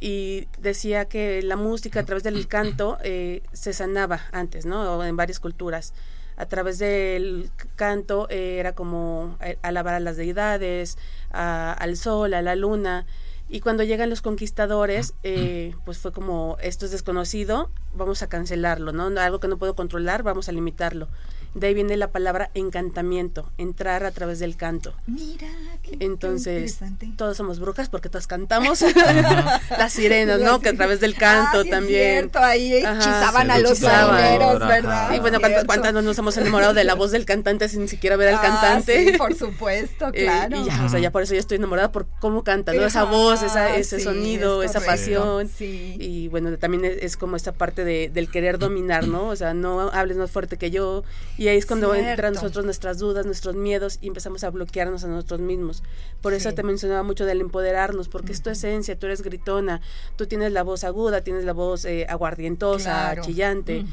Y 0.00 0.46
decía 0.58 1.06
que 1.06 1.42
la 1.42 1.56
música 1.56 2.00
a 2.00 2.04
través 2.04 2.22
del 2.22 2.46
canto 2.48 2.98
eh, 3.02 3.42
se 3.52 3.72
sanaba 3.72 4.20
antes, 4.32 4.66
¿no? 4.66 4.96
O 4.98 5.04
en 5.04 5.16
varias 5.16 5.40
culturas. 5.40 5.92
A 6.36 6.46
través 6.46 6.78
del 6.78 7.50
canto 7.76 8.26
eh, 8.28 8.58
era 8.58 8.74
como 8.74 9.36
eh, 9.40 9.58
alabar 9.62 9.94
a 9.94 10.00
las 10.00 10.16
deidades, 10.18 10.98
a- 11.32 11.72
al 11.72 11.96
sol, 11.96 12.34
a 12.34 12.42
la 12.42 12.54
luna. 12.56 13.06
Y 13.48 13.60
cuando 13.60 13.84
llegan 13.84 14.10
los 14.10 14.20
conquistadores, 14.22 15.14
eh, 15.22 15.74
pues 15.84 15.98
fue 15.98 16.12
como, 16.12 16.58
esto 16.60 16.84
es 16.84 16.90
desconocido, 16.92 17.70
vamos 17.94 18.22
a 18.22 18.28
cancelarlo, 18.28 18.92
¿no? 18.92 19.06
Algo 19.18 19.40
que 19.40 19.48
no 19.48 19.56
puedo 19.56 19.74
controlar, 19.74 20.22
vamos 20.22 20.48
a 20.48 20.52
limitarlo. 20.52 21.08
De 21.56 21.68
ahí 21.68 21.74
viene 21.74 21.96
la 21.96 22.12
palabra 22.12 22.50
encantamiento, 22.52 23.50
entrar 23.56 24.04
a 24.04 24.10
través 24.10 24.38
del 24.38 24.56
canto. 24.56 24.92
Mira, 25.06 25.48
qué, 25.82 25.92
qué 25.98 26.04
Entonces, 26.04 26.52
interesante. 26.72 27.10
todos 27.16 27.36
somos 27.36 27.58
brujas 27.60 27.88
porque 27.88 28.10
todas 28.10 28.26
cantamos. 28.26 28.82
Las 29.78 29.92
sirenas, 29.92 30.38
¿no? 30.40 30.60
Que 30.60 30.68
a 30.70 30.74
través 30.74 31.00
del 31.00 31.14
canto 31.14 31.60
Ah, 31.60 31.62
sí, 31.62 31.68
es 31.68 31.70
también. 31.70 32.12
cierto, 32.20 32.38
ahí 32.40 32.74
hechizaban 32.74 33.50
a 33.50 33.58
lo 33.58 33.70
los 33.70 33.80
marineros. 33.80 34.58
¿verdad? 34.60 35.14
Y 35.14 35.18
bueno, 35.20 35.40
¿cuántas, 35.40 35.64
cuántas 35.64 35.94
no 35.94 36.02
nos 36.02 36.18
hemos 36.18 36.36
enamorado 36.36 36.74
de 36.74 36.84
la 36.84 36.94
voz 36.94 37.10
del 37.10 37.24
cantante 37.24 37.68
sin 37.68 37.88
siquiera 37.88 38.16
ver 38.16 38.28
al 38.28 38.34
Ah, 38.36 38.42
cantante? 38.42 39.12
sí, 39.12 39.18
por 39.18 39.34
supuesto, 39.38 40.08
Eh, 40.12 40.24
claro. 40.24 40.60
y 40.60 40.64
ya, 40.66 40.84
o 40.84 40.88
sea, 40.90 41.00
ya 41.00 41.10
por 41.10 41.22
eso 41.22 41.32
yo 41.34 41.40
estoy 41.40 41.56
enamorada 41.56 41.90
por 41.90 42.06
cómo 42.20 42.44
canta, 42.44 42.72
¿no? 42.74 42.84
Esa 42.84 43.04
voz, 43.04 43.42
esa, 43.42 43.76
ese 43.76 43.96
sí, 43.98 44.04
sonido, 44.04 44.62
es 44.62 44.70
esa 44.72 44.80
pasión. 44.84 45.48
Sí. 45.48 45.96
Y 45.98 46.28
bueno, 46.28 46.56
también 46.58 46.84
es, 46.84 46.98
es 47.02 47.16
como 47.16 47.34
esta 47.36 47.52
parte 47.52 47.84
de, 47.84 48.10
del 48.12 48.30
querer 48.30 48.58
dominar, 48.58 49.08
¿no? 49.08 49.28
O 49.28 49.36
sea, 49.36 49.54
no 49.54 49.90
hables 49.92 50.16
más 50.18 50.30
fuerte 50.30 50.58
que 50.58 50.70
yo. 50.70 51.02
Y 51.38 51.45
ahí 51.48 51.58
es 51.58 51.66
cuando 51.66 51.92
Cierto. 51.92 52.10
entran 52.10 52.32
nosotros 52.34 52.64
nuestras 52.64 52.98
dudas, 52.98 53.26
nuestros 53.26 53.54
miedos 53.56 53.98
y 54.00 54.08
empezamos 54.08 54.42
a 54.44 54.50
bloquearnos 54.50 55.04
a 55.04 55.08
nosotros 55.08 55.40
mismos. 55.40 55.82
Por 56.20 56.32
eso 56.34 56.50
Sí. 56.50 56.54
te 56.56 56.62
mencionaba 56.62 57.02
mucho 57.02 57.24
del 57.26 57.40
empoderarnos, 57.40 58.08
porque 58.08 58.32
es 58.32 58.42
tu 58.42 58.50
esencia, 58.50 58.98
tú 58.98 59.06
eres 59.06 59.22
gritona, 59.22 59.80
tú 60.16 60.26
tienes 60.26 60.52
la 60.52 60.62
voz 60.62 60.84
aguda, 60.84 61.20
tienes 61.22 61.44
la 61.44 61.52
voz 61.52 61.84
eh, 61.84 62.06
aguardientosa, 62.08 62.90
Claro. 63.12 63.22
chillante. 63.22 63.84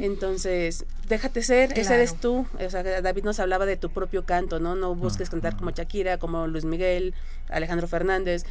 Entonces, 0.00 0.84
déjate 1.08 1.42
ser, 1.42 1.72
ese 1.72 1.82
Claro. 1.82 1.94
eres 1.96 2.14
tú. 2.20 2.46
O 2.64 2.70
sea, 2.70 2.82
David 3.02 3.24
nos 3.24 3.40
hablaba 3.40 3.66
de 3.66 3.76
tu 3.76 3.90
propio 3.90 4.24
canto, 4.24 4.60
¿no? 4.60 4.74
No 4.74 4.94
busques 4.94 5.30
cantar 5.30 5.56
como 5.56 5.70
Shakira, 5.70 6.18
como 6.18 6.46
Luis 6.46 6.64
Miguel, 6.64 7.14
Alejandro 7.48 7.88
Fernández. 7.88 8.44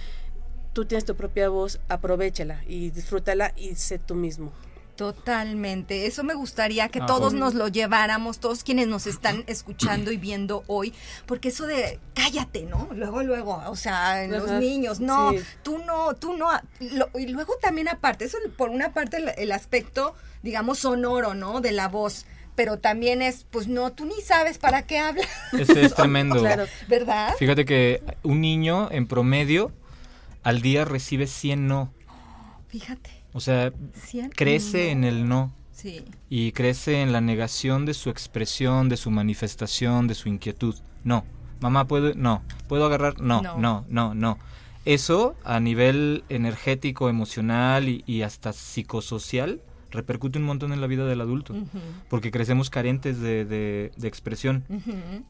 Tú 0.74 0.86
tienes 0.86 1.04
tu 1.06 1.16
propia 1.16 1.50
voz, 1.50 1.80
aprovechala 1.90 2.62
y 2.68 2.92
disfrútala 2.92 3.54
y 3.58 3.76
sé 3.76 3.98
tú 4.00 4.16
mismo. 4.16 4.52
Totalmente. 5.00 6.06
Eso 6.08 6.24
me 6.26 6.34
gustaría 6.34 6.90
que 6.90 7.00
Ah, 7.00 7.06
todos 7.06 7.32
obvio. 7.34 7.40
nos 7.46 7.54
lo 7.54 7.68
lleváramos, 7.70 8.40
todos 8.40 8.64
quienes 8.66 8.88
nos 8.88 9.08
están 9.08 9.44
escuchando 9.48 10.12
y 10.12 10.18
viendo 10.18 10.64
hoy, 10.68 10.94
porque 11.26 11.48
eso 11.50 11.66
de 11.66 12.00
cállate, 12.14 12.64
¿no? 12.64 12.90
Luego, 12.94 13.24
luego, 13.24 13.64
o 13.68 13.76
sea, 13.78 14.24
en 14.26 14.32
los 14.32 14.52
niños, 14.52 15.00
no, 15.00 15.32
sí. 15.32 15.40
tú 15.64 15.78
no, 15.80 16.14
tú 16.16 16.36
no. 16.36 16.50
Lo- 16.82 17.10
y 17.18 17.28
luego 17.28 17.54
también 17.62 17.88
aparte, 17.88 18.26
eso 18.26 18.38
por 18.58 18.70
una 18.70 18.94
parte 18.94 19.18
el, 19.18 19.32
el 19.38 19.52
aspecto, 19.54 20.16
digamos, 20.44 20.80
sonoro, 20.80 21.34
¿no? 21.34 21.62
De 21.62 21.72
la 21.72 21.88
voz. 21.88 22.26
Pero 22.56 22.78
también 22.78 23.22
es, 23.22 23.46
pues 23.50 23.68
no, 23.70 23.94
tú 23.94 24.04
ni 24.04 24.20
sabes 24.22 24.58
para 24.58 24.82
qué 24.86 25.00
hablas. 25.00 25.28
Ese 25.54 25.86
es 25.86 25.94
tremendo. 25.96 26.40
Claro. 26.42 26.66
¿Verdad? 26.90 27.34
Fíjate 27.40 27.64
que 27.64 28.04
un 28.24 28.42
niño 28.42 28.90
en 28.92 29.08
promedio 29.08 29.72
al 30.44 30.62
día 30.62 30.84
recibe 30.84 31.26
100 31.26 31.68
no. 31.70 31.94
Fíjate. 32.68 33.12
O 33.34 33.40
sea, 33.40 33.72
crece 34.36 34.92
en 34.92 35.04
el 35.04 35.28
no 35.28 35.54
Sí. 35.72 36.04
y 36.30 36.52
crece 36.52 37.02
en 37.02 37.12
la 37.14 37.22
negación 37.22 37.86
de 37.86 37.94
su 37.94 38.10
expresión, 38.10 38.90
de 38.90 38.98
su 38.98 39.12
manifestación, 39.12 40.08
de 40.08 40.16
su 40.16 40.28
inquietud. 40.30 40.76
No. 41.04 41.24
Mamá, 41.62 41.86
¿puedo? 41.88 42.14
No. 42.16 42.42
¿Puedo 42.68 42.86
agarrar? 42.86 43.20
No, 43.22 43.42
No. 43.42 43.58
no, 43.58 43.86
no, 43.90 44.14
no. 44.14 44.38
Eso 44.86 45.36
a 45.44 45.60
nivel 45.60 46.24
energético, 46.30 47.10
emocional 47.10 47.88
y, 47.90 48.04
y 48.08 48.24
hasta 48.24 48.52
psicosocial 48.54 49.62
repercute 49.92 50.40
un 50.40 50.46
montón 50.46 50.74
en 50.74 50.82
la 50.82 50.88
vida 50.88 51.06
del 51.06 51.22
adulto. 51.22 51.56
Porque 52.10 52.32
crecemos 52.32 52.70
carentes 52.70 53.20
de, 53.20 53.46
de- 53.46 53.92
de 53.96 54.08
expresión. 54.08 54.64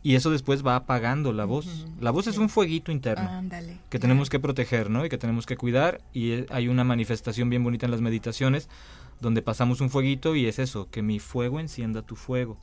Y 0.03 0.15
eso 0.15 0.29
después 0.31 0.65
va 0.65 0.75
apagando 0.75 1.33
la 1.33 1.45
voz. 1.45 1.85
La 1.99 2.11
voz 2.11 2.27
es 2.27 2.37
un 2.37 2.49
fueguito 2.49 2.91
interno 2.91 3.29
que 3.89 3.99
tenemos 3.99 4.29
que 4.29 4.39
proteger, 4.39 4.89
¿no? 4.89 5.05
Y 5.05 5.09
que 5.09 5.17
tenemos 5.17 5.45
que 5.45 5.57
cuidar. 5.57 6.01
Y 6.13 6.31
eh, 6.31 6.45
hay 6.49 6.67
una 6.67 6.83
manifestación 6.83 7.49
bien 7.49 7.63
bonita 7.63 7.85
en 7.85 7.91
las 7.91 8.01
meditaciones 8.01 8.69
donde 9.21 9.41
pasamos 9.41 9.81
un 9.81 9.89
fueguito 9.89 10.35
y 10.35 10.45
es 10.45 10.59
eso, 10.59 10.87
que 10.89 11.01
mi 11.01 11.19
fuego 11.19 11.59
encienda 11.59 12.01
tu 12.01 12.15
fuego, 12.15 12.57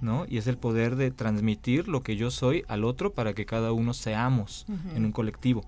¿no? 0.00 0.26
Y 0.28 0.38
es 0.38 0.48
el 0.48 0.56
poder 0.58 0.96
de 0.96 1.12
transmitir 1.12 1.86
lo 1.86 2.02
que 2.02 2.16
yo 2.16 2.32
soy 2.32 2.64
al 2.66 2.82
otro 2.84 3.12
para 3.12 3.34
que 3.34 3.46
cada 3.46 3.70
uno 3.70 3.94
seamos 3.94 4.66
en 4.96 5.04
un 5.04 5.12
colectivo. 5.12 5.64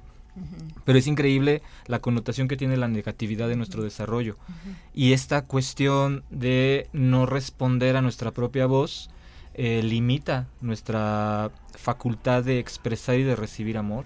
Pero 0.84 0.98
es 0.98 1.06
increíble 1.06 1.62
la 1.86 2.00
connotación 2.00 2.48
que 2.48 2.56
tiene 2.56 2.76
la 2.76 2.88
negatividad 2.88 3.48
de 3.48 3.56
nuestro 3.56 3.82
desarrollo. 3.82 4.36
Y 4.92 5.12
esta 5.12 5.46
cuestión 5.46 6.24
de 6.30 6.88
no 6.92 7.26
responder 7.26 7.96
a 7.96 8.02
nuestra 8.02 8.32
propia 8.32 8.66
voz 8.66 9.10
eh, 9.54 9.82
limita 9.84 10.48
nuestra 10.60 11.52
facultad 11.76 12.42
de 12.42 12.58
expresar 12.58 13.16
y 13.16 13.22
de 13.22 13.36
recibir 13.36 13.78
amor. 13.78 14.04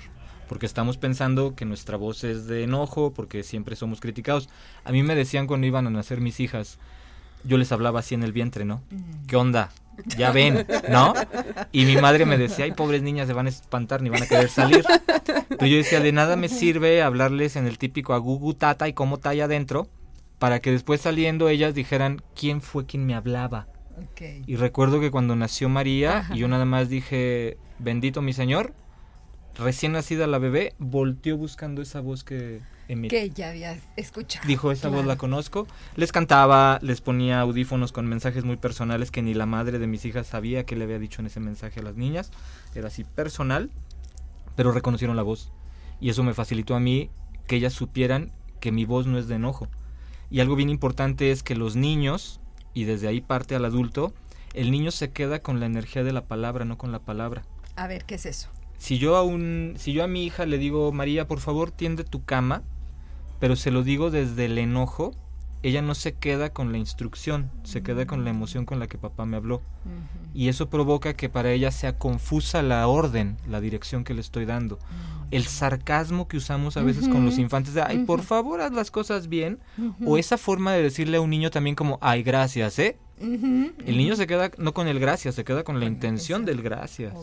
Porque 0.49 0.67
estamos 0.67 0.97
pensando 0.97 1.55
que 1.55 1.65
nuestra 1.65 1.97
voz 1.97 2.25
es 2.25 2.47
de 2.47 2.65
enojo, 2.65 3.13
porque 3.13 3.43
siempre 3.43 3.77
somos 3.77 4.01
criticados. 4.01 4.49
A 4.85 4.93
mí 4.93 5.03
me 5.03 5.15
decían 5.15 5.47
cuando 5.47 5.67
iban 5.67 5.87
a 5.87 5.91
nacer 5.91 6.21
mis 6.21 6.41
hijas, 6.41 6.79
yo 7.45 7.59
les 7.59 7.73
hablaba 7.73 8.01
así 8.01 8.15
en 8.15 8.23
el 8.23 8.33
vientre, 8.33 8.65
¿no? 8.65 8.83
¿Qué 9.27 9.37
onda? 9.37 9.71
Ya 10.17 10.31
ven, 10.31 10.67
¿no? 10.89 11.15
Y 11.73 11.85
mi 11.85 11.97
madre 11.97 12.25
me 12.27 12.39
decía, 12.39 12.65
ay, 12.65 12.73
pobres 12.73 13.03
niñas, 13.03 13.27
se 13.27 13.33
van 13.33 13.47
a 13.47 13.49
espantar, 13.49 14.03
ni 14.03 14.11
van 14.11 14.23
a 14.23 14.27
querer 14.27 14.49
salir. 14.49 14.85
Pero 15.49 15.67
yo 15.67 15.77
decía, 15.77 16.01
de 16.01 16.13
nada 16.13 16.37
me 16.37 16.49
sirve 16.49 17.03
hablarles 17.03 17.57
en 17.57 17.67
el 17.67 17.79
típico 17.79 18.15
agugu 18.15 18.55
tata 18.55 18.89
y 18.89 18.93
cómo 18.93 19.17
está 19.17 19.31
allá 19.31 19.45
adentro, 19.45 19.89
para 20.39 20.61
que 20.61 20.71
después 20.71 21.01
saliendo 21.01 21.49
ellas 21.49 21.75
dijeran, 21.75 22.23
¿quién 22.35 22.61
fue 22.61 22.87
quien 22.87 23.07
me 23.07 23.15
hablaba? 23.15 23.67
Y 24.47 24.57
recuerdo 24.57 25.01
que 25.01 25.11
cuando 25.11 25.35
nació 25.35 25.69
María, 25.69 26.29
y 26.33 26.39
yo 26.39 26.49
nada 26.49 26.65
más 26.65 26.89
dije, 26.89 27.59
bendito 27.79 28.23
mi 28.23 28.33
Señor, 28.33 28.73
recién 29.57 29.93
nacida 29.93 30.27
la 30.27 30.39
bebé, 30.39 30.75
volteó 30.79 31.37
buscando 31.37 31.83
esa 31.83 32.01
voz 32.01 32.23
que 32.23 32.61
que 33.09 33.31
ya 33.31 33.51
había 33.51 33.79
escuchado. 33.97 34.47
Dijo, 34.47 34.73
esa 34.73 34.89
voz 34.89 35.05
la 35.05 35.17
conozco. 35.17 35.67
Les 35.95 36.11
cantaba, 36.11 36.79
les 36.83 37.01
ponía 37.01 37.41
audífonos 37.41 37.93
con 37.93 38.07
mensajes 38.07 38.45
muy 38.45 38.57
personales 38.57 39.11
que 39.11 39.23
ni 39.23 39.35
la 39.35 39.47
madre 39.47 39.79
de 39.79 39.87
mis 39.87 40.05
hijas 40.05 40.27
sabía 40.27 40.65
que 40.65 40.75
le 40.75 40.85
había 40.85 40.99
dicho 40.99 41.21
en 41.21 41.27
ese 41.27 41.41
mensaje 41.41 41.81
a 41.81 41.83
las 41.83 41.97
niñas. 41.97 42.31
Era 42.75 42.89
así 42.89 43.05
personal, 43.05 43.71
pero 44.57 44.73
reconocieron 44.73 45.17
la 45.17 45.23
voz. 45.23 45.53
Y 46.01 46.09
eso 46.09 46.23
me 46.23 46.35
facilitó 46.35 46.75
a 46.75 46.81
mí 46.81 47.11
que 47.47 47.57
ellas 47.57 47.75
supieran 47.75 48.33
que 48.61 48.73
mi 48.73 48.85
voz 48.85 49.07
no 49.07 49.19
es 49.19 49.29
de 49.29 49.37
enojo. 49.37 49.69
Y 50.31 50.41
algo 50.41 50.57
bien 50.57 50.71
importante 50.71 51.31
es 51.31 51.43
que 51.43 51.55
los 51.55 51.77
niños, 51.77 52.41
y 52.75 52.85
desde 52.85 53.09
ahí 53.09 53.21
parte 53.21 53.55
al 53.55 53.65
adulto, 53.65 54.13
el 54.55 54.71
niño 54.71 54.91
se 54.91 55.11
queda 55.11 55.41
con 55.41 55.61
la 55.61 55.67
energía 55.67 56.05
de 56.05 56.13
la 56.13 56.27
palabra, 56.27 56.65
no 56.65 56.79
con 56.79 56.93
la 56.93 57.01
palabra. 57.01 57.45
A 57.77 57.87
ver, 57.87 58.05
¿qué 58.05 58.17
es 58.17 58.27
eso? 58.27 58.49
Si 58.79 58.99
yo 58.99 59.17
a 59.17 59.23
un, 59.23 59.75
si 59.77 59.93
yo 59.93 60.05
a 60.05 60.09
mi 60.09 60.25
hija 60.25 60.47
le 60.47 60.59
digo, 60.59 60.91
María, 60.93 61.27
por 61.27 61.41
favor, 61.41 61.71
tiende 61.71 62.05
tu 62.05 62.25
cama, 62.25 62.63
pero 63.39 63.57
se 63.57 63.71
lo 63.71 63.83
digo 63.83 64.11
desde 64.11 64.47
el 64.47 64.59
enojo, 64.59 65.13
ella 65.63 65.83
no 65.83 65.95
se 65.95 66.15
queda 66.15 66.51
con 66.51 66.71
la 66.71 66.79
instrucción, 66.79 67.51
se 67.65 67.83
queda 67.83 68.07
con 68.07 68.25
la 68.25 68.31
emoción 68.31 68.65
con 68.65 68.79
la 68.79 68.87
que 68.87 68.99
papá 68.99 69.27
me 69.27 69.37
habló. 69.37 69.61
Y 70.35 70.49
eso 70.49 70.69
provoca 70.69 71.15
que 71.15 71.29
para 71.29 71.51
ella 71.51 71.71
sea 71.71 71.99
confusa 71.99 72.63
la 72.63 72.87
orden, 72.87 73.37
la 73.49 73.61
dirección 73.61 74.05
que 74.05 74.15
le 74.15 74.21
estoy 74.21 74.45
dando. 74.45 74.79
El 75.31 75.45
sarcasmo 75.45 76.29
que 76.29 76.37
usamos 76.37 76.77
a 76.77 76.83
veces 76.83 77.09
con 77.09 77.25
los 77.25 77.39
infantes 77.39 77.75
de, 77.75 77.83
ay, 77.83 77.99
por 78.05 78.23
favor, 78.23 78.61
haz 78.61 78.73
las 78.73 78.91
cosas 78.91 79.29
bien. 79.29 79.59
O 80.05 80.17
esa 80.17 80.39
forma 80.39 80.73
de 80.73 80.83
decirle 80.83 81.17
a 81.17 81.21
un 81.21 81.31
niño 81.31 81.51
también 81.51 81.75
como, 81.75 81.99
ay, 82.01 82.23
gracias, 82.23 82.79
¿eh? 82.79 82.97
El 83.21 83.97
niño 83.97 84.15
se 84.15 84.29
queda 84.29 84.53
no 84.59 84.73
con 84.73 84.87
el 84.87 85.01
gracias, 85.01 85.35
se 85.35 85.43
queda 85.43 85.65
con 85.65 85.81
la 85.81 85.87
intención 85.87 86.45
del 86.45 86.63
gracias. 86.63 87.15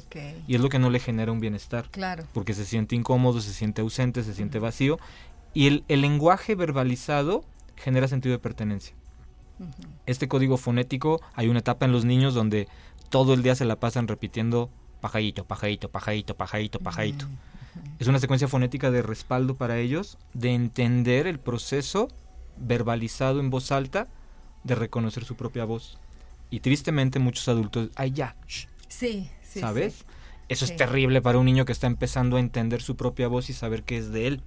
Y 0.46 0.56
es 0.56 0.62
lo 0.62 0.68
que 0.68 0.78
no 0.78 0.90
le 0.90 1.00
genera 1.00 1.32
un 1.32 1.40
bienestar. 1.40 1.88
Claro. 1.90 2.26
Porque 2.34 2.54
se 2.54 2.66
siente 2.66 2.96
incómodo, 2.98 3.40
se 3.40 3.54
siente 3.54 3.82
ausente, 3.82 4.24
se 4.24 4.34
siente 4.34 4.60
vacío 4.60 5.00
y 5.56 5.68
el, 5.68 6.02
lenguaje 6.02 6.54
verbalizado 6.54 7.44
genera 7.78 8.08
sentido 8.08 8.34
de 8.34 8.40
pertenencia. 8.40 8.94
Este 10.06 10.28
código 10.28 10.58
fonético, 10.58 11.22
hay 11.34 11.48
una 11.48 11.60
etapa 11.60 11.86
en 11.86 11.94
los 11.94 12.04
niños 12.04 12.34
donde 12.34 12.68
todo 13.10 13.34
el 13.34 13.42
día 13.42 13.56
se 13.56 13.64
la 13.64 13.80
pasan 13.80 14.08
repitiendo 14.08 14.70
pajarito, 15.00 15.46
pajarito, 15.46 15.90
pajarito, 15.90 16.36
pajarito, 16.36 16.80
pajarito. 16.80 17.26
Es 18.00 18.08
una 18.08 18.20
secuencia 18.20 18.50
fonética 18.50 18.92
de 18.92 19.02
respaldo 19.02 19.56
para 19.56 19.80
ellos, 19.80 20.18
de 20.34 20.54
entender 20.54 21.26
el 21.26 21.40
proceso 21.40 22.10
verbalizado 22.58 23.40
en 23.40 23.50
voz 23.50 23.72
alta, 23.72 24.10
de 24.66 24.76
reconocer 24.76 25.24
su 25.24 25.36
propia 25.36 25.64
voz. 25.64 25.98
Y 26.50 26.60
tristemente 26.60 27.20
muchos 27.20 27.48
adultos, 27.48 27.90
ay 27.96 28.12
ya, 28.12 28.36
sí, 28.88 29.30
sí, 29.42 29.62
¿sabes? 29.62 30.06
Eso 30.50 30.66
es 30.66 30.76
terrible 30.76 31.22
para 31.22 31.40
un 31.40 31.46
niño 31.46 31.66
que 31.66 31.72
está 31.72 31.88
empezando 31.88 32.36
a 32.36 32.40
entender 32.42 32.82
su 32.82 32.98
propia 32.98 33.30
voz 33.30 33.50
y 33.50 33.54
saber 33.54 33.84
que 33.84 33.98
es 33.98 34.12
de 34.12 34.28
él. 34.28 34.44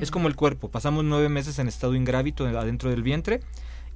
Es 0.00 0.10
como 0.10 0.28
el 0.28 0.36
cuerpo, 0.36 0.70
pasamos 0.70 1.04
nueve 1.04 1.28
meses 1.28 1.58
en 1.58 1.68
estado 1.68 1.94
ingrávido 1.94 2.46
adentro 2.46 2.90
del 2.90 3.02
vientre 3.02 3.40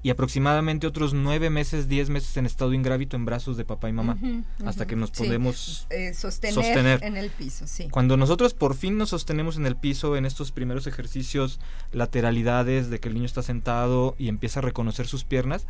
y 0.03 0.11
aproximadamente 0.11 0.87
otros 0.87 1.15
nueve 1.15 1.49
meses, 1.49 1.89
diez 1.89 2.11
meses 2.11 2.37
en 2.37 2.45
estado 2.45 2.75
ingrávido 2.75 3.17
en 3.17 3.25
brazos 3.25 3.57
de 3.57 3.65
papá 3.65 3.89
y 3.89 3.93
mamá, 3.93 4.19
hasta 4.67 4.87
que 4.87 4.97
nos 4.97 5.13
podemos 5.13 5.87
eh, 5.91 6.13
sostener, 6.13 7.03
en 7.05 7.17
el 7.17 7.31
piso. 7.31 7.67
Sí. 7.69 7.89
Cuando 7.89 8.17
nosotros 8.17 8.53
por 8.53 8.75
fin 8.75 8.99
nos 8.99 9.11
sostenemos 9.11 9.57
en 9.57 9.67
el 9.67 9.77
piso 9.77 10.17
en 10.17 10.27
estos 10.27 10.51
primeros 10.51 10.87
ejercicios, 10.89 11.61
lateralidades, 11.93 12.91
de 12.91 12.99
que 12.99 13.09
el 13.09 13.15
niño 13.15 13.27
está 13.27 13.43
sentado 13.43 14.17
y 14.19 14.29
empieza 14.29 14.59
a 14.59 14.63
reconocer 14.63 15.07
sus 15.07 15.25
piernas, 15.25 15.67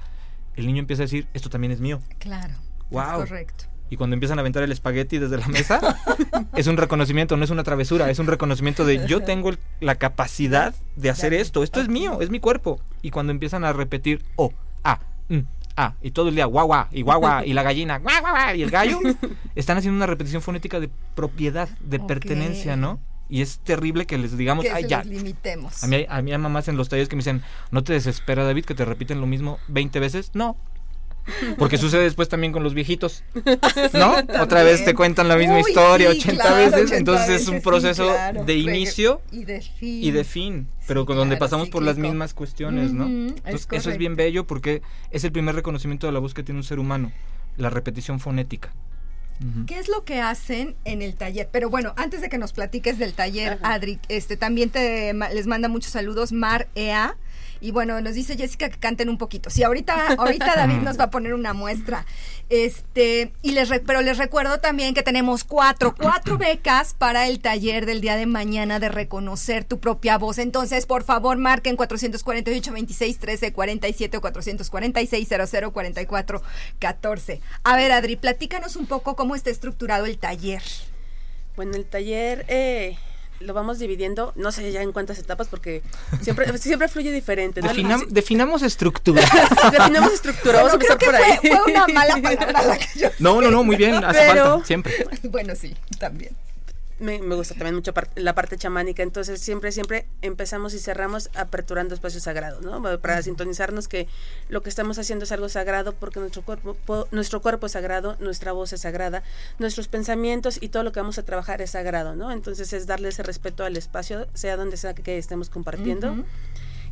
el 0.57 0.67
niño 0.67 0.81
empieza 0.81 1.03
a 1.03 1.07
decir, 1.07 1.27
esto 1.35 1.51
también 1.51 1.73
es 1.73 1.81
mío. 1.81 2.01
Claro. 2.19 2.55
Wow. 2.91 3.21
correcto 3.21 3.72
y 3.93 3.97
cuando 3.99 4.15
empiezan 4.15 4.39
a 4.39 4.41
aventar 4.41 4.63
el 4.63 4.73
espagueti 4.73 5.19
desde 5.19 5.37
la 5.37 5.47
mesa, 5.49 5.79
es 6.57 6.67
un 6.67 6.79
reconocimiento, 6.79 7.37
no 7.37 7.45
es 7.45 7.51
una 7.51 7.63
travesura, 7.63 8.09
es 8.09 8.19
un 8.19 8.27
reconocimiento 8.27 8.87
de 8.87 9.07
yo 9.07 9.21
tengo 9.21 9.51
la 9.81 9.97
capacidad 9.97 10.75
de 10.97 11.11
hacer 11.11 11.35
esto, 11.35 11.63
esto 11.63 11.79
es 11.79 11.91
mío, 11.91 12.23
es 12.23 12.31
mi 12.31 12.41
cuerpo. 12.41 12.81
Y 13.03 13.11
cuando 13.11 13.33
empiezan 13.33 13.65
a 13.65 13.75
repetir, 13.75 14.25
oh, 14.37 14.51
ah, 14.83 15.01
mm, 15.29 15.41
ah, 15.77 15.93
y 16.01 16.13
todo 16.13 16.31
el 16.31 16.37
día 16.37 16.47
guau, 16.47 16.69
guau, 16.69 16.87
y 16.91 17.03
guau, 17.03 17.21
guau, 17.21 17.45
y 17.45 17.53
la 17.53 17.63
gallina, 17.63 17.99
guau, 17.99 18.19
guau, 18.23 18.57
y 18.57 18.63
el 18.63 18.71
gallo, 18.71 18.99
están 19.57 19.77
haciendo 19.77 19.97
una 19.97 20.07
repetición 20.07 20.41
fonética 20.41 20.81
de 20.81 20.89
propiedad, 21.15 21.69
de 21.81 22.01
pertenencia, 22.01 22.77
¿no? 22.77 22.99
Y 23.29 23.43
es 23.43 23.59
terrible 23.59 24.07
que 24.07 24.17
les 24.17 24.39
digamos, 24.39 24.65
ay, 24.73 24.87
ya. 24.89 25.05
limitemos. 25.05 25.85
A 25.85 25.87
mí, 25.87 26.07
a 26.09 26.23
mí 26.23 26.33
hay 26.33 26.39
mamás 26.39 26.67
en 26.69 26.79
los 26.79 26.89
talleres 26.89 27.11
que 27.11 27.17
me 27.17 27.21
dicen, 27.21 27.43
¿no 27.71 27.85
te 27.85 27.93
desespera, 27.93 28.43
David, 28.43 28.65
que 28.65 28.75
te 28.75 28.87
repiten 28.87 29.21
lo 29.21 29.27
mismo 29.27 29.59
20 29.69 30.01
veces? 30.01 30.31
No, 30.33 30.57
porque 31.59 31.79
sucede 31.79 32.03
después 32.03 32.29
también 32.29 32.53
con 32.53 32.63
los 32.63 32.75
viejitos, 32.75 33.25
¿no? 33.93 34.17
Otra 34.41 34.63
vez 34.63 34.85
te 34.85 34.95
cuentan 34.95 35.29
la 35.29 35.37
misma 35.37 35.61
historia 35.61 36.11
80 36.11 36.55
veces, 36.55 36.93
entonces 36.93 37.43
es 37.43 37.49
un 37.49 37.61
proceso 37.61 38.13
de 38.45 38.55
inicio 38.55 39.21
y 39.31 39.45
de 39.45 39.61
fin. 39.61 40.05
Y 40.05 40.11
de 40.11 40.25
fin 40.25 40.69
pero 40.87 41.07
con 41.07 41.17
donde 41.17 41.37
pasamos 41.37 41.69
por 41.69 41.83
las 41.83 41.97
mismas 41.97 42.35
cuestiones, 42.35 42.93
¿no? 42.93 43.07
Entonces, 43.07 43.69
eso 43.71 43.91
es 43.91 43.99
bien 43.99 44.17
bello 44.17 44.47
porque 44.47 44.83
es 45.11 45.25
el 45.25 45.33
primer 45.33 45.55
reconocimiento 45.55 46.07
de 46.07 46.13
la 46.13 46.19
voz 46.19 46.35
que 46.35 46.43
tiene 46.43 46.59
un 46.59 46.65
ser 46.65 46.79
humano, 46.79 47.13
la 47.57 47.71
repetición 47.71 48.21
fonética. 48.21 48.73
¿Qué 49.67 49.79
es 49.79 49.89
lo 49.89 50.05
que 50.05 50.21
hacen 50.21 50.77
en 50.85 51.03
el 51.03 51.15
taller? 51.15 51.49
Pero 51.51 51.69
bueno, 51.69 51.95
antes 51.97 52.21
de 52.21 52.29
que 52.29 52.39
nos 52.39 52.53
platiques 52.53 52.99
del 52.99 53.13
taller, 53.13 53.59
Adri, 53.63 53.99
este 54.09 54.37
también 54.37 54.71
te 54.71 55.13
les 55.35 55.47
manda 55.47 55.69
muchos 55.69 55.93
saludos 55.93 56.33
Mar 56.33 56.69
Ea 56.77 57.17
y 57.63 57.71
bueno, 57.71 58.01
nos 58.01 58.15
dice 58.15 58.37
Jessica 58.37 58.69
que 58.69 58.79
canten 58.79 59.09
un 59.09 59.19
poquito. 59.19 59.49
Sí, 59.49 59.63
ahorita, 59.63 60.15
ahorita 60.19 60.53
David 60.57 60.79
nos 60.79 60.99
va 60.99 61.05
a 61.05 61.11
poner 61.11 61.33
una 61.33 61.53
muestra. 61.53 62.05
Este, 62.49 63.33
y 63.41 63.53
les 63.53 63.71
pero 63.87 64.03
les 64.03 64.19
recuerdo 64.19 64.59
también 64.59 64.95
que 64.95 65.03
tenemos 65.05 65.45
cuatro, 65.45 65.95
cuatro 65.95 66.37
becas 66.37 66.93
para 66.93 67.29
el 67.29 67.41
taller 67.41 67.87
del 67.87 68.01
día 68.01 68.17
de 68.17 68.27
mañana 68.27 68.81
de 68.81 68.89
reconocer 68.89 69.65
tu 69.65 69.79
propia 69.79 70.19
voz. 70.19 70.39
Entonces, 70.39 70.87
por 70.87 71.05
favor, 71.05 71.39
marquen 71.39 71.77
448 71.77 72.73
26 72.73 73.19
13 73.19 73.53
47 73.53 74.17
o 74.17 74.21
446 74.21 75.29
00 75.49 75.73
44 75.73 76.43
14. 76.81 77.41
A 77.63 77.77
ver, 77.77 77.93
Adri, 77.93 78.17
platícanos 78.17 78.75
un 78.75 78.87
poco 78.87 79.15
cómo 79.15 79.37
está 79.37 79.51
estructurado 79.51 80.07
el 80.07 80.19
taller. 80.19 80.63
Bueno, 81.55 81.77
el 81.77 81.85
taller 81.85 82.45
eh, 82.49 82.97
lo 83.43 83.55
vamos 83.55 83.79
dividiendo, 83.79 84.33
no 84.37 84.53
sé 84.53 84.71
ya 84.73 84.83
en 84.83 84.93
cuántas 84.93 85.19
etapas, 85.19 85.49
porque 85.49 85.83
siempre, 86.21 86.57
siempre 86.59 86.89
fluye 86.89 87.13
diferente. 87.13 87.61
definamos 88.09 88.63
estructura. 88.63 89.23
definamos 89.73 90.13
estructura, 90.13 90.59
vamos 90.59 90.73
a 90.73 90.75
empezar 90.75 90.99
por 90.99 91.15
ahí. 91.15 91.39
Fue, 91.41 91.73
una 91.73 91.87
mala 91.89 92.17
palabra 92.23 92.63
la 92.65 92.79
que 92.79 92.99
yo 92.99 93.09
No, 93.19 93.41
no, 93.41 93.51
no, 93.51 93.65
muy 93.65 93.77
bien, 93.77 94.03
hace 94.05 94.27
falta, 94.27 94.65
siempre. 94.65 95.07
Bueno, 95.25 95.55
sí, 95.55 95.75
también 95.99 96.35
me, 96.99 97.19
gusta 97.19 97.55
también 97.55 97.75
mucho 97.75 97.93
la 98.17 98.35
parte 98.35 98.57
chamánica, 98.57 99.03
entonces 99.03 99.41
siempre, 99.41 99.73
siempre 99.73 100.07
empezamos 100.21 100.75
y 100.75 100.79
cerramos 100.79 101.31
aperturando 101.35 101.95
espacios 101.95 102.25
sagrados, 102.25 102.63
¿no? 102.63 102.83
Para 103.01 103.23
sintonizarnos 103.23 103.89
que 103.89 104.09
lo 104.49 104.63
que 104.63 104.69
estamos 104.69 104.99
haciendo 104.99 105.25
es 105.25 105.33
algo 105.33 105.49
sagrado 105.49 105.95
porque 105.95 106.21
nuestro 106.21 106.43
cuerpo, 106.43 106.77
nuestro 107.11 107.43
cuerpo 107.43 107.67
es 107.67 107.73
sagrado, 107.73 108.17
nuestra 108.21 108.53
voz 108.53 108.73
es 108.73 108.83
sagrada, 108.83 109.23
nuestros 109.59 109.89
pensamientos 109.89 110.59
y 110.61 110.69
todo 110.69 110.83
lo 110.83 110.93
que 110.93 111.01
vamos 111.01 111.19
a 111.19 111.25
trabajar 111.25 111.61
es 111.63 111.71
sagrado, 111.71 112.15
¿no? 112.15 112.31
Entonces 112.31 112.73
es 112.73 112.87
darle 112.87 113.09
ese 113.09 113.23
respeto 113.23 113.65
al 113.65 113.77
espacio, 113.77 114.27
sea 114.35 114.57
donde 114.57 114.77
sea 114.77 114.95
que 114.95 115.19
estemos 115.19 115.51
compartiendo. 115.51 116.25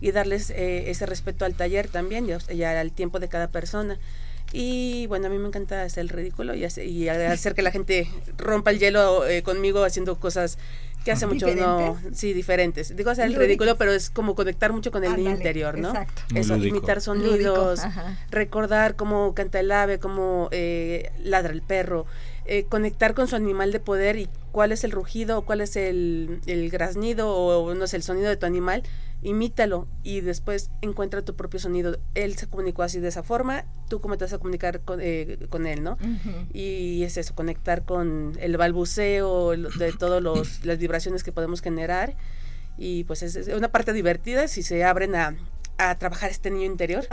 Y 0.03 0.13
darles 0.13 0.49
eh, 0.49 0.91
ese 0.91 1.05
respeto 1.05 1.45
al 1.45 1.55
taller 1.55 1.89
también 1.89 2.27
y 2.49 2.63
al 2.63 2.91
tiempo 2.91 3.21
de 3.21 3.29
cada 3.29 3.49
persona. 3.49 3.99
Y 4.53 5.07
bueno, 5.07 5.27
a 5.27 5.31
mí 5.31 5.39
me 5.39 5.49
encanta 5.49 5.83
hacer 5.83 6.03
el 6.03 6.09
ridículo 6.09 6.55
y, 6.55 6.65
hacer, 6.65 6.87
y 6.87 7.09
hacer 7.09 7.55
que 7.55 7.63
la 7.63 7.71
gente 7.71 8.09
rompa 8.37 8.71
el 8.71 8.79
hielo 8.79 9.27
eh, 9.27 9.43
conmigo 9.43 9.85
haciendo 9.85 10.19
cosas 10.19 10.59
que 11.05 11.13
hace 11.13 11.27
mucho 11.27 11.47
no 11.55 11.99
sí 12.13 12.33
diferentes. 12.33 12.95
Digo 12.95 13.11
hacer 13.11 13.27
el 13.27 13.35
ridículo 13.35 13.77
pero 13.77 13.93
es 13.93 14.11
como 14.11 14.35
conectar 14.35 14.73
mucho 14.73 14.91
con 14.91 15.05
el 15.05 15.17
niño 15.17 15.31
interior 15.31 15.79
no 15.79 15.91
exacto. 15.91 16.23
eso 16.35 16.57
imitar 16.57 17.01
sonidos 17.01 17.81
recordar 18.31 18.97
cómo 18.97 19.35
canta 19.35 19.61
el 19.61 19.71
ave 19.73 19.99
cómo 19.99 20.49
eh, 20.51 21.11
ladra 21.23 21.53
el 21.53 21.63
perro 21.63 22.07
eh, 22.47 22.65
conectar 22.65 23.15
con 23.15 23.29
su 23.29 23.37
animal 23.37 23.73
de 23.73 23.81
poder 23.81 24.17
y 24.17 24.29
cuál 24.53 24.73
es 24.73 24.85
el 24.85 24.91
rugido 24.91 25.39
o 25.39 25.43
cuál 25.43 25.61
es 25.61 25.77
el, 25.77 26.41
el 26.47 26.71
graznido 26.71 27.35
o 27.35 27.75
no 27.75 27.87
sé 27.87 27.97
el 27.97 28.03
sonido 28.03 28.29
de 28.29 28.37
tu 28.37 28.47
animal 28.47 28.83
imítalo 29.23 29.87
y 30.03 30.21
después 30.21 30.71
encuentra 30.81 31.23
tu 31.23 31.37
propio 31.37 31.61
sonido. 31.61 31.99
Él 32.15 32.37
se 32.37 32.47
comunicó 32.47 32.83
así 32.83 33.01
de 33.01 33.09
esa 33.09 33.23
forma, 33.23 33.65
tú 33.89 34.01
cómo 34.01 34.17
te 34.17 34.25
vas 34.25 34.33
a 34.33 34.39
comunicar 34.39 34.81
con, 34.81 35.01
eh, 35.03 35.39
con 35.51 35.67
él, 35.67 35.83
¿no? 35.83 35.99
Y 36.53 37.03
es 37.03 37.17
eso, 37.17 37.35
conectar 37.35 37.85
con 37.85 38.37
el 38.41 38.57
balbuceo 38.57 39.51
de 39.51 39.93
todas 39.93 40.23
las 40.65 40.79
vibraciones 40.79 41.23
que 41.23 41.33
podemos 41.33 41.61
generar. 41.61 42.17
Y 42.79 43.05
pues 43.05 43.23
es 43.23 43.49
una 43.49 43.69
parte 43.69 43.93
divertida 43.93 44.49
si 44.49 44.63
se 44.63 44.85
abren 44.85 45.15
a, 45.15 45.37
a 45.81 45.99
trabajar 45.99 46.31
este 46.31 46.51
niño 46.51 46.67
interior. 46.67 47.07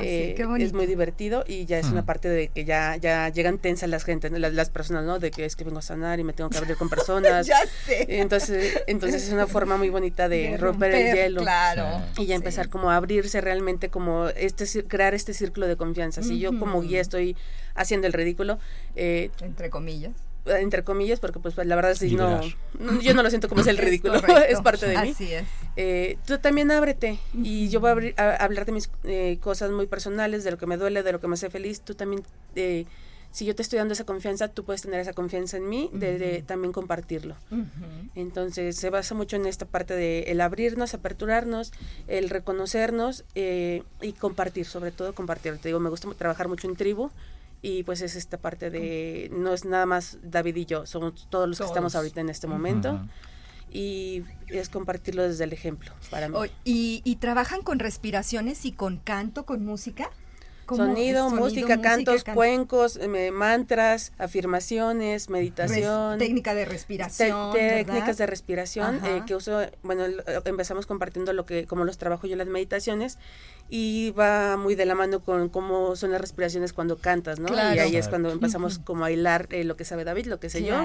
Eh, 0.00 0.36
es 0.58 0.72
muy 0.72 0.86
divertido 0.86 1.44
y 1.46 1.66
ya 1.66 1.78
es 1.78 1.86
una 1.86 2.04
parte 2.04 2.28
de 2.28 2.48
que 2.48 2.64
ya 2.64 2.96
ya 2.96 3.28
llegan 3.28 3.58
tensas 3.58 3.88
las 3.88 4.04
gente, 4.04 4.30
las, 4.30 4.70
personas, 4.70 5.04
¿no? 5.04 5.18
De 5.18 5.30
que 5.30 5.44
es 5.44 5.56
que 5.56 5.64
vengo 5.64 5.78
a 5.78 5.82
sanar 5.82 6.20
y 6.20 6.24
me 6.24 6.32
tengo 6.32 6.50
que 6.50 6.58
abrir 6.58 6.76
con 6.76 6.88
personas. 6.88 7.46
ya 7.46 7.58
sé. 7.86 8.06
Entonces, 8.20 8.82
entonces 8.86 9.24
es 9.24 9.32
una 9.32 9.46
forma 9.46 9.76
muy 9.76 9.90
bonita 9.90 10.28
de, 10.28 10.56
romper, 10.56 10.92
el 10.92 11.14
hielo. 11.14 11.42
Claro. 11.42 12.02
Y 12.16 12.26
ya 12.26 12.36
empezar 12.36 12.68
como 12.68 12.90
a 12.90 12.96
abrirse 12.96 13.40
realmente 13.40 13.88
como 13.88 14.28
este 14.28 14.64
crear 14.84 15.14
este 15.14 15.34
círculo 15.34 15.66
de 15.66 15.76
confianza. 15.76 16.22
Si 16.22 16.38
yo 16.38 16.58
como 16.58 16.82
guía 16.82 17.00
estoy 17.00 17.36
haciendo 17.74 18.06
el 18.06 18.12
ridículo, 18.12 18.58
eh, 18.94 19.30
entre 19.40 19.70
comillas 19.70 20.12
entre 20.46 20.84
comillas, 20.84 21.20
porque 21.20 21.38
pues 21.38 21.56
la 21.56 21.76
verdad 21.76 21.94
sí, 21.94 22.14
no, 22.14 22.40
yo 23.00 23.14
no 23.14 23.22
lo 23.22 23.30
siento 23.30 23.48
como 23.48 23.62
es 23.62 23.66
el 23.66 23.78
ridículo, 23.78 24.14
es, 24.48 24.60
parte 24.60 24.86
de 24.86 24.98
mí. 24.98 25.10
Así 25.10 25.32
es. 25.32 25.46
Eh, 25.76 26.18
tú 26.26 26.38
también 26.38 26.70
ábrete 26.70 27.18
y 27.32 27.68
yo 27.68 27.80
voy 27.80 28.14
a, 28.16 28.36
hablar 28.36 28.66
de 28.66 28.72
mis 28.72 28.90
eh, 29.04 29.38
cosas 29.40 29.70
muy 29.70 29.86
personales, 29.86 30.44
de 30.44 30.50
lo 30.50 30.58
que 30.58 30.66
me 30.66 30.76
duele, 30.76 31.02
de 31.02 31.12
lo 31.12 31.20
que 31.20 31.28
me 31.28 31.34
hace 31.34 31.50
feliz. 31.50 31.80
Tú 31.80 31.94
también, 31.94 32.22
eh, 32.56 32.84
si 33.30 33.46
yo 33.46 33.54
te 33.54 33.62
estoy 33.62 33.78
dando 33.78 33.94
esa 33.94 34.04
confianza, 34.04 34.48
tú 34.48 34.64
puedes 34.64 34.82
tener 34.82 35.00
esa 35.00 35.14
confianza 35.14 35.56
en 35.56 35.68
mí, 35.68 35.90
de, 35.92 36.44
también 36.46 36.72
compartirlo. 36.72 37.36
Entonces 38.14 38.76
se 38.76 38.90
basa 38.90 39.14
mucho 39.14 39.36
en 39.36 39.46
esta 39.46 39.64
parte 39.64 39.94
de 39.94 40.24
el 40.24 40.40
abrirnos, 40.40 40.94
aperturarnos, 40.94 41.72
el 42.06 42.28
reconocernos 42.28 43.24
y 43.34 44.12
compartir, 44.20 44.66
sobre 44.66 44.92
todo 44.92 45.14
compartir. 45.14 45.56
Te 45.58 45.70
digo, 45.70 45.80
me 45.80 45.90
gusta 45.90 46.08
trabajar 46.16 46.48
mucho 46.48 46.68
en 46.68 46.76
tribu 46.76 47.10
y 47.64 47.82
pues 47.82 48.02
es 48.02 48.14
esta 48.14 48.36
parte 48.36 48.68
de, 48.68 49.30
no 49.32 49.54
es 49.54 49.64
nada 49.64 49.86
más 49.86 50.18
David 50.22 50.56
y 50.56 50.66
yo, 50.66 50.84
somos 50.84 51.26
todos 51.30 51.48
los 51.48 51.58
que 51.58 51.64
estamos 51.64 51.94
ahorita 51.94 52.20
en 52.20 52.28
este 52.28 52.46
momento. 52.46 53.00
Y 53.72 54.22
es 54.48 54.68
compartirlo 54.68 55.22
desde 55.22 55.44
el 55.44 55.52
ejemplo 55.54 55.90
para 56.10 56.28
mí. 56.28 56.36
¿Y, 56.62 57.00
¿Y 57.04 57.16
trabajan 57.16 57.62
con 57.62 57.78
respiraciones 57.78 58.66
y 58.66 58.72
con 58.72 58.98
canto, 58.98 59.46
con 59.46 59.64
música? 59.64 60.10
Sonido, 60.68 61.30
música, 61.30 61.80
cantos, 61.80 62.24
cuencos, 62.24 62.96
eh, 62.96 63.30
mantras, 63.30 64.12
afirmaciones, 64.18 65.28
meditación. 65.30 66.18
técnica 66.18 66.54
de 66.54 66.64
respiración. 66.64 67.52
técnicas 67.52 68.16
de 68.16 68.26
respiración 68.26 69.00
eh, 69.04 69.22
que 69.26 69.34
uso, 69.34 69.60
bueno, 69.82 70.04
empezamos 70.44 70.86
compartiendo 70.86 71.32
lo 71.32 71.46
que, 71.46 71.66
como 71.66 71.84
los 71.84 71.98
trabajo 71.98 72.26
yo 72.26 72.36
las 72.36 72.46
meditaciones 72.46 73.18
y 73.70 74.10
va 74.10 74.56
muy 74.56 74.74
de 74.74 74.84
la 74.84 74.94
mano 74.94 75.20
con 75.20 75.48
cómo 75.48 75.96
son 75.96 76.12
las 76.12 76.20
respiraciones 76.20 76.72
cuando 76.72 76.98
cantas, 76.98 77.38
¿no? 77.40 77.48
Y 77.54 77.78
ahí 77.78 77.96
es 77.96 78.08
cuando 78.08 78.30
empezamos 78.30 78.78
como 78.78 79.04
a 79.04 79.10
hilar 79.10 79.48
eh, 79.50 79.64
lo 79.64 79.76
que 79.76 79.84
sabe 79.84 80.04
David, 80.04 80.26
lo 80.26 80.38
que 80.38 80.50
sé 80.50 80.62
yo 80.62 80.76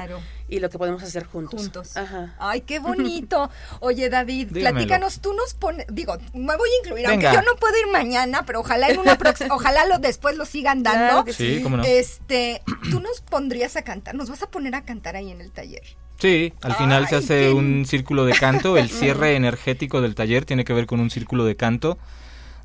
y 0.48 0.60
lo 0.60 0.70
que 0.70 0.78
podemos 0.78 1.04
hacer 1.04 1.26
juntos. 1.26 1.62
Juntos. 1.62 1.98
Ajá. 1.98 2.36
Ay, 2.40 2.62
qué 2.62 2.80
bonito. 2.80 3.50
Oye, 3.80 4.10
David, 4.10 4.52
platícanos, 4.54 5.20
tú 5.20 5.34
nos 5.34 5.54
pones, 5.54 5.86
digo, 5.92 6.18
me 6.34 6.56
voy 6.56 6.70
a 6.70 6.78
incluir, 6.84 7.08
aunque 7.08 7.26
yo 7.26 7.42
no 7.42 7.56
puedo 7.60 7.78
ir 7.78 7.88
mañana, 7.92 8.44
pero 8.46 8.62
ojalá 8.62 8.90
en 8.90 9.00
una 9.00 9.18
próxima, 9.18 9.54
ojalá 9.70 9.88
lo, 9.88 10.00
después 10.00 10.38
lo 10.38 10.46
sigan 10.46 10.84
dando. 10.84 11.32
sí, 11.32 11.62
cómo 11.62 11.78
no. 11.78 11.84
Este, 11.84 12.62
tú 12.92 13.00
nos 13.00 13.22
pondrías 13.22 13.76
a 13.76 13.84
cantar, 13.84 14.16
nos 14.16 14.30
vas 14.30 14.44
a 14.44 14.50
poner 14.50 14.76
a 14.76 14.84
cantar 14.84 15.16
ahí 15.16 15.32
en 15.32 15.42
el 15.42 15.52
taller. 15.52 15.84
Sí, 16.18 16.54
al 16.62 16.76
final 16.76 17.08
se 17.08 17.16
hace 17.16 17.54
un 17.54 17.86
círculo 17.86 18.26
de 18.26 18.34
canto, 18.34 18.78
el 18.78 18.90
cierre 18.90 19.36
energético 19.36 20.02
del 20.02 20.16
taller 20.16 20.46
tiene 20.46 20.66
que 20.66 20.74
ver 20.74 20.86
con 20.86 21.00
un 21.00 21.10
círculo 21.10 21.46
de 21.46 21.56
canto 21.56 21.98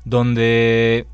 donde 0.03 1.07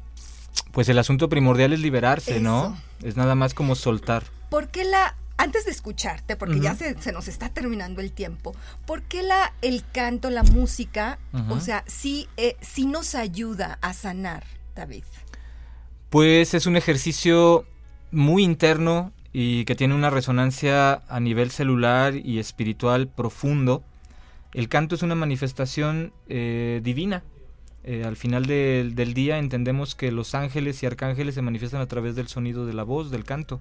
pues 0.71 0.89
el 0.89 0.97
asunto 0.99 1.29
primordial 1.29 1.71
es 1.71 1.79
liberarse, 1.79 2.39
¿no? 2.39 2.77
Es 3.03 3.15
nada 3.15 3.35
más 3.35 3.53
como 3.53 3.75
soltar. 3.75 4.23
¿Por 4.49 4.69
qué 4.69 4.83
la 4.83 5.15
antes 5.37 5.65
de 5.65 5.71
escucharte, 5.71 6.35
porque 6.35 6.59
ya 6.59 6.75
se, 6.75 7.11
nos 7.11 7.27
está 7.27 7.49
terminando 7.49 7.99
el 7.99 8.11
tiempo, 8.11 8.53
¿por 8.85 9.01
qué 9.01 9.23
la, 9.23 9.53
el 9.63 9.83
canto, 9.91 10.29
la 10.29 10.43
música, 10.43 11.17
o 11.49 11.59
sea, 11.59 11.83
sí, 11.87 12.29
eh, 12.37 12.57
sí 12.61 12.85
nos 12.85 13.15
ayuda 13.15 13.79
a 13.81 13.93
sanar, 13.93 14.43
David? 14.75 15.03
Pues 16.11 16.53
es 16.53 16.67
un 16.67 16.75
ejercicio 16.75 17.65
muy 18.11 18.43
interno 18.43 19.11
y 19.33 19.65
que 19.65 19.75
tiene 19.75 19.95
una 19.95 20.11
resonancia 20.11 21.01
a 21.07 21.19
nivel 21.19 21.49
celular 21.49 22.15
y 22.15 22.37
espiritual 22.37 23.07
profundo. 23.07 23.83
El 24.53 24.69
canto 24.69 24.93
es 24.93 25.01
una 25.01 25.15
manifestación 25.15 26.13
eh, 26.27 26.81
divina, 26.83 27.23
eh, 27.83 28.03
al 28.05 28.15
final 28.15 28.45
del 28.45 29.13
día 29.13 29.39
entendemos 29.39 29.95
que 29.95 30.11
los 30.11 30.35
ángeles 30.35 30.83
y 30.83 30.85
arcángeles 30.85 31.33
se 31.33 31.41
manifiestan 31.41 31.81
a 31.81 31.87
través 31.87 32.15
del 32.15 32.27
sonido 32.27 32.65
de 32.65 32.73
la 32.73 32.83
voz, 32.83 33.09
del 33.09 33.23
canto. 33.23 33.59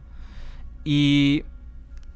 Y 0.84 1.44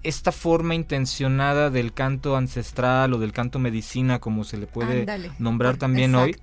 esta 0.03 0.31
forma 0.31 0.75
intencionada 0.75 1.71
del 1.71 1.95
canto 1.95 2.37
ancestral 2.37 3.15
o 3.15 3.19
del 3.19 3.33
canto 3.33 3.59
medicina, 3.59 4.19
como 4.19 4.45
se 4.45 4.59
le 4.59 4.67
puede 4.67 5.07
nombrar 5.39 5.79
también 5.79 6.15
hoy, 6.15 6.37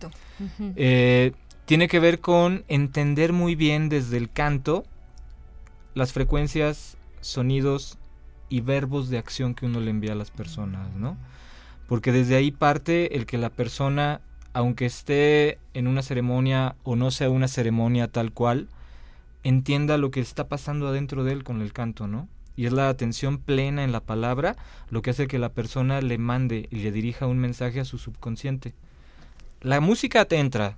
eh, 0.75 1.33
tiene 1.65 1.87
que 1.87 1.99
ver 1.99 2.19
con 2.19 2.63
entender 2.67 3.33
muy 3.33 3.55
bien 3.55 3.89
desde 3.89 4.17
el 4.17 4.29
canto 4.29 4.85
las 5.93 6.13
frecuencias, 6.13 6.97
sonidos 7.21 7.97
y 8.49 8.61
verbos 8.61 9.09
de 9.09 9.17
acción 9.17 9.55
que 9.55 9.65
uno 9.65 9.79
le 9.79 9.91
envía 9.91 10.13
a 10.13 10.15
las 10.15 10.31
personas, 10.31 10.93
¿no? 10.95 11.17
Porque 11.87 12.11
desde 12.11 12.35
ahí 12.35 12.51
parte 12.51 13.15
el 13.15 13.25
que 13.25 13.37
la 13.37 13.49
persona 13.49 14.21
aunque 14.53 14.85
esté 14.85 15.59
en 15.73 15.87
una 15.87 16.01
ceremonia 16.01 16.75
o 16.83 16.95
no 16.95 17.11
sea 17.11 17.29
una 17.29 17.47
ceremonia 17.47 18.07
tal 18.07 18.31
cual, 18.31 18.67
entienda 19.43 19.97
lo 19.97 20.11
que 20.11 20.19
está 20.19 20.47
pasando 20.47 20.87
adentro 20.87 21.23
de 21.23 21.33
él 21.33 21.43
con 21.43 21.61
el 21.61 21.73
canto, 21.73 22.07
¿no? 22.07 22.27
Y 22.55 22.65
es 22.65 22.73
la 22.73 22.89
atención 22.89 23.37
plena 23.37 23.83
en 23.83 23.91
la 23.91 24.01
palabra 24.01 24.57
lo 24.89 25.01
que 25.01 25.11
hace 25.11 25.27
que 25.27 25.39
la 25.39 25.49
persona 25.49 26.01
le 26.01 26.17
mande 26.17 26.67
y 26.69 26.77
le 26.77 26.91
dirija 26.91 27.27
un 27.27 27.39
mensaje 27.39 27.79
a 27.79 27.85
su 27.85 27.97
subconsciente. 27.97 28.73
La 29.61 29.79
música 29.79 30.25
te 30.25 30.37
entra. 30.37 30.77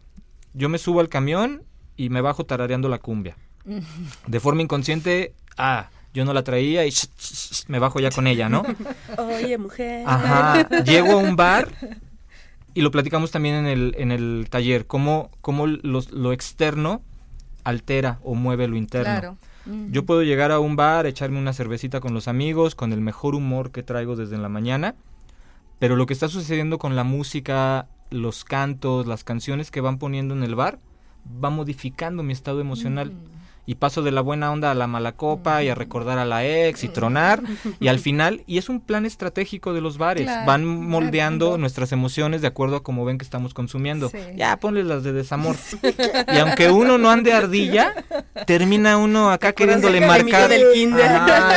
Yo 0.53 0.69
me 0.69 0.77
subo 0.77 0.99
al 0.99 1.09
camión 1.09 1.63
y 1.97 2.09
me 2.09 2.21
bajo 2.21 2.45
tarareando 2.45 2.89
la 2.89 2.99
cumbia. 2.99 3.37
De 4.27 4.39
forma 4.39 4.61
inconsciente, 4.61 5.33
ah, 5.57 5.89
yo 6.13 6.25
no 6.25 6.33
la 6.33 6.43
traía 6.43 6.85
y 6.85 6.93
me 7.67 7.79
bajo 7.79 7.99
ya 7.99 8.11
con 8.11 8.27
ella, 8.27 8.49
¿no? 8.49 8.63
Oye, 9.17 9.57
mujer. 9.57 10.03
Ajá. 10.05 10.67
Llego 10.83 11.13
a 11.13 11.17
un 11.17 11.35
bar 11.35 11.69
y 12.73 12.81
lo 12.81 12.91
platicamos 12.91 13.31
también 13.31 13.55
en 13.55 13.65
el, 13.67 13.95
en 13.97 14.11
el 14.11 14.47
taller, 14.49 14.85
cómo, 14.85 15.31
cómo 15.41 15.67
lo 15.67 16.33
externo 16.33 17.01
altera 17.63 18.19
o 18.23 18.35
mueve 18.35 18.67
lo 18.67 18.75
interno. 18.75 19.37
Yo 19.91 20.05
puedo 20.05 20.23
llegar 20.23 20.51
a 20.51 20.59
un 20.59 20.75
bar, 20.75 21.05
echarme 21.05 21.39
una 21.39 21.53
cervecita 21.53 22.01
con 22.01 22.13
los 22.13 22.27
amigos, 22.27 22.75
con 22.75 22.91
el 22.91 22.99
mejor 22.99 23.33
humor 23.33 23.71
que 23.71 23.81
traigo 23.81 24.17
desde 24.17 24.37
la 24.37 24.49
mañana, 24.49 24.95
pero 25.79 25.95
lo 25.95 26.05
que 26.05 26.13
está 26.13 26.27
sucediendo 26.27 26.77
con 26.77 26.97
la 26.97 27.05
música, 27.05 27.87
los 28.13 28.45
cantos, 28.45 29.07
las 29.07 29.23
canciones 29.23 29.71
que 29.71 29.81
van 29.81 29.97
poniendo 29.97 30.35
en 30.35 30.43
el 30.43 30.55
bar, 30.55 30.79
va 31.43 31.49
modificando 31.49 32.23
mi 32.23 32.33
estado 32.33 32.61
emocional. 32.61 33.11
Y 33.65 33.75
paso 33.75 34.01
de 34.01 34.11
la 34.11 34.21
buena 34.21 34.51
onda 34.51 34.71
a 34.71 34.73
la 34.73 34.87
mala 34.87 35.13
copa 35.13 35.63
y 35.63 35.69
a 35.69 35.75
recordar 35.75 36.17
a 36.17 36.25
la 36.25 36.45
ex 36.45 36.83
y 36.83 36.89
tronar 36.89 37.41
y 37.79 37.87
al 37.87 37.99
final 38.03 38.43
y 38.47 38.57
es 38.57 38.69
un 38.69 38.81
plan 38.81 39.05
estratégico 39.05 39.73
de 39.73 39.81
los 39.81 39.97
bares 39.97 40.29
van 40.45 40.65
moldeando 40.65 41.57
nuestras 41.57 41.91
emociones 41.91 42.41
de 42.41 42.47
acuerdo 42.47 42.77
a 42.77 42.83
cómo 42.83 43.05
ven 43.05 43.17
que 43.17 43.25
estamos 43.25 43.53
consumiendo. 43.53 44.11
Ya 44.35 44.57
ponle 44.57 44.83
las 44.83 45.03
de 45.03 45.13
desamor. 45.13 45.55
Y 46.33 46.37
aunque 46.37 46.69
uno 46.69 46.97
no 46.97 47.09
ande 47.09 47.33
ardilla 47.33 47.93
termina 48.45 48.97
uno 48.97 49.31
acá 49.31 49.53
queriéndole 49.53 50.01
marcar. 50.05 50.49
del 50.49 50.73
kinder. 50.73 51.11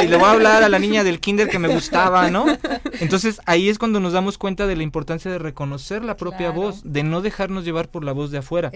y 0.04 0.06
le 0.08 0.16
voy 0.16 0.26
a 0.26 0.30
hablar 0.32 0.62
a 0.62 0.68
la 0.68 0.78
niña 0.78 1.04
del 1.04 1.20
kinder 1.20 1.48
que 1.48 1.58
me 1.58 1.68
gustaba 1.74 2.30
no 2.30 2.46
entonces 3.00 3.40
ahí 3.46 3.68
es 3.68 3.78
cuando 3.78 4.00
nos 4.00 4.12
damos 4.12 4.38
cuenta 4.38 4.66
de 4.66 4.76
la 4.76 4.82
importancia 4.82 5.30
de 5.30 5.38
reconocer 5.38 6.04
la 6.04 6.16
propia 6.16 6.50
voz 6.50 6.82
de 6.84 7.02
no 7.02 7.20
dejarnos 7.20 7.64
llevar 7.64 7.88
por 7.88 8.04
la 8.04 8.12
voz 8.12 8.30
de 8.30 8.38
afuera 8.38 8.70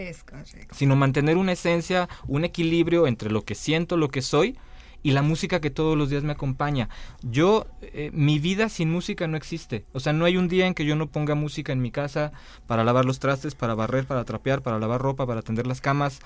sino 0.72 0.96
mantener 0.96 1.36
una 1.36 1.52
esencia 1.52 2.08
un 2.26 2.44
equilibrio 2.44 3.06
entre 3.06 3.19
entre 3.20 3.30
lo 3.30 3.44
que 3.44 3.54
siento, 3.54 3.98
lo 3.98 4.08
que 4.08 4.22
soy 4.22 4.56
y 5.02 5.10
la 5.12 5.20
música 5.20 5.60
que 5.60 5.70
todos 5.70 5.96
los 5.96 6.08
días 6.08 6.24
me 6.24 6.32
acompaña. 6.32 6.88
Yo, 7.22 7.66
eh, 7.82 8.10
mi 8.14 8.38
vida 8.38 8.70
sin 8.70 8.90
música 8.90 9.26
no 9.26 9.36
existe. 9.36 9.84
O 9.92 10.00
sea, 10.00 10.14
no 10.14 10.24
hay 10.24 10.38
un 10.38 10.48
día 10.48 10.66
en 10.66 10.74
que 10.74 10.86
yo 10.86 10.96
no 10.96 11.06
ponga 11.06 11.34
música 11.34 11.72
en 11.72 11.82
mi 11.82 11.90
casa 11.90 12.32
para 12.66 12.82
lavar 12.82 13.04
los 13.04 13.18
trastes, 13.18 13.54
para 13.54 13.74
barrer, 13.74 14.06
para 14.06 14.24
trapear, 14.24 14.62
para 14.62 14.78
lavar 14.78 15.02
ropa, 15.02 15.26
para 15.26 15.42
tender 15.42 15.66
las 15.66 15.82
camas, 15.82 16.20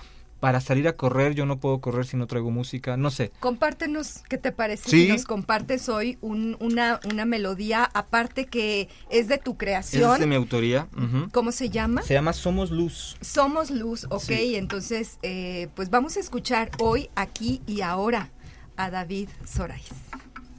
para 0.45 0.61
salir 0.61 0.86
a 0.88 0.92
correr, 0.95 1.34
yo 1.34 1.47
no 1.47 1.59
puedo 1.59 1.80
correr 1.80 2.05
si 2.05 2.18
no 2.18 2.26
traigo 2.26 2.51
música, 2.51 2.99
no 2.99 3.11
sé. 3.11 3.32
Compártenos 3.40 4.22
qué 4.28 4.36
te 4.36 4.53
parece 4.53 4.90
si 4.90 5.09
nos 5.09 5.24
compartes 5.24 5.88
hoy 5.88 6.18
una, 6.20 7.01
una 7.11 7.24
melodía 7.24 7.88
aparte 7.95 8.45
que 8.45 8.90
es 9.09 9.28
de 9.28 9.38
tu 9.38 9.57
creación. 9.57 10.12
Es 10.12 10.20
de 10.20 10.26
mi 10.26 10.34
autoría. 10.34 10.86
¿Cómo 11.32 11.51
se 11.51 11.70
llama? 11.70 12.03
Se 12.03 12.12
llama 12.12 12.34
Somos 12.34 12.70
Luz. 12.70 13.16
Somos 13.22 13.70
Luz, 13.70 14.07
ok. 14.11 14.28
Entonces, 14.28 15.18
eh, 15.22 15.68
pues 15.74 15.88
vamos 15.88 16.18
a 16.18 16.20
escuchar 16.20 16.70
hoy, 16.78 17.09
aquí 17.14 17.62
y 17.66 17.80
ahora 17.80 18.28
a 18.76 18.90
David 18.90 19.30
Sorais, 19.47 19.88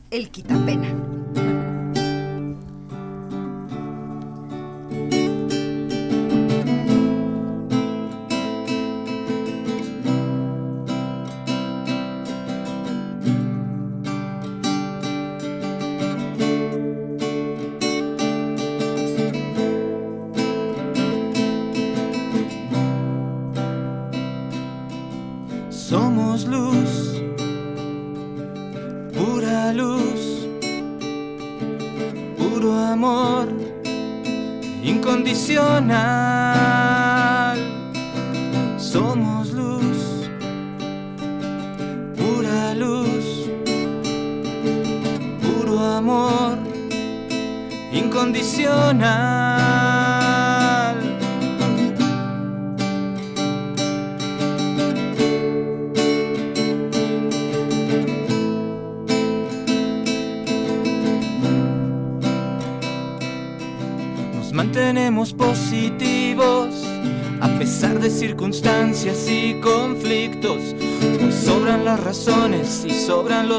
el 0.10 0.32
quitapena. 0.32 1.55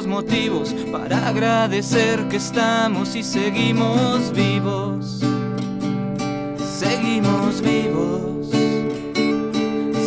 Motivos 0.06 0.74
para 0.92 1.28
agradecer 1.28 2.28
que 2.28 2.36
estamos 2.36 3.14
y 3.16 3.22
seguimos 3.22 4.32
vivos. 4.32 5.20
Seguimos 6.78 7.60
vivos. 7.60 8.48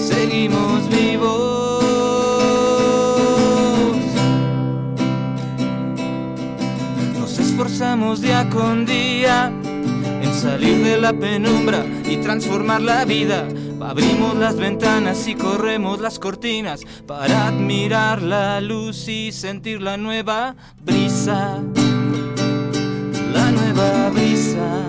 Seguimos 0.07 0.89
vivos. 0.89 1.83
Nos 7.19 7.39
esforzamos 7.39 8.21
día 8.21 8.49
con 8.49 8.85
día 8.85 9.51
en 10.21 10.33
salir 10.33 10.83
de 10.83 10.97
la 10.97 11.13
penumbra 11.13 11.85
y 12.09 12.17
transformar 12.17 12.81
la 12.81 13.05
vida 13.05 13.47
Abrimos 13.89 14.35
las 14.35 14.55
ventanas 14.55 15.27
y 15.27 15.33
corremos 15.33 15.99
las 15.99 16.19
cortinas 16.19 16.81
para 17.07 17.47
admirar 17.47 18.21
la 18.21 18.61
luz 18.61 19.07
y 19.07 19.31
sentir 19.31 19.81
la 19.81 19.97
nueva 19.97 20.55
brisa. 20.85 21.57
La 23.33 23.51
nueva 23.51 24.11
brisa. 24.11 24.85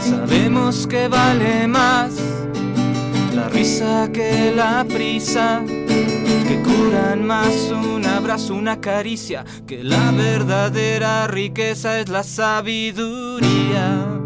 Sabemos 0.00 0.86
que 0.86 1.06
vale 1.08 1.68
más 1.68 2.14
la 3.34 3.50
risa 3.50 4.08
que 4.10 4.54
la 4.56 4.86
prisa 4.88 5.62
curan 6.62 7.26
más 7.26 7.70
un 7.70 8.04
abrazo, 8.06 8.54
una 8.54 8.80
caricia, 8.80 9.44
que 9.66 9.82
la 9.84 10.10
verdadera 10.12 11.26
riqueza 11.26 12.00
es 12.00 12.08
la 12.08 12.22
sabiduría. 12.22 14.19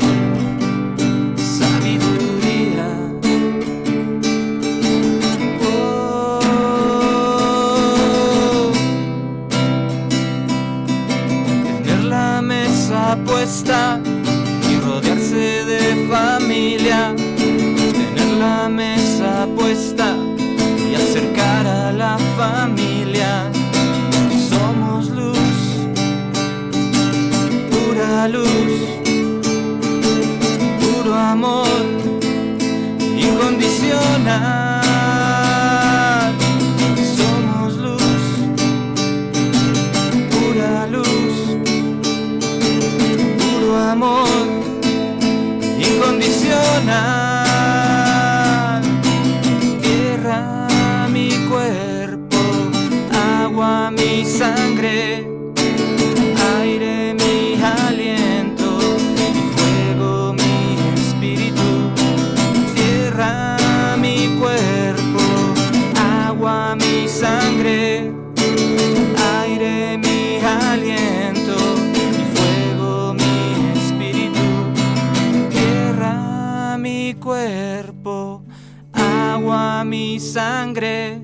Cuerpo, 77.25 78.45
agua 78.93 79.83
mi 79.83 80.21
sangre 80.21 81.23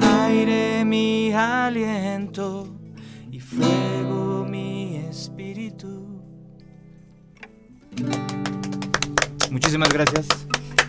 aire 0.00 0.84
mi 0.84 1.32
aliento 1.32 2.66
y 3.30 3.38
fuego 3.38 4.44
mi 4.44 4.96
espíritu. 5.08 6.20
Muchísimas 9.50 9.88
gracias. 9.90 10.26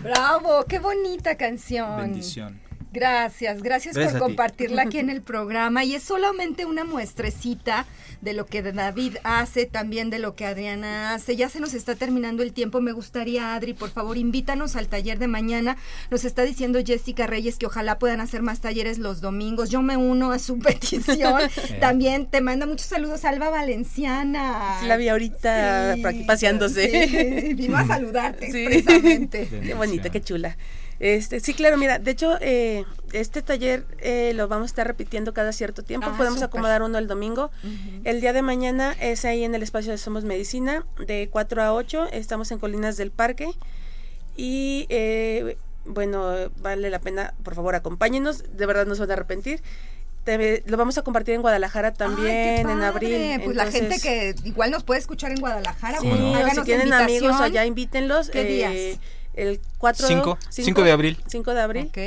Bravo, 0.02 0.64
qué 0.68 0.80
bonita 0.80 1.36
canción. 1.36 1.96
Bendición. 1.96 2.60
Gracias, 2.92 3.62
gracias, 3.62 3.96
por 3.96 4.18
compartirla 4.18 4.82
aquí 4.82 4.98
en 4.98 5.08
el 5.10 5.22
programa 5.22 5.82
y 5.82 5.94
es 5.94 6.02
solamente 6.02 6.66
una 6.66 6.84
muestrecita 6.84 7.86
de 8.20 8.34
lo 8.34 8.46
que 8.46 8.62
David 8.62 9.16
hace, 9.24 9.66
también 9.66 10.10
de 10.10 10.18
lo 10.18 10.36
que 10.36 10.44
Adriana 10.46 11.14
hace. 11.14 11.34
Ya 11.34 11.48
se 11.48 11.58
nos 11.58 11.74
está 11.74 11.96
terminando 11.96 12.42
el 12.42 12.52
tiempo. 12.52 12.80
Me 12.80 12.92
gustaría, 12.92 13.54
Adri, 13.54 13.72
por 13.74 13.90
favor, 13.90 14.16
invítanos 14.18 14.76
al 14.76 14.88
taller 14.88 15.18
de 15.18 15.26
mañana. 15.26 15.76
Nos 16.10 16.24
está 16.24 16.42
diciendo 16.42 16.80
Jessica 16.84 17.26
Reyes 17.26 17.56
que 17.58 17.66
ojalá 17.66 17.98
puedan 17.98 18.20
hacer 18.20 18.42
más 18.42 18.60
talleres 18.60 18.98
los 18.98 19.20
domingos. 19.20 19.70
Yo 19.70 19.82
me 19.82 19.96
uno 19.96 20.30
a 20.30 20.38
su 20.38 20.58
petición. 20.60 21.40
también 21.80 22.26
te 22.26 22.40
manda 22.40 22.66
muchos 22.66 22.86
saludos 22.86 23.24
Alba 23.24 23.50
Valenciana. 23.50 24.80
la 24.86 24.96
vi 24.96 25.08
ahorita 25.08 25.96
paseándose. 26.26 27.54
vino 27.56 27.76
a 27.76 27.86
saludarte 27.86 28.48
precisamente. 28.50 29.48
Qué 29.48 29.74
bonita, 29.74 30.10
qué 30.10 30.20
chula. 30.20 30.56
Este, 31.02 31.40
sí, 31.40 31.52
claro, 31.52 31.76
mira, 31.78 31.98
de 31.98 32.12
hecho, 32.12 32.38
eh, 32.40 32.84
este 33.12 33.42
taller 33.42 33.84
eh, 33.98 34.34
lo 34.36 34.46
vamos 34.46 34.66
a 34.66 34.70
estar 34.70 34.86
repitiendo 34.86 35.34
cada 35.34 35.52
cierto 35.52 35.82
tiempo. 35.82 36.06
Ah, 36.08 36.16
Podemos 36.16 36.42
acomodar 36.42 36.80
uno 36.80 36.96
el 36.96 37.08
domingo. 37.08 37.50
El 38.04 38.20
día 38.20 38.32
de 38.32 38.40
mañana 38.40 38.94
es 39.00 39.24
ahí 39.24 39.42
en 39.42 39.56
el 39.56 39.64
espacio 39.64 39.90
de 39.90 39.98
Somos 39.98 40.22
Medicina, 40.22 40.86
de 41.04 41.28
4 41.28 41.60
a 41.60 41.74
8. 41.74 42.06
Estamos 42.12 42.52
en 42.52 42.60
Colinas 42.60 42.96
del 42.96 43.10
Parque. 43.10 43.48
Y 44.36 44.86
eh, 44.90 45.56
bueno, 45.86 46.52
vale 46.58 46.88
la 46.88 47.00
pena, 47.00 47.34
por 47.42 47.56
favor, 47.56 47.74
acompáñenos. 47.74 48.44
De 48.56 48.64
verdad 48.64 48.86
no 48.86 48.94
se 48.94 49.00
van 49.00 49.10
a 49.10 49.14
arrepentir. 49.14 49.60
lo 50.66 50.76
vamos 50.76 50.98
a 50.98 51.02
compartir 51.02 51.34
en 51.34 51.42
Guadalajara 51.42 51.92
también 51.94 52.70
en 52.70 52.80
abril. 52.80 53.40
Pues 53.42 53.56
la 53.56 53.68
gente 53.72 53.98
que 53.98 54.36
igual 54.44 54.70
nos 54.70 54.84
puede 54.84 55.00
escuchar 55.00 55.32
en 55.32 55.40
Guadalajara. 55.40 55.98
Sí, 55.98 56.08
o 56.08 56.50
si 56.54 56.62
tienen 56.62 56.92
amigos 56.92 57.40
allá, 57.40 57.64
invítenlos. 57.66 58.30
¿Qué 58.30 58.44
días? 58.44 59.00
El 59.34 59.60
4 59.78 60.06
5, 60.06 60.82
de 60.82 60.92
abril. 60.92 61.18
5 61.26 61.54
de 61.54 61.60
abril. 61.60 61.86
Ok. 61.86 61.98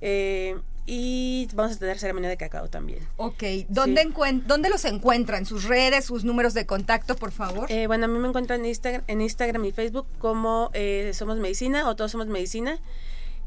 Eh, 0.00 0.56
y 0.84 1.48
vamos 1.54 1.76
a 1.76 1.78
tener 1.78 1.98
ceremonia 1.98 2.28
de 2.28 2.36
cacao 2.36 2.68
también. 2.68 3.06
Ok, 3.16 3.44
¿dónde, 3.68 4.10
¿dónde 4.46 4.68
los 4.68 4.84
encuentran? 4.84 5.46
¿Sus 5.46 5.64
redes, 5.64 6.06
sus 6.06 6.24
números 6.24 6.54
de 6.54 6.66
contacto, 6.66 7.14
por 7.14 7.30
favor? 7.30 7.70
Eh, 7.70 7.86
bueno, 7.86 8.06
a 8.06 8.08
mí 8.08 8.18
me 8.18 8.28
encuentran 8.28 8.60
en 8.60 8.66
Instagram, 8.66 9.02
en 9.06 9.20
Instagram 9.20 9.64
y 9.64 9.72
Facebook 9.72 10.06
como 10.18 10.70
eh, 10.72 11.12
Somos 11.14 11.38
Medicina 11.38 11.88
o 11.88 11.94
Todos 11.94 12.10
Somos 12.10 12.26
Medicina. 12.26 12.78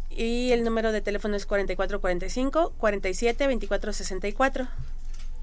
Y 0.09 0.51
el 0.51 0.63
número 0.63 0.93
de 0.93 1.01
teléfono 1.01 1.36
es 1.36 1.45
4445 1.45 2.73
47 2.77 3.47
24 3.47 3.91
64. 3.91 4.67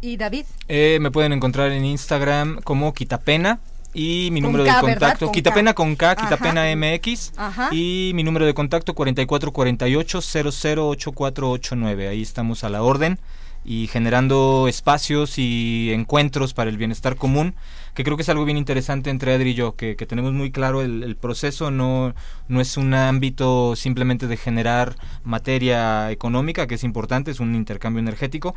¿Y 0.00 0.16
David? 0.16 0.46
Eh, 0.68 0.98
me 1.00 1.10
pueden 1.10 1.34
encontrar 1.34 1.72
en 1.72 1.84
Instagram 1.84 2.62
como 2.62 2.94
Quitapena 2.94 3.60
y 3.94 4.30
mi 4.32 4.40
número 4.40 4.64
de 4.64 4.72
contacto, 4.80 5.26
con 5.26 5.34
Quitapena 5.34 5.74
con 5.74 5.96
K, 5.96 6.16
Quitapena 6.16 6.64
MX 6.74 7.32
y 7.72 8.12
mi 8.14 8.22
número 8.22 8.46
de 8.46 8.54
contacto 8.54 8.94
4448 8.94 10.20
008489. 10.20 12.08
Ahí 12.08 12.22
estamos 12.22 12.64
a 12.64 12.70
la 12.70 12.82
orden 12.82 13.18
y 13.64 13.86
generando 13.86 14.66
espacios 14.66 15.38
y 15.38 15.92
encuentros 15.92 16.52
para 16.52 16.68
el 16.68 16.78
bienestar 16.78 17.16
común, 17.16 17.54
que 17.94 18.02
creo 18.02 18.16
que 18.16 18.22
es 18.22 18.28
algo 18.28 18.44
bien 18.44 18.56
interesante 18.56 19.10
entre 19.10 19.34
Adri 19.34 19.50
y 19.50 19.54
yo, 19.54 19.76
que, 19.76 19.94
tenemos 19.94 20.32
muy 20.32 20.50
claro 20.50 20.82
el, 20.82 21.04
el, 21.04 21.16
proceso, 21.16 21.70
no, 21.70 22.14
no 22.48 22.60
es 22.60 22.76
un 22.76 22.92
ámbito 22.94 23.76
simplemente 23.76 24.26
de 24.26 24.36
generar 24.36 24.96
materia 25.22 26.10
económica, 26.10 26.66
que 26.66 26.74
es 26.74 26.82
importante, 26.82 27.30
es 27.30 27.38
un 27.38 27.54
intercambio 27.54 28.00
energético, 28.00 28.54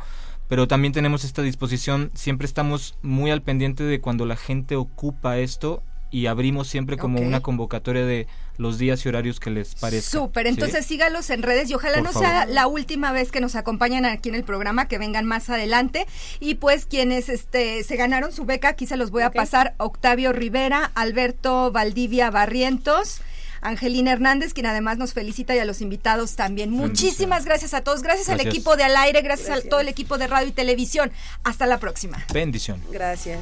pero 0.48 0.68
también 0.68 0.92
tenemos 0.92 1.24
esta 1.24 1.42
disposición, 1.42 2.10
siempre 2.14 2.46
estamos 2.46 2.96
muy 3.02 3.30
al 3.30 3.42
pendiente 3.42 3.84
de 3.84 4.00
cuando 4.00 4.26
la 4.26 4.36
gente 4.36 4.76
ocupa 4.76 5.38
esto 5.38 5.82
y 6.10 6.26
abrimos 6.26 6.68
siempre 6.68 6.96
como 6.96 7.20
una 7.20 7.40
convocatoria 7.40 8.06
de 8.06 8.26
los 8.58 8.78
días 8.78 9.04
y 9.04 9.08
horarios 9.08 9.40
que 9.40 9.50
les 9.50 9.74
parezca. 9.74 10.18
Súper, 10.18 10.46
entonces 10.46 10.86
sígalos 10.86 11.28
en 11.30 11.42
redes 11.42 11.68
y 11.68 11.74
ojalá 11.74 12.00
no 12.00 12.12
sea 12.12 12.46
la 12.46 12.66
última 12.66 13.12
vez 13.12 13.30
que 13.30 13.40
nos 13.40 13.54
acompañan 13.54 14.04
aquí 14.04 14.28
en 14.28 14.34
el 14.34 14.44
programa, 14.44 14.88
que 14.88 14.98
vengan 14.98 15.26
más 15.26 15.50
adelante. 15.50 16.06
Y 16.40 16.54
pues 16.54 16.86
quienes 16.86 17.28
este 17.28 17.82
se 17.82 17.96
ganaron 17.96 18.32
su 18.32 18.44
beca, 18.44 18.68
aquí 18.68 18.86
se 18.86 18.96
los 18.96 19.10
voy 19.10 19.24
a 19.24 19.30
pasar, 19.30 19.74
Octavio 19.78 20.32
Rivera, 20.32 20.90
Alberto 20.94 21.70
Valdivia 21.72 22.30
Barrientos. 22.30 23.20
Angelina 23.66 24.12
Hernández, 24.12 24.54
quien 24.54 24.66
además 24.66 24.96
nos 24.96 25.12
felicita 25.12 25.54
y 25.54 25.58
a 25.58 25.64
los 25.64 25.80
invitados 25.80 26.36
también. 26.36 26.70
Muchísimas 26.70 27.44
gracias 27.44 27.74
a 27.74 27.80
todos, 27.82 28.02
gracias, 28.02 28.28
al 28.28 28.40
equipo 28.40 28.76
de 28.76 28.84
Al 28.84 28.96
Aire, 28.96 29.22
gracias, 29.22 29.50
a 29.50 29.60
todo 29.68 29.80
el 29.80 29.88
equipo 29.88 30.18
de 30.18 30.28
radio 30.28 30.48
y 30.48 30.52
televisión. 30.52 31.10
Hasta 31.42 31.66
la 31.66 31.78
próxima. 31.78 32.24
Bendición. 32.32 32.80
Gracias. 32.90 33.40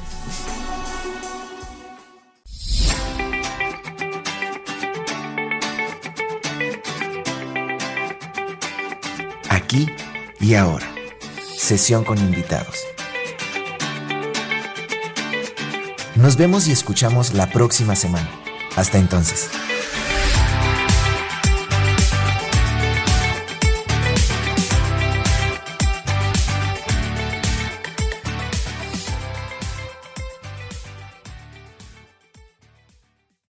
Aquí 9.49 9.87
y 10.39 10.55
ahora. 10.55 10.87
Sesión 11.55 12.03
con 12.03 12.17
invitados. 12.17 12.79
Nos 16.15 16.37
vemos 16.37 16.67
y 16.67 16.71
escuchamos 16.71 17.33
la 17.33 17.49
próxima 17.49 17.95
semana. 17.95 18.29
Hasta 18.75 18.97
entonces. 18.97 19.49